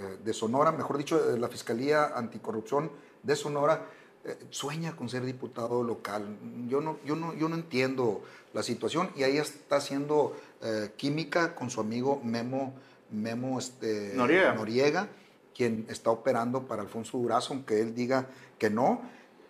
eh, 0.00 0.16
de 0.24 0.32
Sonora, 0.32 0.72
mejor 0.72 0.98
dicho, 0.98 1.32
eh, 1.34 1.38
la 1.38 1.48
Fiscalía 1.48 2.12
Anticorrupción 2.16 2.90
de 3.22 3.36
Sonora, 3.36 3.86
eh, 4.24 4.36
sueña 4.50 4.96
con 4.96 5.08
ser 5.08 5.24
diputado 5.24 5.82
local. 5.84 6.36
Yo 6.68 6.80
no, 6.80 6.98
yo, 7.04 7.14
no, 7.16 7.32
yo 7.34 7.48
no 7.48 7.54
entiendo 7.54 8.22
la 8.52 8.62
situación 8.64 9.10
y 9.16 9.22
ahí 9.22 9.38
está 9.38 9.76
haciendo 9.76 10.36
eh, 10.62 10.92
química 10.96 11.54
con 11.54 11.70
su 11.70 11.80
amigo 11.80 12.20
Memo, 12.22 12.74
Memo 13.10 13.58
este, 13.58 14.12
Noriega. 14.14 14.54
Noriega, 14.54 15.08
quien 15.54 15.86
está 15.88 16.10
operando 16.10 16.66
para 16.66 16.82
Alfonso 16.82 17.18
Durazo, 17.18 17.54
aunque 17.54 17.80
él 17.80 17.94
diga 17.94 18.28
que 18.58 18.70
no, 18.70 19.02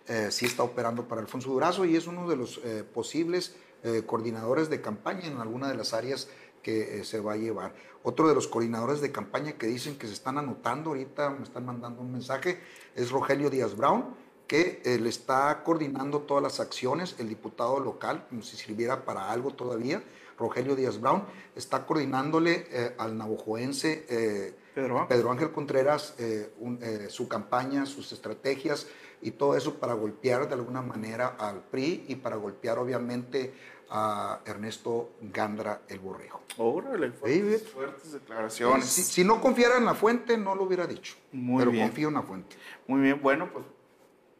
eh, 0.07 0.29
sí 0.31 0.45
está 0.45 0.63
operando 0.63 1.07
para 1.07 1.21
Alfonso 1.21 1.49
Durazo 1.49 1.85
y 1.85 1.95
es 1.95 2.07
uno 2.07 2.29
de 2.29 2.35
los 2.35 2.61
eh, 2.63 2.83
posibles 2.83 3.55
eh, 3.83 4.03
coordinadores 4.05 4.69
de 4.69 4.81
campaña 4.81 5.27
en 5.27 5.37
alguna 5.37 5.69
de 5.69 5.75
las 5.75 5.93
áreas 5.93 6.29
que 6.63 7.03
se 7.05 7.21
va 7.21 7.33
a 7.33 7.37
llevar. 7.37 7.73
Otro 8.03 8.27
de 8.27 8.35
los 8.35 8.47
coordinadores 8.47 9.01
de 9.01 9.11
campaña 9.11 9.53
que 9.53 9.67
dicen 9.67 9.97
que 9.97 10.07
se 10.07 10.13
están 10.13 10.37
anotando, 10.37 10.89
ahorita 10.89 11.29
me 11.29 11.43
están 11.43 11.65
mandando 11.65 12.01
un 12.01 12.11
mensaje, 12.11 12.59
es 12.95 13.11
Rogelio 13.11 13.49
Díaz 13.49 13.75
Brown, 13.75 14.15
que 14.47 14.81
eh, 14.85 14.97
le 14.97 15.09
está 15.09 15.61
coordinando 15.63 16.21
todas 16.21 16.41
las 16.41 16.59
acciones, 16.59 17.15
el 17.19 17.27
diputado 17.29 17.79
local, 17.79 18.25
como 18.29 18.41
si 18.43 18.55
sirviera 18.55 19.03
para 19.03 19.29
algo 19.29 19.51
todavía, 19.51 20.03
Rogelio 20.37 20.75
Díaz 20.75 20.99
Brown, 21.01 21.23
está 21.55 21.85
coordinándole 21.85 22.67
eh, 22.71 22.95
al 22.97 23.17
navojoense 23.17 24.05
eh, 24.09 24.55
Pedro. 24.75 25.07
Pedro 25.07 25.31
Ángel 25.31 25.51
Contreras 25.51 26.13
eh, 26.19 26.53
un- 26.59 26.79
su 27.09 27.27
campaña, 27.27 27.85
sus 27.85 28.11
estrategias 28.11 28.87
y 29.21 29.31
todo 29.31 29.57
eso 29.57 29.75
para 29.75 29.93
golpear 29.93 30.47
de 30.47 30.53
alguna 30.53 30.81
manera 30.83 31.35
al 31.39 31.61
PRI 31.63 32.05
y 32.07 32.15
para 32.15 32.35
golpear 32.35 32.77
obviamente 32.77 33.53
a 33.89 34.41
Ernesto 34.45 35.11
Gandra 35.21 35.81
el 35.87 35.99
Borrejo. 35.99 36.41
Órale, 36.57 37.11
fuertes, 37.11 37.67
fuertes 37.69 38.11
declaraciones. 38.11 38.85
Si, 38.85 39.01
si 39.01 39.23
no 39.23 39.39
confiara 39.41 39.77
en 39.77 39.85
la 39.85 39.95
fuente, 39.95 40.37
no 40.37 40.53
lo 40.55 40.63
hubiera 40.63 40.85
dicho. 40.85 41.15
Muy 41.31 41.59
pero 41.59 41.71
bien. 41.71 41.87
confío 41.87 42.09
en 42.09 42.13
la 42.15 42.21
fuente. 42.21 42.57
Muy 42.85 42.99
bien, 43.01 43.19
bueno, 43.21 43.49
pues 43.51 43.65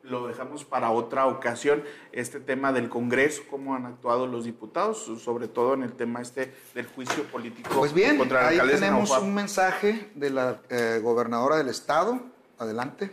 lo 0.09 0.27
dejamos 0.27 0.65
para 0.65 0.91
otra 0.91 1.27
ocasión, 1.27 1.83
este 2.11 2.39
tema 2.39 2.71
del 2.71 2.89
Congreso, 2.89 3.43
cómo 3.49 3.75
han 3.75 3.85
actuado 3.85 4.27
los 4.27 4.45
diputados, 4.45 4.97
sobre 5.21 5.47
todo 5.47 5.73
en 5.73 5.83
el 5.83 5.93
tema 5.93 6.21
este 6.21 6.53
del 6.73 6.87
juicio 6.87 7.23
político 7.25 7.69
Pues 7.75 7.93
bien, 7.93 8.17
contra 8.17 8.43
la 8.43 8.47
ahí 8.63 8.69
tenemos 8.69 9.17
un 9.19 9.33
mensaje 9.33 10.09
de 10.15 10.29
la 10.29 10.61
eh, 10.69 10.99
gobernadora 11.01 11.57
del 11.57 11.69
estado. 11.69 12.19
Adelante. 12.59 13.11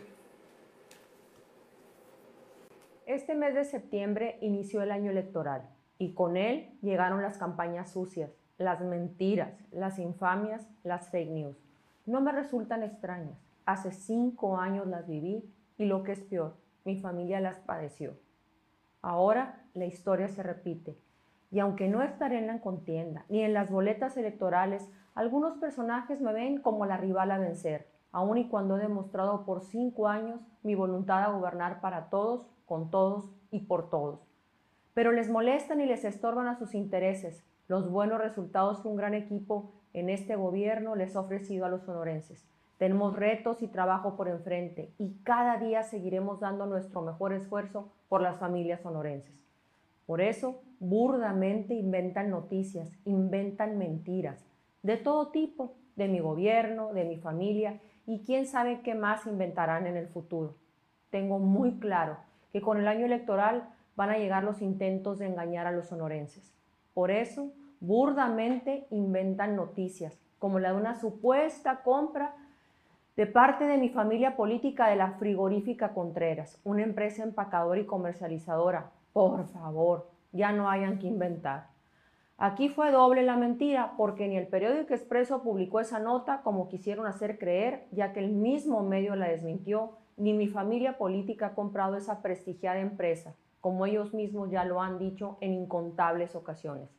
Este 3.07 3.35
mes 3.35 3.54
de 3.54 3.64
septiembre 3.66 4.38
inició 4.40 4.80
el 4.80 4.90
año 4.90 5.11
electoral 5.11 5.68
y 5.98 6.14
con 6.14 6.38
él 6.38 6.70
llegaron 6.80 7.20
las 7.20 7.37
campañas 7.37 7.92
sucias, 7.92 8.30
las 8.57 8.80
mentiras, 8.80 9.52
las 9.70 9.98
infamias, 9.98 10.66
las 10.83 11.11
fake 11.11 11.28
news. 11.28 11.57
No 12.07 12.22
me 12.22 12.33
resultan 12.33 12.83
extrañas. 12.83 13.38
Hace 13.66 13.92
cinco 13.92 14.57
años 14.59 14.87
las 14.87 15.07
viví 15.07 15.44
y 15.76 15.85
lo 15.85 16.02
que 16.02 16.12
es 16.12 16.20
peor, 16.20 16.57
mi 16.85 17.01
familia 17.01 17.40
las 17.40 17.59
padeció. 17.61 18.14
Ahora 19.03 19.64
la 19.75 19.87
historia 19.87 20.29
se 20.29 20.42
repite 20.42 20.99
y 21.51 21.61
aunque 21.61 21.88
no 21.88 22.03
estaré 22.03 22.38
en 22.38 22.47
la 22.47 22.61
contienda 22.61 23.25
ni 23.29 23.42
en 23.42 23.55
las 23.55 23.70
boletas 23.70 24.16
electorales, 24.16 24.90
algunos 25.14 25.57
personajes 25.59 26.20
me 26.20 26.33
ven 26.33 26.61
como 26.61 26.87
la 26.87 26.97
rival 26.97 27.31
a 27.31 27.38
vencer, 27.38 27.88
aun 28.12 28.38
y 28.38 28.49
cuando 28.49 28.77
he 28.77 28.81
demostrado 28.81 29.44
por 29.44 29.62
cinco 29.62 30.09
años 30.09 30.40
mi 30.62 30.75
voluntad 30.75 31.23
a 31.23 31.31
gobernar 31.31 31.81
para 31.81 32.11
todos, 32.11 32.49
con 32.66 32.90
todos 32.90 33.31
y 33.51 33.61
por 33.61 33.90
todos. 33.90 34.27
Pero 34.94 35.12
les 35.12 35.29
molestan 35.29 35.81
y 35.81 35.87
les 35.87 36.05
estorban 36.05 36.49
a 36.49 36.57
sus 36.57 36.75
intereses 36.75 37.44
los 37.68 37.90
buenos 37.90 38.20
resultados 38.20 38.81
que 38.81 38.88
un 38.88 38.97
gran 38.97 39.14
equipo 39.14 39.73
en 39.92 40.11
este 40.11 40.37
gobierno 40.37 40.97
les 40.97 41.14
ha 41.16 41.20
ofrecido 41.20 41.64
a 41.64 41.68
los 41.68 41.83
sonorenses. 41.83 42.47
Tenemos 42.78 43.14
retos 43.14 43.62
y 43.62 43.68
trabajo 43.68 44.16
por 44.16 44.28
enfrente 44.28 44.92
y 44.98 45.14
cada 45.22 45.58
día 45.58 45.82
seguiremos 45.82 46.40
dando 46.40 46.66
nuestro 46.66 47.02
mejor 47.02 47.32
esfuerzo 47.32 47.92
por 48.08 48.20
las 48.20 48.38
familias 48.38 48.80
sonorenses. 48.82 49.34
Por 50.06 50.20
eso, 50.20 50.60
burdamente 50.80 51.74
inventan 51.74 52.30
noticias, 52.30 52.90
inventan 53.04 53.78
mentiras, 53.78 54.44
de 54.82 54.96
todo 54.96 55.28
tipo, 55.28 55.76
de 55.96 56.08
mi 56.08 56.18
gobierno, 56.20 56.92
de 56.92 57.04
mi 57.04 57.16
familia 57.16 57.80
y 58.06 58.24
quién 58.24 58.46
sabe 58.46 58.82
qué 58.82 58.94
más 58.94 59.26
inventarán 59.26 59.87
en 59.87 59.96
el 59.96 60.08
futuro. 60.08 60.56
tengo 61.10 61.38
muy 61.38 61.78
claro 61.78 62.16
que 62.52 62.60
con 62.60 62.78
el 62.78 62.88
año 62.88 63.06
electoral 63.06 63.68
van 63.94 64.10
a 64.10 64.18
llegar 64.18 64.42
los 64.42 64.60
intentos 64.60 65.20
de 65.20 65.26
engañar 65.26 65.68
a 65.68 65.70
los 65.70 65.87
sonorenses. 65.87 66.52
Por 66.92 67.12
eso, 67.12 67.52
burdamente 67.78 68.87
inventan 68.90 69.54
noticias, 69.54 70.18
como 70.40 70.58
la 70.58 70.72
de 70.72 70.78
una 70.78 70.96
supuesta 70.96 71.82
compra 71.82 72.34
de 73.16 73.27
parte 73.27 73.64
de 73.66 73.79
mi 73.79 73.90
familia 73.90 74.35
política 74.35 74.88
de 74.88 74.96
la 74.96 75.12
frigorífica 75.12 75.94
Contreras, 75.94 76.61
una 76.64 76.83
empresa 76.83 77.22
empacadora 77.22 77.79
y 77.79 77.87
comercializadora. 77.87 78.90
Por 79.12 79.46
favor, 79.46 80.09
ya 80.33 80.50
no 80.50 80.68
hayan 80.68 80.98
que 80.98 81.07
inventar. 81.07 81.68
Aquí 82.38 82.68
fue 82.68 82.90
doble 82.90 83.22
la 83.22 83.37
mentira 83.37 83.92
porque 83.96 84.27
ni 84.27 84.37
el 84.37 84.48
periódico 84.48 84.92
Expreso 84.92 85.44
publicó 85.44 85.79
esa 85.79 86.00
nota 86.00 86.42
como 86.42 86.68
quisieron 86.68 87.07
hacer 87.07 87.38
creer, 87.38 87.87
ya 87.92 88.12
que 88.12 88.18
el 88.18 88.33
mismo 88.33 88.83
medio 88.83 89.14
la 89.14 89.29
desmintió, 89.29 89.92
ni 90.16 90.33
mi 90.33 90.48
familia 90.48 90.98
política 90.98 91.46
ha 91.46 91.55
comprado 91.55 91.96
esa 91.96 92.20
prestigiada 92.20 92.81
empresa, 92.81 93.35
como 93.61 93.87
ellos 93.87 94.12
mismos 94.12 94.50
ya 94.50 94.64
lo 94.64 94.83
han 94.83 94.98
dicho 94.98 95.38
en 95.40 95.53
incontables 95.53 96.35
ocasiones. 96.35 96.90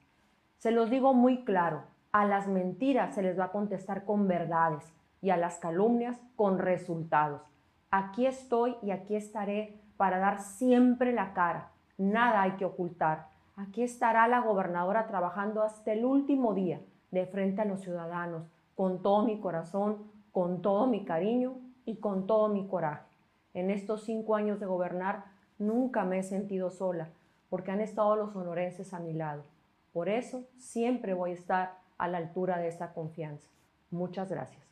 Se 0.60 0.72
los 0.72 0.90
digo 0.90 1.14
muy 1.14 1.44
claro, 1.44 1.84
a 2.14 2.24
las 2.26 2.48
mentiras 2.48 3.14
se 3.14 3.22
les 3.22 3.38
va 3.38 3.46
a 3.46 3.52
contestar 3.52 4.06
con 4.06 4.30
verdades 4.30 4.95
y 5.26 5.32
a 5.32 5.38
las 5.38 5.58
calumnias 5.58 6.22
con 6.36 6.60
resultados. 6.60 7.42
Aquí 7.90 8.28
estoy 8.28 8.76
y 8.84 8.92
aquí 8.92 9.16
estaré 9.16 9.82
para 9.98 10.20
dar 10.20 10.40
siempre 10.40 11.14
la 11.14 11.34
cara. 11.34 11.72
Nada 11.98 12.44
hay 12.44 12.52
que 12.58 12.66
ocultar. 12.66 13.30
Aquí 13.56 13.82
estará 13.82 14.28
la 14.28 14.42
gobernadora 14.42 15.08
trabajando 15.08 15.64
hasta 15.64 15.94
el 15.94 16.06
último 16.06 16.54
día 16.54 16.80
de 17.10 17.26
frente 17.26 17.64
a 17.64 17.66
los 17.66 17.82
ciudadanos, 17.82 18.44
con 18.76 19.02
todo 19.02 19.26
mi 19.26 19.40
corazón, 19.40 20.12
con 20.32 20.62
todo 20.62 20.86
mi 20.86 21.06
cariño 21.06 21.56
y 21.86 21.96
con 21.96 22.28
todo 22.28 22.48
mi 22.48 22.68
coraje. 22.68 23.10
En 23.56 23.72
estos 23.72 24.04
cinco 24.04 24.36
años 24.36 24.60
de 24.60 24.68
gobernar 24.68 25.26
nunca 25.58 26.04
me 26.04 26.20
he 26.20 26.24
sentido 26.24 26.70
sola, 26.70 27.10
porque 27.50 27.72
han 27.72 27.82
estado 27.82 28.16
los 28.16 28.34
sonorenses 28.34 28.94
a 28.94 29.00
mi 29.00 29.14
lado. 29.14 29.42
Por 29.92 30.08
eso 30.08 30.44
siempre 30.60 31.16
voy 31.16 31.32
a 31.32 31.34
estar 31.34 31.80
a 31.98 32.08
la 32.08 32.20
altura 32.20 32.60
de 32.60 32.68
esa 32.68 32.94
confianza. 32.94 33.50
Muchas 33.90 34.30
gracias. 34.30 34.65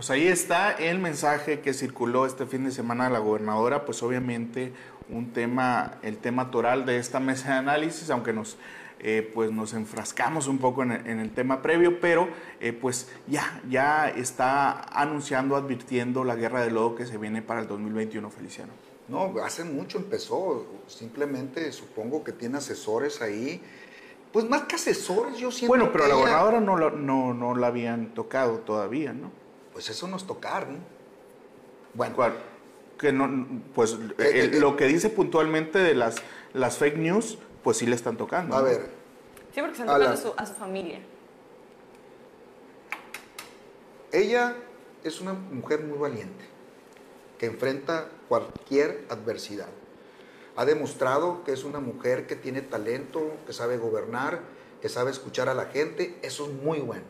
Pues 0.00 0.08
ahí 0.08 0.28
está 0.28 0.72
el 0.72 0.98
mensaje 0.98 1.60
que 1.60 1.74
circuló 1.74 2.24
este 2.24 2.46
fin 2.46 2.64
de 2.64 2.70
semana 2.70 3.08
a 3.08 3.10
la 3.10 3.18
gobernadora, 3.18 3.84
pues 3.84 4.02
obviamente 4.02 4.72
un 5.10 5.34
tema, 5.34 5.98
el 6.00 6.16
tema 6.16 6.50
toral 6.50 6.86
de 6.86 6.96
esta 6.96 7.20
mesa 7.20 7.50
de 7.50 7.58
análisis, 7.58 8.08
aunque 8.08 8.32
nos, 8.32 8.56
eh, 9.00 9.30
pues 9.34 9.52
nos 9.52 9.74
enfrascamos 9.74 10.46
un 10.46 10.56
poco 10.56 10.84
en 10.84 10.90
el, 10.90 11.30
tema 11.32 11.60
previo, 11.60 12.00
pero 12.00 12.30
eh, 12.60 12.72
pues 12.72 13.10
ya, 13.26 13.60
ya 13.68 14.08
está 14.08 14.84
anunciando, 14.98 15.54
advirtiendo 15.54 16.24
la 16.24 16.34
guerra 16.34 16.62
de 16.62 16.70
lodo 16.70 16.94
que 16.94 17.04
se 17.04 17.18
viene 17.18 17.42
para 17.42 17.60
el 17.60 17.68
2021, 17.68 18.30
Feliciano. 18.30 18.72
No, 19.06 19.34
hace 19.44 19.64
mucho 19.64 19.98
empezó, 19.98 20.64
simplemente 20.86 21.70
supongo 21.72 22.24
que 22.24 22.32
tiene 22.32 22.56
asesores 22.56 23.20
ahí. 23.20 23.60
Pues 24.32 24.48
más 24.48 24.62
que 24.62 24.76
asesores, 24.76 25.36
yo 25.36 25.50
siento 25.50 25.68
Bueno, 25.68 25.92
pero 25.92 26.04
a 26.04 26.08
la 26.08 26.14
gobernadora 26.14 26.58
no, 26.58 26.78
no, 26.88 27.34
no 27.34 27.54
la 27.54 27.66
habían 27.66 28.14
tocado 28.14 28.60
todavía, 28.60 29.12
¿no? 29.12 29.38
Pues 29.80 29.88
eso 29.88 30.06
no 30.08 30.18
es 30.18 30.26
tocar, 30.26 30.68
¿no? 30.68 30.76
Bueno. 31.94 32.14
Que 32.98 33.12
no, 33.12 33.46
pues 33.74 33.94
eh, 34.18 34.50
eh, 34.52 34.60
lo 34.60 34.76
que 34.76 34.84
dice 34.84 35.08
puntualmente 35.08 35.78
de 35.78 35.94
las, 35.94 36.16
las 36.52 36.76
fake 36.76 36.98
news, 36.98 37.38
pues 37.64 37.78
sí 37.78 37.86
le 37.86 37.96
están 37.96 38.18
tocando. 38.18 38.54
A 38.54 38.60
ver. 38.60 38.90
Sí, 39.54 39.60
porque 39.62 39.72
están 39.72 39.86
tocando 39.86 40.10
a, 40.10 40.16
su, 40.18 40.34
a 40.36 40.44
su 40.44 40.52
familia. 40.52 41.00
Ella 44.12 44.54
es 45.02 45.18
una 45.22 45.32
mujer 45.32 45.82
muy 45.82 45.96
valiente, 45.96 46.44
que 47.38 47.46
enfrenta 47.46 48.10
cualquier 48.28 49.06
adversidad. 49.08 49.70
Ha 50.56 50.66
demostrado 50.66 51.42
que 51.42 51.54
es 51.54 51.64
una 51.64 51.80
mujer 51.80 52.26
que 52.26 52.36
tiene 52.36 52.60
talento, 52.60 53.38
que 53.46 53.54
sabe 53.54 53.78
gobernar, 53.78 54.40
que 54.82 54.90
sabe 54.90 55.10
escuchar 55.10 55.48
a 55.48 55.54
la 55.54 55.64
gente. 55.64 56.18
Eso 56.20 56.44
es 56.44 56.52
muy 56.52 56.80
bueno. 56.80 57.06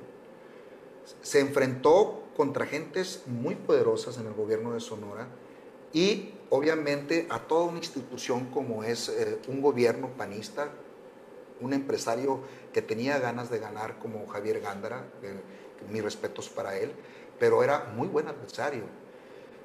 Se 1.20 1.40
enfrentó 1.40 2.19
contra 2.36 2.66
gentes 2.66 3.22
muy 3.26 3.54
poderosas 3.54 4.18
en 4.18 4.26
el 4.26 4.34
gobierno 4.34 4.72
de 4.72 4.80
Sonora 4.80 5.28
y 5.92 6.34
obviamente 6.50 7.26
a 7.30 7.40
toda 7.40 7.64
una 7.64 7.78
institución 7.78 8.46
como 8.46 8.84
es 8.84 9.08
eh, 9.08 9.38
un 9.48 9.60
gobierno 9.60 10.08
panista, 10.16 10.70
un 11.60 11.72
empresario 11.72 12.40
que 12.72 12.82
tenía 12.82 13.18
ganas 13.18 13.50
de 13.50 13.58
ganar 13.58 13.98
como 13.98 14.26
Javier 14.26 14.60
Gándara, 14.60 15.04
eh, 15.22 15.40
mis 15.90 16.02
respetos 16.02 16.48
para 16.48 16.76
él, 16.76 16.92
pero 17.38 17.62
era 17.62 17.92
muy 17.96 18.08
buen 18.08 18.28
adversario. 18.28 18.84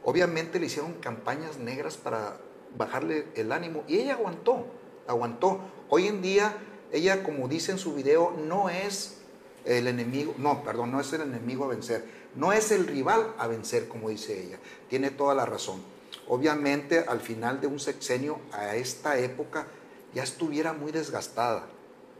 Obviamente 0.03 0.59
le 0.59 0.67
hicieron 0.67 0.93
campañas 0.93 1.57
negras 1.57 1.97
para 1.97 2.37
bajarle 2.77 3.27
el 3.35 3.51
ánimo 3.51 3.83
y 3.87 3.97
ella 3.97 4.13
aguantó, 4.13 4.67
aguantó. 5.07 5.59
Hoy 5.89 6.07
en 6.07 6.21
día, 6.21 6.57
ella, 6.91 7.23
como 7.23 7.47
dice 7.47 7.71
en 7.71 7.77
su 7.77 7.93
video, 7.93 8.31
no 8.31 8.69
es 8.69 9.21
el 9.65 9.87
enemigo, 9.87 10.35
no, 10.37 10.63
perdón, 10.63 10.91
no 10.91 11.01
es 11.01 11.11
el 11.13 11.21
enemigo 11.21 11.65
a 11.65 11.69
vencer, 11.69 12.05
no 12.35 12.51
es 12.51 12.71
el 12.71 12.87
rival 12.87 13.33
a 13.37 13.47
vencer, 13.47 13.87
como 13.87 14.09
dice 14.09 14.43
ella. 14.43 14.59
Tiene 14.89 15.09
toda 15.09 15.33
la 15.33 15.45
razón. 15.45 15.81
Obviamente, 16.27 16.99
al 16.99 17.21
final 17.21 17.61
de 17.61 17.67
un 17.67 17.79
sexenio, 17.79 18.39
a 18.51 18.75
esta 18.75 19.17
época, 19.19 19.67
ya 20.13 20.23
estuviera 20.23 20.73
muy 20.73 20.91
desgastada 20.91 21.67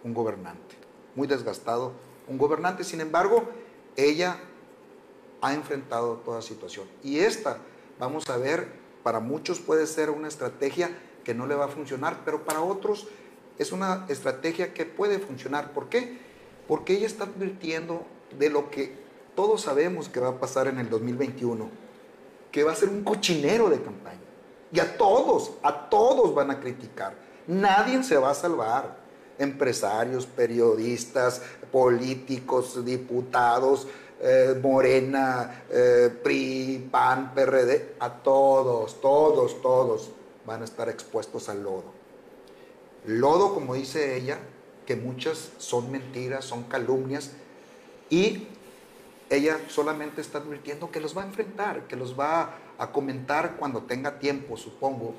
un 0.04 0.14
gobernante. 0.14 0.76
Muy 1.16 1.28
desgastado 1.28 1.94
un 2.28 2.38
gobernante. 2.38 2.84
Sin 2.84 3.02
embargo, 3.02 3.50
ella 3.96 4.38
ha 5.42 5.54
enfrentado 5.54 6.16
toda 6.18 6.42
situación. 6.42 6.88
Y 7.04 7.20
esta, 7.20 7.58
vamos 8.00 8.30
a 8.30 8.38
ver, 8.38 8.68
para 9.04 9.20
muchos 9.20 9.60
puede 9.60 9.86
ser 9.88 10.10
una 10.10 10.28
estrategia 10.28 10.90
que 11.24 11.34
no 11.34 11.48
le 11.48 11.56
va 11.56 11.66
a 11.66 11.70
funcionar, 11.70 12.22
pero 12.24 12.46
para 12.46 12.62
otros 12.62 13.08
es 13.58 13.72
una 13.72 14.06
estrategia 14.10 14.74
que 14.74 14.86
puede 14.86 15.20
funcionar. 15.20 15.74
¿Por 15.74 15.90
qué? 15.90 16.18
Porque 16.68 16.94
ella 16.94 17.08
está 17.08 17.26
advirtiendo 17.26 18.06
de 18.38 18.50
lo 18.50 18.70
que 18.70 19.05
todos 19.36 19.62
sabemos 19.62 20.10
que 20.10 20.20
va 20.20 20.30
a 20.30 20.40
pasar 20.40 20.68
en 20.68 20.80
el 20.80 20.90
2021, 20.90 21.70
que 22.52 22.64
va 22.64 22.72
a 22.72 22.76
ser 22.76 22.90
un 22.90 23.04
cochinero 23.04 23.70
de 23.70 23.82
campaña. 23.82 24.20
Y 24.72 24.80
a 24.80 24.98
todos, 24.98 25.52
a 25.62 25.90
todos 25.90 26.34
van 26.34 26.52
a 26.52 26.60
criticar. 26.60 27.14
Nadie 27.48 28.02
se 28.04 28.18
va 28.18 28.32
a 28.32 28.34
salvar. 28.34 29.06
Empresarios, 29.38 30.26
periodistas, 30.26 31.42
políticos, 31.70 32.86
diputados, 32.86 33.86
eh, 34.22 34.58
Morena, 34.62 35.66
eh, 35.70 36.10
PRI, 36.24 36.88
PAN, 36.90 37.34
PRD, 37.36 37.96
a 38.00 38.14
todos, 38.14 39.02
todos, 39.02 39.62
todos 39.62 40.10
van 40.46 40.62
a 40.62 40.66
estar 40.66 40.88
expuestos 40.88 41.50
al 41.50 41.64
lodo. 41.64 41.84
Lodo, 43.06 43.54
como 43.54 43.74
dice 43.74 44.16
ella, 44.16 44.40
que 44.86 44.96
muchas 44.96 45.52
son 45.58 45.92
mentiras, 45.92 46.46
son 46.46 46.64
calumnias, 46.64 47.32
y 48.10 48.48
ella 49.30 49.60
solamente 49.68 50.22
está 50.22 50.40
advirtiendo 50.40 50.92
que 50.92 51.00
los 51.00 51.18
va 51.18 51.24
a 51.24 51.26
enfrentar, 51.26 51.82
que 51.88 51.96
los 51.96 52.20
va 52.20 52.56
a 52.78 52.88
comentar 52.92 53.56
cuando 53.58 53.82
tenga 53.84 54.20
tiempo, 54.20 54.58
supongo. 54.58 55.16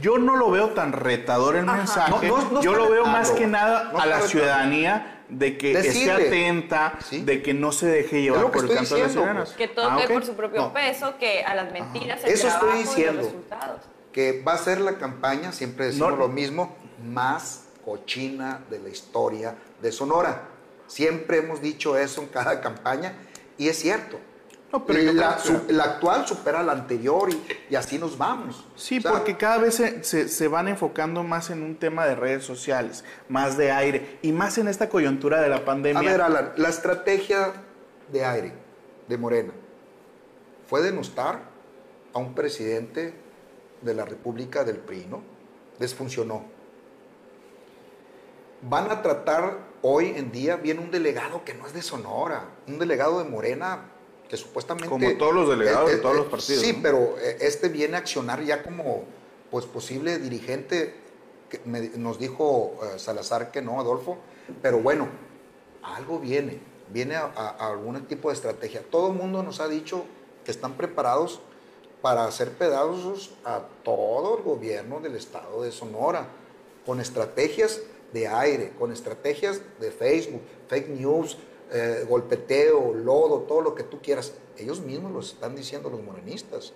Yo 0.00 0.18
no 0.18 0.36
lo 0.36 0.50
veo 0.50 0.70
tan 0.70 0.92
retador 0.92 1.56
el 1.56 1.66
mensaje. 1.66 2.28
Yo 2.62 2.74
lo 2.74 2.90
veo 2.90 3.06
más 3.06 3.30
que 3.30 3.46
nada 3.46 3.92
a 3.96 4.06
la 4.06 4.20
ciudadanía 4.22 5.24
de 5.28 5.58
que 5.58 5.72
esté 5.72 6.10
atenta, 6.10 6.98
de 7.10 7.42
que 7.42 7.54
no 7.54 7.72
se 7.72 7.86
deje 7.86 8.22
llevar 8.22 8.50
por 8.50 8.64
el 8.64 8.74
canto 8.74 8.94
de 8.94 9.02
las 9.02 9.12
ciudadanas. 9.12 9.52
Que 9.52 9.68
todo 9.68 9.90
ah, 9.90 9.98
por 10.08 10.24
su 10.24 10.34
propio 10.34 10.72
peso, 10.72 11.14
que 11.18 11.42
a 11.42 11.54
las 11.54 11.72
mentiras, 11.72 12.22
el 12.24 12.30
Eso 12.30 12.48
estoy 12.48 12.78
diciendo. 12.78 13.22
los 13.22 13.26
resultados. 13.26 13.80
Que 14.12 14.42
va 14.42 14.54
a 14.54 14.58
ser 14.58 14.80
la 14.80 14.98
campaña, 14.98 15.52
siempre 15.52 15.86
decimos 15.86 16.18
lo 16.18 16.28
mismo, 16.28 16.74
más 17.04 17.64
cochina 17.84 18.60
de 18.70 18.78
la 18.80 18.88
historia 18.88 19.54
de 19.80 19.92
Sonora. 19.92 20.55
Siempre 20.86 21.38
hemos 21.38 21.60
dicho 21.60 21.96
eso 21.96 22.22
en 22.22 22.28
cada 22.28 22.60
campaña 22.60 23.14
y 23.58 23.68
es 23.68 23.78
cierto. 23.78 24.18
pero 24.86 25.12
la, 25.12 25.84
actual 25.84 26.26
supera 26.26 26.62
la 26.62 26.72
anterior 26.72 27.28
y, 27.70 27.74
así 27.74 27.98
nos 27.98 28.18
vamos. 28.18 28.66
Sí, 28.76 29.00
porque 29.00 29.36
cada 29.36 29.58
vez 29.58 29.74
se, 29.74 30.28
se, 30.28 30.48
van 30.48 30.68
enfocando 30.68 31.22
más 31.22 31.50
en 31.50 31.62
un 31.62 31.76
tema 31.76 32.06
de 32.06 32.14
redes 32.14 32.44
sociales, 32.44 33.04
más 33.28 33.56
de 33.56 33.72
aire 33.72 34.18
y 34.22 34.32
más 34.32 34.58
en 34.58 34.68
esta 34.68 34.88
coyuntura 34.88 35.40
de 35.40 35.48
la 35.48 35.64
pandemia. 35.64 36.00
A 36.00 36.12
ver, 36.12 36.20
Alan, 36.20 36.52
la 36.56 36.68
estrategia 36.68 37.52
de 38.12 38.24
aire 38.24 38.52
de 39.08 39.16
Morena 39.16 39.52
fue 40.68 40.82
denostar 40.82 41.40
a 42.12 42.18
un 42.18 42.34
presidente 42.34 43.14
de 43.82 43.94
la 43.94 44.04
República 44.04 44.64
del 44.64 44.78
PRI, 44.78 45.06
¿no? 45.06 45.22
Desfuncionó. 45.78 46.44
Van 48.62 48.90
a 48.90 49.02
tratar 49.02 49.58
hoy 49.88 50.14
en 50.16 50.32
día 50.32 50.56
viene 50.56 50.80
un 50.80 50.90
delegado 50.90 51.44
que 51.44 51.54
no 51.54 51.66
es 51.66 51.72
de 51.72 51.80
Sonora, 51.80 52.48
un 52.66 52.78
delegado 52.78 53.22
de 53.22 53.24
Morena 53.24 53.92
que 54.28 54.36
supuestamente... 54.36 54.88
Como 54.88 55.16
todos 55.16 55.34
los 55.34 55.48
delegados 55.48 55.90
de 55.90 55.98
todos 55.98 56.16
los 56.16 56.26
partidos. 56.26 56.64
Sí, 56.64 56.76
pero 56.82 57.16
eh, 57.20 57.38
este 57.40 57.68
viene 57.68 57.94
a 57.94 58.00
accionar 58.00 58.42
ya 58.42 58.64
como 58.64 59.04
pues 59.50 59.64
posible 59.66 60.18
dirigente, 60.18 60.94
que 61.48 61.60
nos 61.96 62.18
dijo 62.18 62.80
eh, 62.82 62.98
Salazar 62.98 63.52
que 63.52 63.62
no, 63.62 63.78
Adolfo, 63.78 64.18
pero 64.60 64.80
bueno, 64.80 65.06
algo 65.82 66.18
viene, 66.18 66.58
viene 66.92 67.14
a, 67.14 67.26
a 67.36 67.68
algún 67.70 68.04
tipo 68.06 68.28
de 68.28 68.34
estrategia. 68.34 68.82
Todo 68.90 69.12
el 69.12 69.14
mundo 69.14 69.44
nos 69.44 69.60
ha 69.60 69.68
dicho 69.68 70.04
que 70.44 70.50
están 70.50 70.72
preparados 70.72 71.40
para 72.02 72.24
hacer 72.24 72.50
pedazos 72.50 73.34
a 73.44 73.62
todo 73.84 74.38
el 74.38 74.42
gobierno 74.42 74.98
del 74.98 75.14
estado 75.14 75.62
de 75.62 75.70
Sonora, 75.70 76.26
con 76.84 77.00
estrategias 77.00 77.80
de 78.12 78.28
aire, 78.28 78.72
con 78.78 78.92
estrategias 78.92 79.60
de 79.80 79.90
Facebook, 79.90 80.40
fake 80.68 80.88
news, 80.88 81.38
eh, 81.70 82.06
golpeteo, 82.08 82.94
lodo, 82.94 83.40
todo 83.40 83.60
lo 83.60 83.74
que 83.74 83.82
tú 83.82 84.00
quieras. 84.00 84.34
Ellos 84.56 84.80
mismos 84.80 85.12
lo 85.12 85.20
están 85.20 85.56
diciendo 85.56 85.90
los 85.90 86.02
morenistas. 86.02 86.72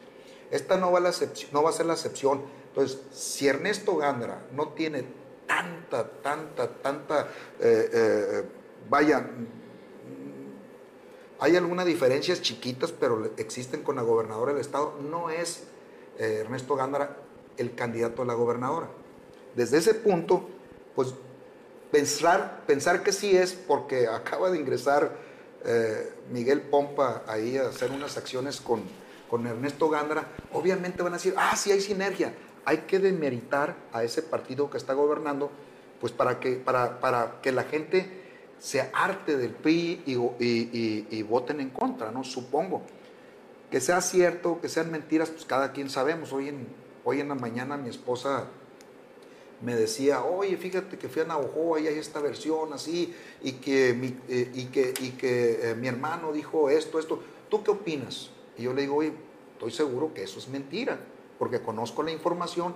Esta 0.51 0.77
no 0.77 0.91
va, 0.91 0.99
a 0.99 1.03
la 1.03 1.13
no 1.53 1.63
va 1.63 1.71
a 1.71 1.73
ser 1.73 1.87
la 1.87 1.93
excepción. 1.93 2.43
Entonces, 2.69 3.01
si 3.13 3.47
Ernesto 3.47 3.97
Gándara 3.97 4.47
no 4.53 4.71
tiene 4.71 5.05
tanta, 5.47 6.09
tanta, 6.09 6.69
tanta, 6.69 7.29
eh, 7.61 7.91
eh, 7.93 8.45
vaya, 8.89 9.31
hay 11.39 11.57
algunas 11.57 11.87
diferencias 11.87 12.43
chiquitas, 12.43 12.93
pero 12.93 13.31
existen 13.37 13.83
con 13.83 13.97
la 13.97 14.03
gobernadora 14.03 14.53
del 14.53 14.61
estado. 14.61 14.95
No 15.01 15.31
es 15.31 15.65
Ernesto 16.19 16.75
Gándara 16.75 17.17
el 17.57 17.75
candidato 17.75 18.23
a 18.23 18.25
la 18.27 18.35
gobernadora. 18.35 18.89
Desde 19.55 19.79
ese 19.79 19.95
punto, 19.95 20.49
pues 20.95 21.15
pensar, 21.91 22.63
pensar 22.67 23.03
que 23.03 23.13
sí 23.13 23.37
es 23.37 23.53
porque 23.53 24.07
acaba 24.13 24.51
de 24.51 24.59
ingresar 24.59 25.13
eh, 25.65 26.13
Miguel 26.31 26.63
Pompa 26.63 27.23
ahí 27.27 27.59
a 27.59 27.69
hacer 27.69 27.91
unas 27.91 28.17
acciones 28.17 28.61
con, 28.61 28.83
con 29.29 29.47
Ernesto 29.47 29.89
Gándara, 29.89 30.27
obviamente 30.53 31.03
van 31.03 31.13
a 31.13 31.17
decir, 31.17 31.35
ah, 31.37 31.55
sí 31.57 31.71
hay 31.71 31.81
sinergia. 31.81 32.35
Hay 32.65 32.79
que 32.79 32.99
demeritar 32.99 33.77
a 33.93 34.05
ese 34.05 34.23
partido 34.23 34.71
que 34.71 34.79
está 34.79 34.93
gobernando, 34.93 35.51
pues 36.01 36.13
para 36.13 36.41
que, 36.41 36.53
para, 36.57 37.01
para 37.01 37.41
que 37.41 37.53
la 37.53 37.65
gente 37.65 38.21
se 38.59 38.91
arte 38.93 39.37
del 39.37 39.53
PRI 39.53 40.03
y, 40.07 40.15
y, 40.15 41.07
y, 41.11 41.23
voten 41.23 41.61
en 41.61 41.71
contra, 41.71 42.11
¿no? 42.11 42.25
Supongo. 42.25 42.83
Que 43.71 43.81
sea 43.81 44.01
cierto, 44.03 44.61
que 44.61 44.69
sean 44.69 44.91
mentiras, 44.91 45.31
pues 45.31 45.47
cada 45.47 45.73
quien 45.73 45.89
sabemos. 45.89 46.33
Hoy 46.33 46.49
en, 46.49 46.69
hoy 47.05 47.21
en 47.21 47.29
la 47.29 47.35
mañana 47.35 47.77
mi 47.79 47.89
esposa 47.89 48.45
me 49.63 49.75
decía, 49.75 50.25
oye, 50.25 50.57
fíjate 50.57 50.99
que 50.99 51.09
fui 51.09 51.23
a 51.23 51.27
Navajo 51.27 51.79
y 51.79 51.87
hay 51.87 51.99
esta 51.99 52.21
versión 52.21 52.73
así, 52.73 53.15
y 53.43 53.53
que 53.53 53.93
mi, 53.93 54.17
eh, 54.29 54.51
y 54.55 54.67
que, 54.67 54.95
y 55.01 55.11
que 55.11 55.71
eh, 55.71 55.75
mi 55.75 55.89
hermano 55.89 56.33
dijo 56.33 56.71
esto, 56.71 56.99
esto. 56.99 57.21
¿Tú 57.49 57.63
qué 57.63 57.71
opinas? 57.71 58.31
Y 58.57 58.63
yo 58.63 58.73
le 58.73 58.83
digo, 58.83 58.97
oye, 58.97 59.13
estoy 59.53 59.71
seguro 59.71 60.15
que 60.15 60.23
eso 60.23 60.39
es 60.39 60.49
mentira, 60.49 60.99
porque 61.39 61.61
conozco 61.61 62.03
la 62.03 62.11
información 62.11 62.75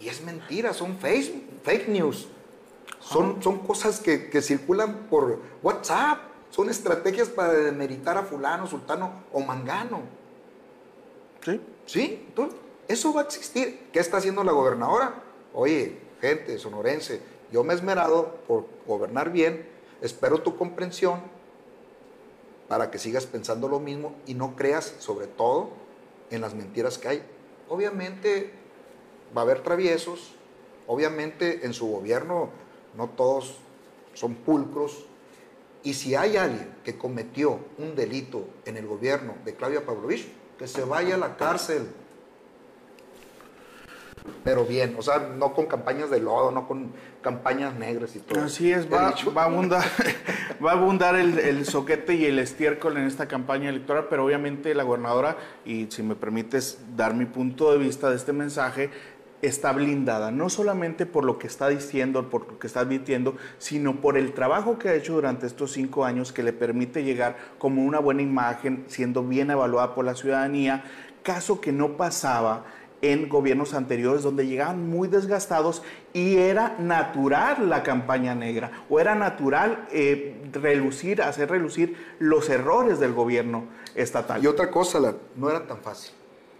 y, 0.00 0.08
es 0.08 0.22
mentira, 0.22 0.74
son 0.74 0.98
fake, 0.98 1.62
fake 1.62 1.88
news. 1.88 2.28
Son, 3.00 3.42
son 3.42 3.58
cosas 3.60 4.00
que, 4.00 4.28
que, 4.28 4.42
circulan 4.42 5.06
por 5.08 5.40
WhatsApp, 5.62 6.20
son 6.50 6.68
estrategias 6.68 7.28
para 7.28 7.52
demeritar 7.52 8.16
a 8.16 8.22
fulano, 8.22 8.66
sultano 8.66 9.24
o 9.32 9.40
mangano. 9.40 10.02
Sí. 11.44 11.60
Sí, 11.86 12.24
entonces, 12.28 12.58
eso 12.86 13.12
va 13.12 13.22
a 13.22 13.24
existir. 13.24 13.88
¿Qué 13.92 13.98
está 13.98 14.18
haciendo 14.18 14.44
la 14.44 14.52
gobernadora? 14.52 15.22
Oye, 15.54 15.98
gente 16.22 16.56
sonorense, 16.58 17.20
yo 17.50 17.64
me 17.64 17.74
he 17.74 17.76
esmerado 17.76 18.38
por 18.46 18.66
gobernar 18.86 19.32
bien, 19.32 19.68
espero 20.00 20.40
tu 20.40 20.56
comprensión 20.56 21.20
para 22.68 22.92
que 22.92 22.98
sigas 22.98 23.26
pensando 23.26 23.68
lo 23.68 23.80
mismo 23.80 24.14
y 24.24 24.34
no 24.34 24.54
creas 24.54 24.94
sobre 25.00 25.26
todo 25.26 25.70
en 26.30 26.40
las 26.40 26.54
mentiras 26.54 26.96
que 26.96 27.08
hay. 27.08 27.22
Obviamente 27.68 28.52
va 29.36 29.40
a 29.40 29.44
haber 29.44 29.64
traviesos, 29.64 30.32
obviamente 30.86 31.66
en 31.66 31.74
su 31.74 31.88
gobierno 31.88 32.50
no 32.96 33.08
todos 33.10 33.56
son 34.14 34.36
pulcros, 34.36 35.06
y 35.82 35.94
si 35.94 36.14
hay 36.14 36.36
alguien 36.36 36.72
que 36.84 36.96
cometió 36.96 37.58
un 37.78 37.96
delito 37.96 38.46
en 38.64 38.76
el 38.76 38.86
gobierno 38.86 39.34
de 39.44 39.56
Claudia 39.56 39.84
Pavlovich, 39.84 40.28
que 40.56 40.68
se 40.68 40.84
vaya 40.84 41.16
a 41.16 41.18
la 41.18 41.36
cárcel, 41.36 41.88
pero 44.44 44.64
bien, 44.64 44.94
o 44.98 45.02
sea, 45.02 45.18
no 45.36 45.54
con 45.54 45.66
campañas 45.66 46.10
de 46.10 46.20
lodo, 46.20 46.50
no 46.50 46.66
con 46.66 46.92
campañas 47.20 47.74
negras 47.74 48.16
y 48.16 48.20
todo. 48.20 48.42
Así 48.42 48.72
es, 48.72 48.92
va, 48.92 49.14
va, 49.36 49.42
a 49.42 49.44
abundar, 49.46 49.84
va 50.64 50.72
a 50.72 50.74
abundar 50.74 51.16
el, 51.16 51.38
el, 51.38 51.64
soquete 51.64 52.14
y 52.14 52.24
el 52.24 52.38
estiércol 52.38 52.96
en 52.96 53.04
esta 53.06 53.28
campaña 53.28 53.68
electoral, 53.68 54.06
pero 54.10 54.24
obviamente 54.24 54.74
la 54.74 54.82
gobernadora, 54.82 55.36
y 55.64 55.86
si 55.90 56.02
me 56.02 56.16
permites 56.16 56.80
dar 56.96 57.14
mi 57.14 57.26
punto 57.26 57.72
de 57.72 57.78
vista 57.78 58.10
de 58.10 58.16
este 58.16 58.32
mensaje, 58.32 58.90
está 59.42 59.72
blindada, 59.72 60.30
no 60.30 60.48
solamente 60.48 61.04
por 61.04 61.24
lo 61.24 61.38
que 61.38 61.48
está 61.48 61.68
diciendo, 61.68 62.30
por 62.30 62.46
lo 62.46 62.58
que 62.60 62.68
está 62.68 62.80
admitiendo, 62.80 63.36
sino 63.58 64.00
por 64.00 64.16
el 64.16 64.32
trabajo 64.34 64.78
que 64.78 64.88
ha 64.88 64.94
hecho 64.94 65.14
durante 65.14 65.46
estos 65.46 65.72
cinco 65.72 66.04
años 66.04 66.32
que 66.32 66.44
le 66.44 66.52
permite 66.52 67.02
llegar 67.02 67.36
como 67.58 67.82
una 67.82 67.98
buena 67.98 68.22
imagen, 68.22 68.84
siendo 68.86 69.24
bien 69.24 69.50
evaluada 69.50 69.96
por 69.96 70.04
la 70.04 70.14
ciudadanía, 70.14 70.84
caso 71.24 71.60
que 71.60 71.72
no 71.72 71.96
pasaba 71.96 72.64
en 73.02 73.28
gobiernos 73.28 73.74
anteriores 73.74 74.22
donde 74.22 74.46
llegaban 74.46 74.88
muy 74.88 75.08
desgastados 75.08 75.82
y 76.12 76.36
era 76.36 76.76
natural 76.78 77.68
la 77.68 77.82
campaña 77.82 78.34
negra 78.34 78.84
o 78.88 79.00
era 79.00 79.14
natural 79.14 79.86
eh, 79.92 80.40
relucir, 80.52 81.20
hacer 81.20 81.50
relucir 81.50 81.96
los 82.20 82.48
errores 82.48 83.00
del 83.00 83.12
gobierno 83.12 83.66
estatal. 83.94 84.42
Y 84.42 84.46
otra 84.46 84.70
cosa, 84.70 85.00
no 85.36 85.50
era 85.50 85.66
tan 85.66 85.78
fácil. 85.78 86.14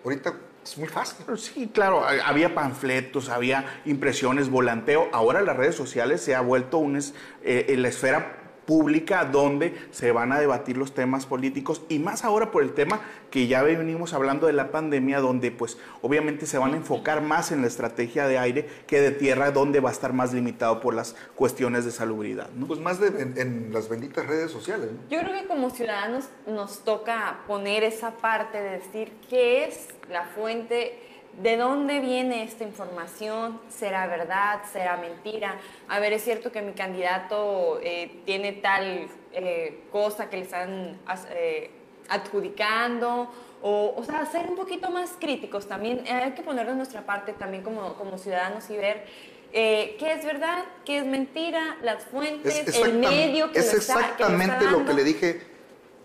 Ahorita 0.05 0.34
es 0.64 0.78
muy 0.78 0.88
fácil. 0.88 1.24
Sí, 1.38 1.70
claro, 1.72 2.05
había 2.05 2.55
panfletos, 2.55 3.28
había 3.28 3.80
impresiones, 3.84 4.51
volanteo. 4.51 5.09
Ahora 5.12 5.40
las 5.43 5.57
redes 5.57 5.76
sociales 5.76 6.20
se 6.20 6.34
ha 6.34 6.40
vuelto 6.40 6.78
un, 6.78 7.01
eh, 7.43 7.74
la 7.78 7.88
esfera 7.88 8.41
pública 8.67 9.25
donde 9.25 9.75
se 9.91 10.13
van 10.13 10.33
a 10.33 10.41
debatir 10.41 10.77
los 10.77 10.95
temas 10.95 11.27
políticos 11.27 11.83
y 11.89 11.99
más 11.99 12.25
ahora 12.25 12.51
por 12.51 12.63
el 12.63 12.73
tema 12.73 13.01
que 13.31 13.47
ya 13.47 13.63
venimos 13.63 14.13
hablando 14.13 14.47
de 14.47 14.53
la 14.53 14.71
pandemia 14.71 15.21
donde 15.21 15.51
pues 15.51 15.79
obviamente 16.01 16.47
se 16.47 16.59
van 16.59 16.75
a 16.75 16.77
enfocar 16.77 17.23
más 17.23 17.53
en 17.53 17.63
la 17.63 17.67
estrategia 17.67 18.27
de 18.27 18.39
aire 18.39 18.69
que 18.87 19.01
de 19.01 19.11
tierra 19.11 19.51
donde 19.51 19.81
va 19.81 19.89
a 19.89 19.93
estar 19.93 20.13
más 20.13 20.33
limitado 20.33 20.81
por 20.81 20.95
las 20.95 21.17
cuestiones 21.35 21.85
de 21.85 21.91
salubridad. 21.91 22.51
Pues 22.67 22.81
más 22.81 23.01
de, 23.01 23.09
en, 23.41 23.73
las 23.73 23.89
benditas 23.89 24.27
redes 24.27 24.51
sociales. 24.51 24.91
Yo 25.11 25.21
creo 25.21 25.33
que 25.33 25.47
como 25.47 25.71
ciudadanos 25.71 26.29
nos 26.47 26.85
toca 26.85 27.41
poner 27.47 27.85
esa 27.85 28.13
parte 28.13 28.61
de 28.61 28.71
decir 28.71 29.13
qué 29.29 29.65
es 29.65 29.89
la 30.11 30.25
fuente 30.27 31.12
¿De 31.41 31.57
dónde 31.57 32.01
viene 32.01 32.45
esta 32.45 32.64
información? 32.64 33.59
¿Será 33.70 34.07
verdad? 34.07 34.61
¿Será 34.70 34.99
mentira? 34.99 35.57
A 35.89 35.99
ver, 35.99 36.12
es 36.12 36.22
cierto 36.22 36.53
que 36.53 36.61
mi 36.61 36.72
candidato 36.72 37.80
eh, 37.83 38.20
tiene 38.26 38.53
tal 38.53 39.09
eh, 39.33 39.80
cosa 39.91 40.28
que 40.28 40.37
le 40.37 40.43
están 40.43 40.99
eh, 41.30 41.70
adjudicando. 42.11 43.33
O, 43.62 43.95
o 43.97 44.05
sea, 44.05 44.26
ser 44.26 44.51
un 44.51 44.57
poquito 44.57 44.91
más 44.91 45.12
críticos 45.18 45.66
también. 45.66 46.05
Hay 46.07 46.33
que 46.33 46.43
poner 46.43 46.66
de 46.66 46.74
nuestra 46.74 47.07
parte 47.07 47.33
también 47.33 47.62
como, 47.62 47.95
como 47.95 48.18
ciudadanos 48.18 48.68
y 48.68 48.76
ver 48.76 49.07
qué 49.53 49.97
es 49.99 50.24
verdad, 50.24 50.64
qué 50.85 50.99
es 50.99 51.07
mentira, 51.07 51.76
las 51.83 52.05
fuentes, 52.05 52.76
el 52.76 52.95
medio 52.95 53.53
que 53.53 53.61
Es 53.61 53.72
exactamente 53.72 54.70
lo 54.70 54.85
que 54.85 54.93
le 54.93 55.05
dije. 55.05 55.41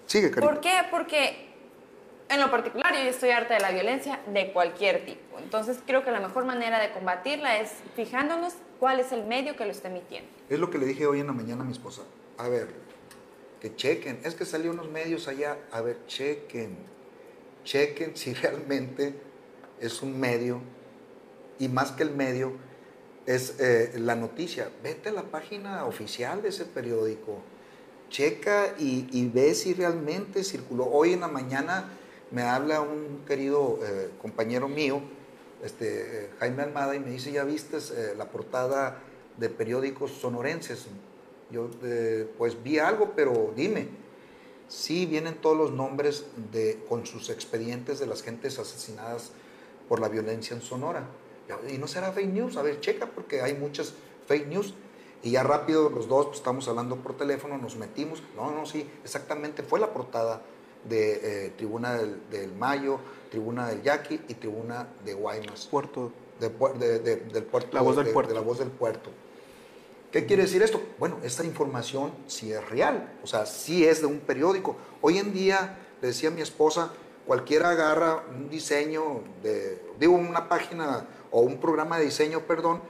Sigue, 0.06 0.32
Karina. 0.32 0.52
¿Por 0.52 0.62
qué? 0.62 0.74
Porque 0.90 1.47
en 2.30 2.40
lo 2.40 2.52
particular, 2.52 2.94
yo 2.94 3.10
estoy 3.10 3.30
harta 3.30 3.54
de 3.54 3.60
la 3.62 3.72
violencia 3.72 4.20
de 4.28 4.52
cualquier 4.52 5.06
tipo. 5.06 5.40
Entonces, 5.40 5.80
creo 5.86 6.04
que 6.04 6.12
la 6.12 6.20
mejor 6.20 6.46
manera 6.46 6.80
de 6.80 6.92
combatirla 6.92 7.60
es 7.60 7.72
fijándonos 7.96 8.54
cuál 8.80 9.00
es 9.00 9.12
el 9.12 9.26
medio 9.26 9.56
que 9.56 9.66
lo 9.66 9.72
está 9.72 9.88
emitiendo. 9.88 10.30
Es 10.50 10.60
lo 10.60 10.70
que 10.70 10.78
le 10.78 10.86
dije 10.86 11.08
hoy 11.08 11.22
en 11.22 11.28
la 11.28 11.34
mañana 11.34 11.62
a 11.62 11.66
mi 11.66 11.72
esposa. 11.72 12.02
A 12.38 12.50
ver, 12.50 12.68
que 13.62 13.76
chequen. 13.76 14.20
Es 14.24 14.36
que 14.36 14.46
salió 14.46 14.72
unos 14.72 14.90
medios 14.90 15.28
allá. 15.28 15.58
A 15.72 15.82
ver, 15.82 16.06
chequen. 16.08 16.78
Chequen 17.64 18.18
si 18.18 18.34
realmente 18.34 19.14
es 19.80 20.02
un 20.02 20.20
medio. 20.20 20.62
Y 21.60 21.70
más 21.70 21.92
que 21.92 22.04
el 22.04 22.12
medio, 22.12 22.54
es 23.26 23.60
eh, 23.60 23.94
la 23.98 24.16
noticia. 24.16 24.70
Vete 24.84 25.10
a 25.10 25.12
la 25.14 25.24
página 25.24 25.86
oficial 25.86 26.42
de 26.42 26.50
ese 26.50 26.66
periódico. 26.66 27.42
Checa 28.10 28.76
y, 28.80 29.08
y 29.12 29.28
ve 29.28 29.54
si 29.54 29.74
realmente 29.74 30.44
circuló. 30.44 30.86
Hoy 30.86 31.14
en 31.14 31.22
la 31.22 31.28
mañana 31.28 31.90
me 32.32 32.44
habla 32.44 32.82
un 32.82 33.24
querido 33.26 33.80
eh, 33.84 34.12
compañero 34.22 34.68
mío, 34.68 35.02
este, 35.64 36.26
eh, 36.26 36.30
Jaime 36.40 36.64
Almada, 36.64 36.96
y 36.96 37.00
me 37.00 37.12
dice, 37.12 37.32
¿ya 37.32 37.44
viste 37.44 37.78
eh, 37.78 38.14
la 38.18 38.30
portada 38.30 39.00
de 39.38 39.50
periódicos 39.50 40.12
sonorenses? 40.12 40.88
Yo, 41.50 41.70
pues 42.38 42.62
vi 42.62 42.78
algo, 42.80 43.14
pero 43.16 43.54
dime. 43.56 43.88
Sí, 44.68 45.06
vienen 45.06 45.36
todos 45.36 45.56
los 45.56 45.72
nombres 45.72 46.26
de, 46.52 46.84
con 46.90 47.06
sus 47.06 47.30
expedientes 47.30 48.00
de 48.00 48.06
las 48.06 48.22
gentes 48.22 48.60
asesinadas 48.60 49.32
por 49.88 50.02
la 50.02 50.10
violencia 50.10 50.54
en 50.54 50.62
Sonora. 50.62 51.08
Y 51.70 51.78
no 51.78 51.88
será 51.88 52.12
fake 52.12 52.34
news, 52.34 52.58
a 52.58 52.62
ver, 52.64 52.82
checa, 52.82 53.06
porque 53.06 53.42
hay 53.42 53.54
muchas 53.54 53.94
fake 54.28 54.48
news. 54.48 54.74
Y 55.24 55.32
ya 55.32 55.44
rápido 55.44 55.90
los 55.90 56.10
dos, 56.10 56.26
pues, 56.26 56.40
estamos 56.40 56.68
hablando 56.68 56.98
por 56.98 57.16
teléfono, 57.16 57.58
nos 57.58 57.78
metimos. 57.78 58.22
No, 58.36 58.52
no, 58.52 58.66
sí, 58.66 58.86
exactamente, 59.06 59.64
fue 59.64 59.80
la 59.80 59.94
portada 59.94 60.42
de 60.88 61.46
eh, 61.46 61.54
Tribuna 61.58 61.94
del, 61.94 62.54
Mayo, 62.54 63.00
Tribuna 63.30 63.68
del 63.70 63.82
Yaqui 63.84 64.22
y 64.28 64.34
Tribuna 64.36 64.88
de 65.04 65.14
Guaymas. 65.14 65.68
Puerto. 65.68 66.12
De, 66.40 66.50
del 66.50 67.44
puerto. 67.44 67.70
La 67.74 67.82
voz 67.82 67.96
del 67.96 68.08
puerto. 68.08 68.30
De 68.30 68.36
la 68.36 68.46
voz 68.46 68.60
del 68.60 68.70
puerto. 68.70 69.10
¿Qué 70.12 70.26
quiere 70.26 70.44
decir 70.44 70.64
esto? 70.64 70.82
Bueno, 71.00 71.18
esta 71.24 71.44
información 71.44 72.12
sí 72.28 72.54
es 72.54 72.70
real, 72.70 73.14
o 73.24 73.28
sea, 73.28 73.46
sí 73.46 73.86
es 73.86 74.00
de 74.00 74.08
un 74.08 74.20
periódico. 74.20 74.78
Hoy 75.02 75.18
en 75.18 75.34
día, 75.34 75.80
le 76.02 76.08
decía 76.08 76.30
a 76.30 76.32
mi 76.32 76.42
esposa, 76.42 76.92
cualquiera 77.26 77.72
agarra 77.72 78.24
un 78.34 78.50
diseño 78.50 79.22
de, 79.44 79.82
digo, 80.00 80.14
una 80.14 80.48
página 80.48 81.06
o 81.30 81.42
un 81.42 81.60
programa 81.60 82.00
de 82.00 82.06
diseño, 82.06 82.40
perdón, 82.48 82.82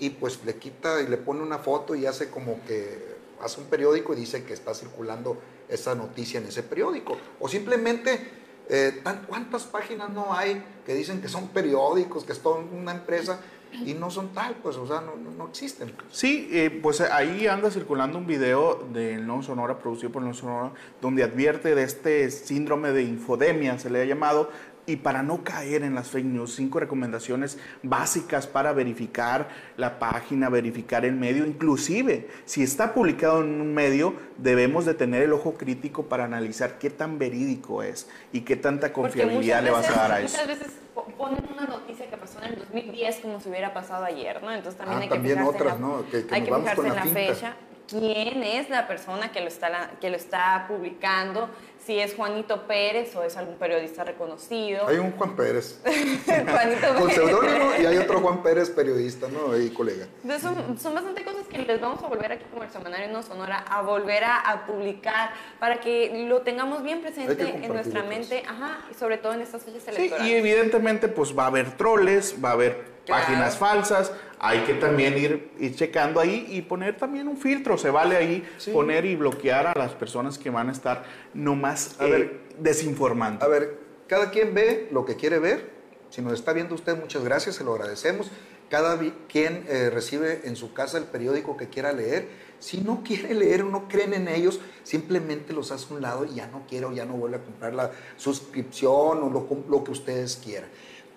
y 0.00 0.10
pues 0.10 0.44
le 0.44 0.56
quita 0.56 1.00
y 1.00 1.06
le 1.06 1.16
pone 1.16 1.42
una 1.42 1.58
foto 1.58 1.94
y 1.94 2.06
hace 2.06 2.28
como 2.28 2.60
que 2.66 3.16
hace 3.40 3.60
un 3.60 3.66
periódico 3.68 4.12
y 4.12 4.16
dice 4.16 4.44
que 4.44 4.52
está 4.52 4.74
circulando 4.74 5.36
esa 5.68 5.94
noticia 5.94 6.40
en 6.40 6.46
ese 6.46 6.62
periódico. 6.62 7.16
O 7.40 7.48
simplemente, 7.48 8.30
eh, 8.68 9.02
¿cuántas 9.26 9.64
páginas 9.64 10.10
no 10.10 10.34
hay 10.34 10.62
que 10.84 10.94
dicen 10.94 11.20
que 11.20 11.28
son 11.28 11.48
periódicos, 11.48 12.24
que 12.24 12.34
son 12.34 12.68
una 12.72 12.92
empresa? 12.92 13.40
y 13.72 13.94
no 13.94 14.10
son 14.10 14.28
tal, 14.32 14.56
pues, 14.62 14.76
o 14.76 14.86
sea, 14.86 15.00
no, 15.00 15.14
no 15.16 15.48
existen. 15.48 15.92
Sí, 16.10 16.48
eh, 16.52 16.70
pues 16.82 17.00
ahí 17.00 17.46
anda 17.46 17.70
circulando 17.70 18.18
un 18.18 18.26
video 18.26 18.86
del 18.92 19.26
No 19.26 19.42
Sonora, 19.42 19.78
producido 19.78 20.10
por 20.10 20.22
No 20.22 20.34
Sonora, 20.34 20.72
donde 21.00 21.22
advierte 21.22 21.74
de 21.74 21.82
este 21.82 22.30
síndrome 22.30 22.92
de 22.92 23.02
infodemia, 23.02 23.78
se 23.78 23.90
le 23.90 24.00
ha 24.00 24.04
llamado, 24.04 24.50
y 24.88 24.96
para 24.96 25.22
no 25.22 25.44
caer 25.44 25.82
en 25.82 25.94
las 25.94 26.08
fake 26.08 26.24
news, 26.24 26.54
cinco 26.54 26.80
recomendaciones 26.80 27.58
básicas 27.82 28.46
para 28.46 28.72
verificar 28.72 29.48
la 29.76 29.98
página, 29.98 30.48
verificar 30.48 31.04
el 31.04 31.12
medio. 31.12 31.44
Inclusive, 31.44 32.28
si 32.46 32.62
está 32.62 32.94
publicado 32.94 33.42
en 33.42 33.60
un 33.60 33.74
medio, 33.74 34.14
debemos 34.38 34.86
de 34.86 34.94
tener 34.94 35.22
el 35.22 35.34
ojo 35.34 35.54
crítico 35.54 36.06
para 36.06 36.24
analizar 36.24 36.78
qué 36.78 36.88
tan 36.88 37.18
verídico 37.18 37.82
es 37.82 38.08
y 38.32 38.40
qué 38.40 38.56
tanta 38.56 38.90
confiabilidad 38.92 39.62
le 39.62 39.70
vas 39.70 39.90
a 39.90 39.92
dar 39.92 40.12
a 40.12 40.20
eso. 40.22 40.38
Muchas 40.40 40.58
veces 40.58 40.72
ponen 41.18 41.44
una 41.52 41.66
noticia 41.66 42.08
que 42.08 42.16
pasó 42.16 42.38
en 42.42 42.54
el 42.54 42.58
2010 42.60 43.16
como 43.20 43.40
si 43.40 43.50
hubiera 43.50 43.74
pasado 43.74 44.06
ayer, 44.06 44.42
¿no? 44.42 44.50
Entonces 44.52 44.78
también 44.78 45.00
ah, 45.00 45.02
hay 45.02 45.08
que 45.08 45.14
también 45.16 45.38
fijarse 45.38 45.56
otras, 45.56 45.74
en 45.76 45.82
la, 45.82 45.88
¿no? 45.88 46.10
Que, 46.10 46.16
hay 46.30 46.42
que 46.42 46.54
fijarse 46.54 46.80
en 46.80 46.88
la, 46.88 47.04
la 47.04 47.10
fecha 47.12 47.56
quién 47.88 48.42
es 48.42 48.68
la 48.68 48.86
persona 48.86 49.32
que 49.32 49.40
lo 49.40 49.48
está, 49.48 49.92
que 50.00 50.10
lo 50.10 50.16
está 50.16 50.66
publicando, 50.68 51.48
si 51.88 51.98
es 51.98 52.14
Juanito 52.16 52.66
Pérez 52.66 53.16
o 53.16 53.22
es 53.22 53.34
algún 53.38 53.54
periodista 53.54 54.04
reconocido. 54.04 54.86
Hay 54.86 54.98
un 54.98 55.12
Juan 55.12 55.34
Pérez. 55.34 55.80
Juanito 56.26 56.86
Con 56.98 57.10
seudónimo 57.10 57.70
y 57.80 57.86
hay 57.86 57.96
otro 57.96 58.20
Juan 58.20 58.42
Pérez 58.42 58.68
periodista, 58.68 59.26
¿no? 59.28 59.52
Ahí 59.52 59.70
colega. 59.70 60.06
Entonces 60.22 60.42
son, 60.42 60.78
son, 60.78 60.92
bastante 60.92 61.24
cosas 61.24 61.46
que 61.48 61.56
les 61.56 61.80
vamos 61.80 62.02
a 62.02 62.08
volver 62.08 62.30
aquí 62.32 62.44
como 62.50 62.62
el 62.62 62.68
Semanario 62.68 63.08
No 63.08 63.22
Sonora 63.22 63.64
a 63.66 63.80
volver 63.80 64.22
a, 64.22 64.66
publicar 64.66 65.30
para 65.58 65.80
que 65.80 66.26
lo 66.28 66.42
tengamos 66.42 66.82
bien 66.82 67.00
presente 67.00 67.64
en 67.64 67.72
nuestra 67.72 68.02
mente, 68.02 68.42
ajá, 68.46 68.80
y 68.90 68.94
sobre 68.94 69.16
todo 69.16 69.32
en 69.32 69.40
estas 69.40 69.62
fechas 69.62 69.88
electorales. 69.88 70.26
Sí, 70.26 70.30
y 70.30 70.34
evidentemente 70.34 71.08
pues 71.08 71.36
va 71.36 71.44
a 71.44 71.46
haber 71.46 71.74
troles, 71.78 72.36
va 72.44 72.50
a 72.50 72.52
haber 72.52 72.97
páginas 73.08 73.56
falsas, 73.56 74.12
hay 74.38 74.60
que 74.60 74.74
también 74.74 75.16
ir, 75.18 75.50
ir, 75.58 75.74
checando 75.74 76.20
ahí 76.20 76.46
y 76.48 76.62
poner 76.62 76.96
también 76.96 77.26
un 77.26 77.36
filtro, 77.36 77.78
se 77.78 77.90
vale 77.90 78.16
ahí 78.16 78.48
poner 78.72 79.04
y 79.04 79.16
bloquear 79.16 79.66
a 79.66 79.74
las 79.74 79.92
personas 79.92 80.38
que 80.38 80.50
van 80.50 80.68
a 80.68 80.72
estar 80.72 81.04
nomás 81.34 81.96
eh, 82.00 82.40
desinformando. 82.58 83.44
A 83.44 83.48
ver, 83.48 83.78
cada 84.06 84.30
quien 84.30 84.54
ve 84.54 84.88
lo 84.92 85.04
que 85.04 85.16
quiere 85.16 85.38
ver, 85.38 85.70
si 86.10 86.22
nos 86.22 86.32
está 86.32 86.52
viendo 86.52 86.74
usted, 86.74 86.98
muchas 86.98 87.24
gracias, 87.24 87.56
se 87.56 87.64
lo 87.64 87.74
agradecemos. 87.74 88.30
Cada 88.70 88.98
quien 89.28 89.64
eh, 89.68 89.88
recibe 89.90 90.42
en 90.44 90.54
su 90.54 90.74
casa 90.74 90.98
el 90.98 91.04
periódico 91.04 91.56
que 91.56 91.68
quiera 91.68 91.92
leer. 91.92 92.28
Si 92.58 92.78
no 92.78 93.02
quiere 93.02 93.32
leer 93.34 93.62
o 93.62 93.70
no 93.70 93.88
creen 93.88 94.12
en 94.12 94.28
ellos, 94.28 94.60
simplemente 94.82 95.54
los 95.54 95.72
hace 95.72 95.92
a 95.92 95.96
un 95.96 96.02
lado 96.02 96.26
y 96.26 96.34
ya 96.34 96.48
no 96.48 96.66
quiere 96.68 96.84
o 96.84 96.92
ya 96.92 97.06
no 97.06 97.14
vuelve 97.14 97.36
a 97.38 97.42
comprar 97.42 97.74
la 97.74 97.90
suscripción 98.16 99.22
o 99.22 99.30
lo, 99.30 99.46
lo 99.68 99.84
que 99.84 99.90
ustedes 99.90 100.36
quieran. 100.36 100.68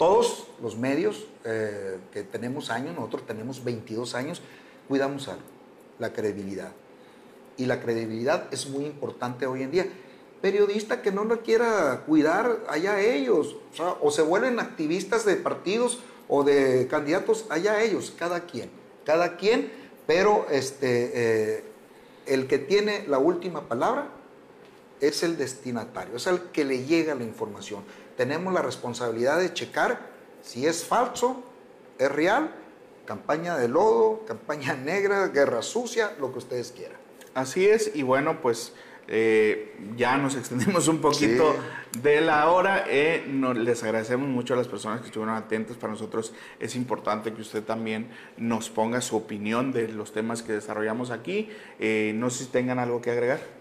Todos 0.02 0.47
los 0.64 0.80
medios 0.80 1.28
eh, 1.45 1.99
que 2.12 2.24
tenemos 2.24 2.72
años, 2.72 2.95
nosotros 2.95 3.28
tenemos 3.28 3.64
22 3.64 4.16
años, 4.16 4.41
cuidamos 4.88 5.28
algo, 5.28 5.43
la 5.99 6.12
credibilidad. 6.12 6.72
Y 7.56 7.68
la 7.68 7.80
credibilidad 7.80 8.52
es 8.52 8.68
muy 8.68 8.86
importante 8.86 9.45
hoy 9.45 9.62
en 9.62 9.70
día. 9.70 9.86
Periodista 10.41 11.04
que 11.04 11.12
no 11.12 11.24
la 11.24 11.38
quiera 11.38 12.02
cuidar, 12.08 12.62
allá 12.68 12.99
ellos. 12.99 13.58
O, 14.02 14.10
se 14.10 14.24
vuelven 14.24 14.60
activistas 14.60 15.24
de 15.24 15.36
partidos 15.36 15.99
o 16.28 16.43
de 16.43 16.88
candidatos, 16.89 17.45
allá 17.49 17.84
ellos, 17.84 18.12
cada 18.18 18.47
quien. 18.47 18.72
Cada 19.06 19.38
quien, 19.38 19.72
pero 20.08 20.47
este, 20.49 21.12
eh, 21.14 21.64
el 22.26 22.47
que 22.47 22.58
tiene 22.58 23.06
la 23.08 23.20
última 23.20 23.68
palabra 23.68 24.10
es 24.99 25.22
el 25.22 25.38
destinatario, 25.38 26.16
es 26.16 26.26
el 26.26 26.39
que 26.52 26.66
le 26.66 26.86
llega 26.86 27.14
la 27.14 27.24
información 27.24 27.84
tenemos 28.22 28.53
la 28.53 28.61
responsabilidad 28.61 29.39
de 29.39 29.51
checar 29.51 29.99
si 30.43 30.67
es 30.67 30.86
falso, 30.86 31.43
es 31.97 32.11
real, 32.11 32.51
campaña 33.05 33.57
de 33.57 33.67
lodo, 33.67 34.26
campaña 34.28 34.76
negra, 34.76 35.30
guerra 35.30 35.63
sucia, 35.63 36.11
lo 36.19 36.32
que 36.32 36.38
ustedes 36.38 36.72
quieran. 36.72 36.99
Así 37.34 37.65
es, 37.65 37.95
y 37.95 38.03
bueno, 38.03 38.39
pues 38.39 38.74
eh, 39.07 39.76
ya 39.97 40.17
nos 40.17 40.36
extendimos 40.38 40.88
un 40.88 41.01
poquito 41.01 41.55
de 41.99 42.22
la 42.22 42.51
hora. 42.51 42.86
Eh, 42.88 43.26
les 43.55 43.82
agradecemos 43.82 44.30
mucho 44.30 44.53
a 44.53 44.57
las 44.57 44.67
personas 44.67 44.99
que 44.99 45.07
estuvieron 45.07 45.34
atentas. 45.36 45.78
Para 45.78 45.93
nosotros 45.93 46.32
es 46.59 46.76
importante 46.76 47.34
que 47.34 47.41
usted 47.41 47.63
también 47.63 48.11
nos 48.38 48.69
ponga 48.69 49.01
su 49.01 49.17
opinión 49.17 49.72
de 49.72 49.88
los 49.88 50.13
temas 50.13 50.43
que 50.43 50.53
desarrollamos 50.53 51.09
aquí. 51.09 51.49
Eh, 51.80 52.13
no 52.13 52.30
sé 52.30 52.43
si 52.43 52.51
tengan 52.51 52.78
algo 52.78 53.01
que 53.01 53.09
agregar. 53.09 53.61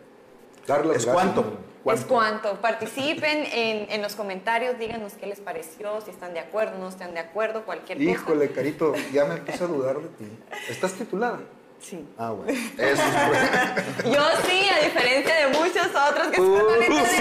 ¿Es 0.94 1.06
cuánto? 1.06 1.58
Es 1.86 2.04
cuánto. 2.04 2.60
Participen 2.60 3.46
en, 3.52 3.90
en, 3.90 4.02
los 4.02 4.14
comentarios, 4.14 4.78
díganos 4.78 5.14
qué 5.14 5.26
les 5.26 5.40
pareció, 5.40 6.00
si 6.02 6.10
están 6.10 6.34
de 6.34 6.40
acuerdo, 6.40 6.78
no 6.78 6.88
están 6.88 7.14
de 7.14 7.20
acuerdo, 7.20 7.64
cualquier 7.64 7.98
cosa. 7.98 8.10
Híjole, 8.10 8.50
Carito, 8.52 8.94
ya 9.12 9.24
me 9.24 9.34
empiezo 9.34 9.64
a 9.64 9.68
dudar 9.68 9.98
de 9.98 10.08
ti. 10.08 10.38
¿Estás 10.68 10.92
titulada? 10.92 11.40
Sí. 11.80 12.06
Ah, 12.18 12.30
bueno. 12.30 12.52
Eso 12.78 13.02
es 13.02 14.04
Yo 14.04 14.22
sí, 14.46 14.68
a 14.68 14.84
diferencia 14.84 15.34
de 15.34 15.48
muchos 15.48 15.86
otros 15.86 16.28
que 16.28 16.40
uh, 16.40 16.56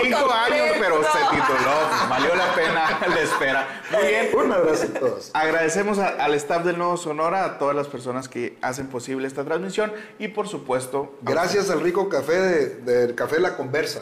cinco 0.01 0.31
años, 0.31 0.75
pero 0.79 1.01
se 1.03 1.19
tituló. 1.31 1.89
Valió 2.09 2.35
la 2.35 2.53
pena 2.53 2.99
la 3.07 3.21
espera. 3.21 3.81
Muy 3.91 4.07
bien. 4.07 4.29
Un 4.35 4.51
abrazo 4.51 4.87
a 4.95 4.99
todos. 4.99 5.31
Agradecemos 5.33 5.97
al 5.99 6.33
staff 6.35 6.63
del 6.65 6.77
Nuevo 6.77 6.97
Sonora, 6.97 7.45
a 7.45 7.57
todas 7.57 7.75
las 7.75 7.87
personas 7.87 8.27
que 8.27 8.57
hacen 8.61 8.87
posible 8.87 9.27
esta 9.27 9.43
transmisión 9.45 9.93
y, 10.17 10.27
por 10.27 10.47
supuesto... 10.47 11.17
Gracias 11.21 11.69
al 11.69 11.81
rico 11.81 12.09
café 12.09 12.39
del 12.39 13.15
Café 13.15 13.39
La 13.39 13.55
Conversa. 13.55 14.01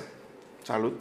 Salud. 0.63 0.93